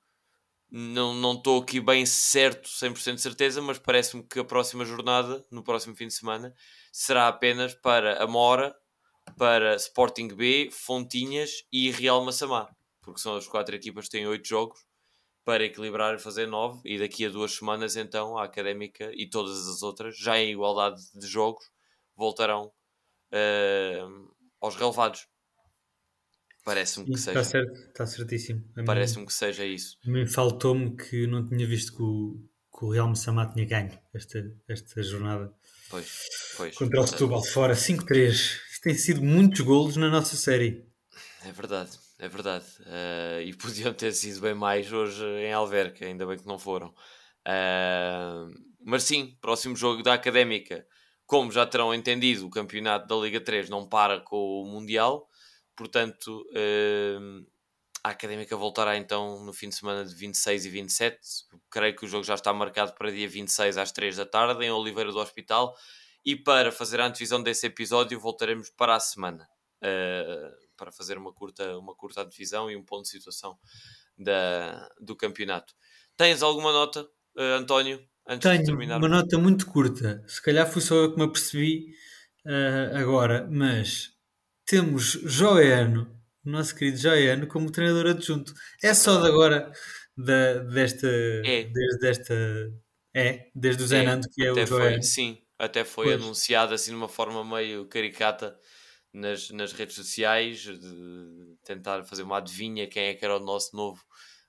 não 0.70 1.34
estou 1.34 1.62
aqui 1.62 1.80
bem 1.80 2.04
certo, 2.04 2.68
100% 2.68 3.14
de 3.14 3.20
certeza, 3.20 3.62
mas 3.62 3.78
parece-me 3.78 4.22
que 4.22 4.40
a 4.40 4.44
próxima 4.44 4.84
jornada, 4.84 5.44
no 5.50 5.62
próximo 5.62 5.94
fim 5.94 6.08
de 6.08 6.14
semana, 6.14 6.54
será 6.92 7.28
apenas 7.28 7.74
para 7.74 8.22
a 8.22 8.26
Mora, 8.26 8.74
para 9.36 9.76
Sporting 9.76 10.28
B, 10.28 10.68
Fontinhas 10.72 11.64
e 11.72 11.90
Real 11.90 12.24
Massamá, 12.24 12.68
porque 13.02 13.20
são 13.20 13.36
as 13.36 13.46
quatro 13.46 13.74
equipas 13.74 14.06
que 14.06 14.12
têm 14.12 14.26
8 14.26 14.46
jogos 14.46 14.78
para 15.44 15.64
equilibrar 15.64 16.14
e 16.14 16.18
fazer 16.18 16.46
9, 16.46 16.80
e 16.84 16.98
daqui 16.98 17.24
a 17.24 17.30
duas 17.30 17.52
semanas 17.52 17.96
então 17.96 18.36
a 18.36 18.44
Académica 18.44 19.12
e 19.14 19.30
todas 19.30 19.68
as 19.68 19.82
outras, 19.82 20.18
já 20.18 20.36
em 20.38 20.50
igualdade 20.50 21.00
de 21.14 21.26
jogos, 21.26 21.64
voltarão 22.16 22.72
uh, 23.32 24.34
aos 24.60 24.74
relevados. 24.74 25.28
Parece-me 26.66 27.06
que 27.06 27.16
seja. 27.16 27.40
Está 27.40 27.44
certo, 27.44 27.80
está 27.80 28.06
certíssimo. 28.06 28.64
Parece-me 28.84 29.24
que 29.24 29.32
seja 29.32 29.64
isso. 29.64 29.96
Faltou-me 30.26 30.96
que 30.96 31.24
não 31.28 31.46
tinha 31.46 31.64
visto 31.64 31.94
que 31.94 32.02
o, 32.02 32.42
que 32.76 32.84
o 32.84 32.90
Real 32.90 33.06
Massamá 33.06 33.46
tinha 33.46 33.64
ganho 33.64 33.96
esta, 34.12 34.44
esta 34.68 35.00
jornada. 35.00 35.54
Pois, 35.88 36.10
pois. 36.56 36.76
Contra 36.76 37.00
o 37.00 37.06
Setúbal 37.06 37.44
fora, 37.44 37.72
5-3. 37.74 38.30
Isto 38.32 38.80
tem 38.82 38.94
sido 38.94 39.22
muitos 39.22 39.60
golos 39.60 39.96
na 39.96 40.10
nossa 40.10 40.34
série. 40.34 40.84
É 41.44 41.52
verdade, 41.52 41.92
é 42.18 42.28
verdade. 42.28 42.66
Uh, 42.80 43.42
e 43.42 43.54
podiam 43.62 43.94
ter 43.94 44.10
sido 44.12 44.40
bem 44.40 44.54
mais 44.54 44.92
hoje 44.92 45.24
em 45.24 45.52
Alverca, 45.52 46.04
ainda 46.04 46.26
bem 46.26 46.36
que 46.36 46.48
não 46.48 46.58
foram. 46.58 46.88
Uh, 47.46 48.52
mas 48.84 49.04
sim, 49.04 49.38
próximo 49.40 49.76
jogo 49.76 50.02
da 50.02 50.14
Académica. 50.14 50.84
Como 51.26 51.52
já 51.52 51.64
terão 51.64 51.94
entendido, 51.94 52.44
o 52.44 52.50
campeonato 52.50 53.06
da 53.06 53.14
Liga 53.22 53.40
3 53.40 53.70
não 53.70 53.88
para 53.88 54.20
com 54.20 54.36
o 54.36 54.66
Mundial 54.68 55.28
Portanto, 55.76 56.46
uh, 56.50 57.46
a 58.02 58.10
Académica 58.10 58.56
voltará 58.56 58.96
então 58.96 59.44
no 59.44 59.52
fim 59.52 59.68
de 59.68 59.74
semana 59.74 60.04
de 60.04 60.14
26 60.14 60.66
e 60.66 60.70
27. 60.70 61.18
Creio 61.70 61.96
que 61.96 62.04
o 62.04 62.08
jogo 62.08 62.24
já 62.24 62.34
está 62.34 62.52
marcado 62.52 62.94
para 62.94 63.10
dia 63.10 63.28
26 63.28 63.76
às 63.76 63.92
3 63.92 64.16
da 64.16 64.24
tarde 64.24 64.64
em 64.64 64.70
Oliveira 64.70 65.10
do 65.12 65.18
Hospital. 65.18 65.76
E 66.24 66.34
para 66.34 66.72
fazer 66.72 67.00
a 67.00 67.06
antevisão 67.06 67.42
desse 67.42 67.66
episódio, 67.66 68.18
voltaremos 68.18 68.70
para 68.70 68.96
a 68.96 69.00
semana 69.00 69.48
uh, 69.82 70.66
para 70.76 70.92
fazer 70.92 71.18
uma 71.18 71.32
curta, 71.32 71.76
uma 71.78 71.94
curta 71.94 72.22
antevisão 72.22 72.70
e 72.70 72.76
um 72.76 72.84
ponto 72.84 73.02
de 73.02 73.10
situação 73.10 73.58
da, 74.18 74.88
do 75.00 75.16
campeonato. 75.16 75.74
Tens 76.16 76.42
alguma 76.42 76.72
nota, 76.72 77.02
uh, 77.02 77.40
António? 77.58 78.04
Antes 78.26 78.48
Tenho 78.48 78.60
de 78.60 78.66
terminar? 78.66 78.98
uma 78.98 79.08
nota 79.08 79.38
muito 79.38 79.66
curta. 79.66 80.24
Se 80.26 80.42
calhar 80.42 80.68
fui 80.68 80.82
só 80.82 80.96
eu 80.96 81.12
que 81.12 81.18
me 81.18 81.24
apercebi 81.24 81.94
uh, 82.44 82.96
agora, 82.96 83.46
mas 83.50 84.15
temos 84.66 85.12
Joiano, 85.22 86.10
o 86.44 86.50
nosso 86.50 86.74
querido 86.74 86.98
Joiano, 86.98 87.46
como 87.46 87.70
treinador 87.70 88.08
adjunto. 88.08 88.52
É 88.82 88.92
só 88.92 89.20
de 89.22 89.28
agora, 89.28 89.72
da, 90.16 90.54
desta, 90.64 91.06
é. 91.06 91.64
desde 91.64 92.08
esta, 92.08 92.34
é, 93.14 93.48
desde 93.54 93.82
o 93.82 93.86
Zenando, 93.86 94.26
é, 94.26 94.30
que 94.34 94.44
é 94.44 94.52
o 94.52 94.66
Joiano. 94.66 95.02
Sim, 95.02 95.38
até 95.58 95.84
foi 95.84 96.06
pois. 96.06 96.22
anunciado 96.22 96.74
assim 96.74 96.90
de 96.90 96.96
uma 96.96 97.08
forma 97.08 97.44
meio 97.44 97.86
caricata 97.86 98.58
nas, 99.14 99.50
nas 99.50 99.72
redes 99.72 99.94
sociais, 99.94 100.58
de 100.58 101.56
tentar 101.64 102.04
fazer 102.04 102.24
uma 102.24 102.38
adivinha 102.38 102.88
quem 102.88 103.04
é 103.04 103.14
que 103.14 103.24
era 103.24 103.36
o 103.36 103.40
nosso 103.40 103.74
novo 103.74 104.04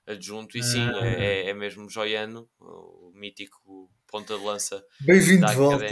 adjunto. 0.06 0.58
E 0.58 0.62
sim, 0.62 0.82
ah. 0.82 1.06
é, 1.06 1.50
é 1.50 1.54
mesmo 1.54 1.88
Joiano, 1.88 2.48
o 2.58 3.12
mítico 3.14 3.88
ponta 4.08 4.36
de 4.36 4.44
lança 4.44 4.84
Bem-vindo 5.00 5.42
da 5.42 5.48
de 5.48 5.56
volta. 5.56 5.86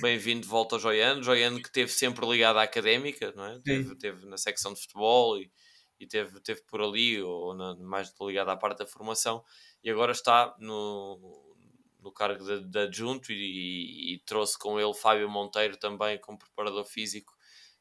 Bem-vindo 0.00 0.40
de 0.42 0.48
volta 0.48 0.76
ao 0.76 0.80
Joiano. 0.80 1.22
Joiano 1.22 1.60
que 1.60 1.68
esteve 1.68 1.90
sempre 1.90 2.26
ligado 2.26 2.58
à 2.58 2.62
académica, 2.62 3.32
não 3.36 3.46
é? 3.46 3.60
Teve, 3.60 3.94
teve, 3.96 4.26
na 4.26 4.36
secção 4.36 4.74
de 4.74 4.80
futebol 4.80 5.38
e, 5.38 5.50
e 5.98 6.06
teve, 6.06 6.40
teve 6.40 6.62
por 6.62 6.82
ali, 6.82 7.22
ou 7.22 7.54
na, 7.54 7.76
mais 7.76 8.12
ligado 8.20 8.50
à 8.50 8.56
parte 8.56 8.80
da 8.80 8.86
formação, 8.86 9.42
e 9.82 9.90
agora 9.90 10.12
está 10.12 10.54
no, 10.58 11.56
no 12.00 12.12
cargo 12.12 12.44
de, 12.44 12.68
de 12.68 12.78
adjunto 12.78 13.32
e, 13.32 13.36
e, 13.36 14.14
e, 14.14 14.18
trouxe 14.26 14.58
com 14.58 14.78
ele 14.78 14.92
Fábio 14.92 15.30
Monteiro 15.30 15.76
também 15.76 16.18
como 16.18 16.38
preparador 16.38 16.84
físico 16.84 17.32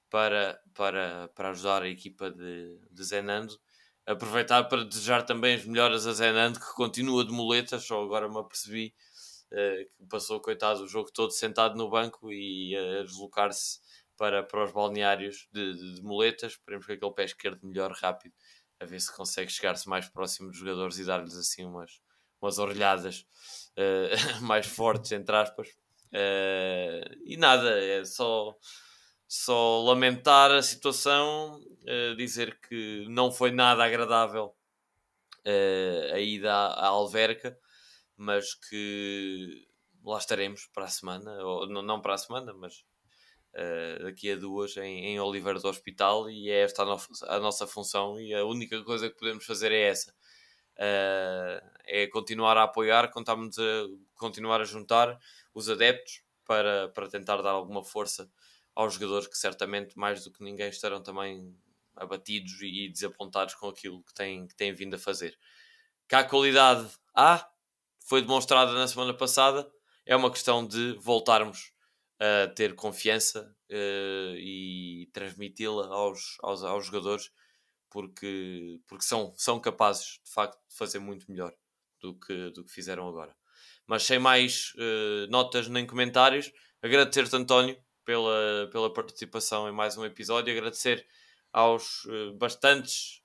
para, 0.10 0.60
para, 0.76 1.28
para 1.30 1.50
ajudar 1.50 1.82
a 1.82 1.90
equipa 1.90 2.30
de, 2.30 2.80
de 2.92 3.04
Zenando. 3.04 3.60
Aproveitar 4.06 4.64
para 4.66 4.84
desejar 4.84 5.24
também 5.24 5.56
as 5.56 5.66
melhoras 5.66 6.06
a 6.06 6.14
Zenando, 6.14 6.60
que 6.60 6.74
continua 6.74 7.26
de 7.26 7.32
muletas, 7.32 7.84
só 7.84 8.04
agora 8.04 8.30
me 8.30 8.38
apercebi 8.38 8.94
que 9.52 10.06
passou, 10.10 10.40
coitado, 10.40 10.84
o 10.84 10.88
jogo 10.88 11.12
todo 11.12 11.32
sentado 11.32 11.76
no 11.76 11.90
banco 11.90 12.32
e 12.32 12.76
a 12.76 13.04
deslocar-se 13.04 13.80
para, 14.22 14.44
para 14.44 14.64
os 14.64 14.72
balneários 14.72 15.48
de, 15.52 15.74
de, 15.74 15.96
de 15.96 16.02
muletas. 16.04 16.52
Esperemos 16.54 16.86
que 16.86 16.94
aquele 16.94 17.12
pé 17.12 17.26
esquerdo 17.26 17.66
melhore 17.66 17.96
rápido, 18.00 18.36
a 18.80 18.86
ver 18.86 19.02
se 19.02 19.12
consegue 19.12 19.52
chegar-se 19.52 19.90
mais 19.90 20.08
próximo 20.08 20.50
dos 20.50 20.60
jogadores 20.60 21.00
e 21.00 21.06
dar-lhes 21.06 21.36
assim 21.36 21.66
umas, 21.66 22.00
umas 22.40 22.60
orelhadas 22.60 23.26
uh, 23.76 24.42
mais 24.46 24.68
fortes, 24.68 25.12
entre 25.12 25.36
aspas. 25.36 25.70
Uh, 26.14 27.18
e 27.26 27.36
nada, 27.36 27.70
é 27.84 28.06
só, 28.06 28.56
só 29.28 29.82
lamentar 29.82 30.52
a 30.52 30.62
situação, 30.62 31.60
uh, 31.60 32.16
dizer 32.16 32.60
que 32.62 33.08
não 33.10 33.32
foi 33.32 33.50
nada 33.52 33.84
agradável 33.84 34.56
a 36.14 36.20
ida 36.20 36.54
à, 36.54 36.86
à 36.86 36.88
Alverca 36.90 37.58
mas 38.18 38.54
que 38.54 39.68
lá 40.04 40.18
estaremos 40.18 40.68
para 40.74 40.86
a 40.86 40.90
semana, 40.90 41.32
ou 41.44 41.68
não 41.68 42.02
para 42.02 42.16
a 42.16 42.18
semana, 42.18 42.54
mas 42.54 42.84
uh, 43.54 44.04
daqui 44.04 44.32
a 44.32 44.36
duas 44.36 44.76
em, 44.78 45.06
em 45.08 45.20
Oliveira 45.20 45.60
do 45.60 45.68
Hospital 45.68 46.30
e 46.30 46.50
é 46.50 46.62
esta 46.62 46.84
a, 46.84 46.86
no, 46.86 47.00
a, 47.28 47.40
nossa 47.40 47.68
função 47.68 48.20
e 48.20 48.34
a 48.34 48.46
única 48.46 48.84
coisa 48.84 49.10
que 49.10 49.18
podemos 49.18 49.46
fazer 49.46 49.72
é 49.72 49.90
essa. 49.90 50.12
Uh, 50.78 51.62
é 51.86 52.08
continuar 52.08 52.58
a 52.58 52.64
apoiar, 52.64 53.12
contamos 53.12 53.58
a 53.60 53.88
continuar 54.16 54.62
a 54.62 54.66
juntar 54.66 55.20
os 55.54 55.70
adeptos 55.70 56.24
para, 56.46 56.90
para 56.90 57.10
tentar 57.10 57.42
dar 57.42 57.52
alguma 57.52 57.84
força 57.84 58.32
aos 58.74 58.94
jogadores 58.96 59.28
que 59.28 59.38
certamente 59.38 59.98
mais 59.98 60.24
do 60.24 60.32
que 60.32 60.44
ninguém 60.44 60.70
estarão 60.70 61.04
também 61.04 61.56
abatidos 61.96 62.62
e 62.62 62.90
desapontados 62.90 63.54
com 63.56 63.68
aquilo 63.68 64.02
que 64.04 64.14
têm, 64.14 64.48
que 64.48 64.56
têm 64.56 64.74
vindo 64.74 64.96
a 64.96 65.00
fazer. 65.00 65.38
Cá 66.08 66.24
qualidade 66.24 66.90
há, 67.14 67.48
foi 68.12 68.22
demonstrada 68.22 68.74
na 68.74 68.90
semana 68.90 69.14
passada. 69.14 69.66
É 70.06 70.14
uma 70.14 70.30
questão 70.30 70.68
de 70.68 70.98
voltarmos 71.00 71.72
a 72.20 72.50
ter 72.50 72.76
confiança 72.76 73.56
uh, 73.72 74.36
e 74.36 75.10
transmiti-la 75.14 75.88
aos, 75.88 76.36
aos, 76.42 76.62
aos, 76.62 76.88
jogadores, 76.88 77.32
porque, 77.90 78.82
porque 78.86 79.06
são, 79.06 79.34
são 79.38 79.62
capazes 79.62 80.20
de 80.26 80.30
facto 80.30 80.60
de 80.68 80.76
fazer 80.76 81.00
muito 81.00 81.26
melhor 81.32 81.54
do 82.02 82.14
que, 82.20 82.50
do 82.50 82.66
que 82.66 82.74
fizeram 82.74 83.08
agora. 83.08 83.34
Mas 83.88 84.04
sem 84.04 84.20
mais 84.20 84.74
uh, 84.76 85.28
notas 85.30 85.70
nem 85.70 85.88
comentários, 85.88 86.52
agradecer-te, 86.82 87.34
António, 87.34 87.82
pela, 88.04 88.70
pela 88.74 88.94
participação 88.94 89.70
em 89.70 89.72
mais 89.72 89.98
um 89.98 90.04
episódio, 90.04 90.52
agradecer 90.52 91.08
aos 91.54 92.04
uh, 92.04 92.34
bastantes 92.38 93.24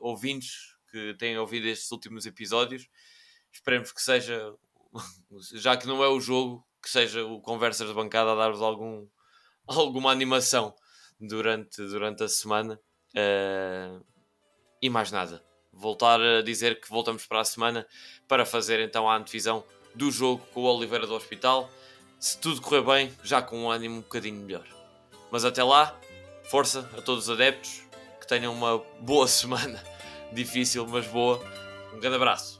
ouvintes 0.00 0.69
que 0.90 1.14
têm 1.14 1.38
ouvido 1.38 1.66
estes 1.66 1.90
últimos 1.90 2.26
episódios. 2.26 2.88
Esperemos 3.52 3.92
que 3.92 4.02
seja, 4.02 4.54
já 5.54 5.76
que 5.76 5.86
não 5.86 6.02
é 6.02 6.08
o 6.08 6.20
jogo 6.20 6.66
que 6.82 6.88
seja 6.88 7.24
o 7.24 7.40
Conversas 7.40 7.88
de 7.88 7.94
Bancada 7.94 8.32
a 8.32 8.34
dar-vos 8.34 8.62
algum, 8.62 9.06
alguma 9.66 10.10
animação 10.10 10.74
durante, 11.20 11.82
durante 11.86 12.22
a 12.22 12.28
semana. 12.28 12.80
Uh, 13.10 14.04
e 14.80 14.88
mais 14.88 15.10
nada. 15.10 15.44
Voltar 15.72 16.20
a 16.20 16.42
dizer 16.42 16.80
que 16.80 16.88
voltamos 16.88 17.26
para 17.26 17.40
a 17.40 17.44
semana 17.44 17.86
para 18.26 18.44
fazer 18.44 18.80
então 18.80 19.08
a 19.08 19.16
antevisão 19.16 19.64
do 19.94 20.10
jogo 20.10 20.44
com 20.52 20.62
o 20.62 20.64
Oliveira 20.64 21.06
do 21.06 21.14
Hospital. 21.14 21.70
Se 22.18 22.38
tudo 22.38 22.60
correr 22.60 22.82
bem, 22.82 23.14
já 23.22 23.40
com 23.42 23.64
um 23.64 23.70
ânimo 23.70 23.96
um 23.96 24.00
bocadinho 24.00 24.40
melhor. 24.40 24.66
Mas 25.30 25.44
até 25.44 25.62
lá, 25.62 25.98
força 26.50 26.80
a 26.96 27.02
todos 27.02 27.24
os 27.24 27.30
adeptos, 27.30 27.82
que 28.20 28.26
tenham 28.26 28.52
uma 28.52 28.78
boa 29.00 29.26
semana. 29.28 29.82
Difícil, 30.32 30.86
mas 30.86 31.06
boa. 31.06 31.40
Um 31.94 31.98
grande 31.98 32.16
abraço. 32.16 32.59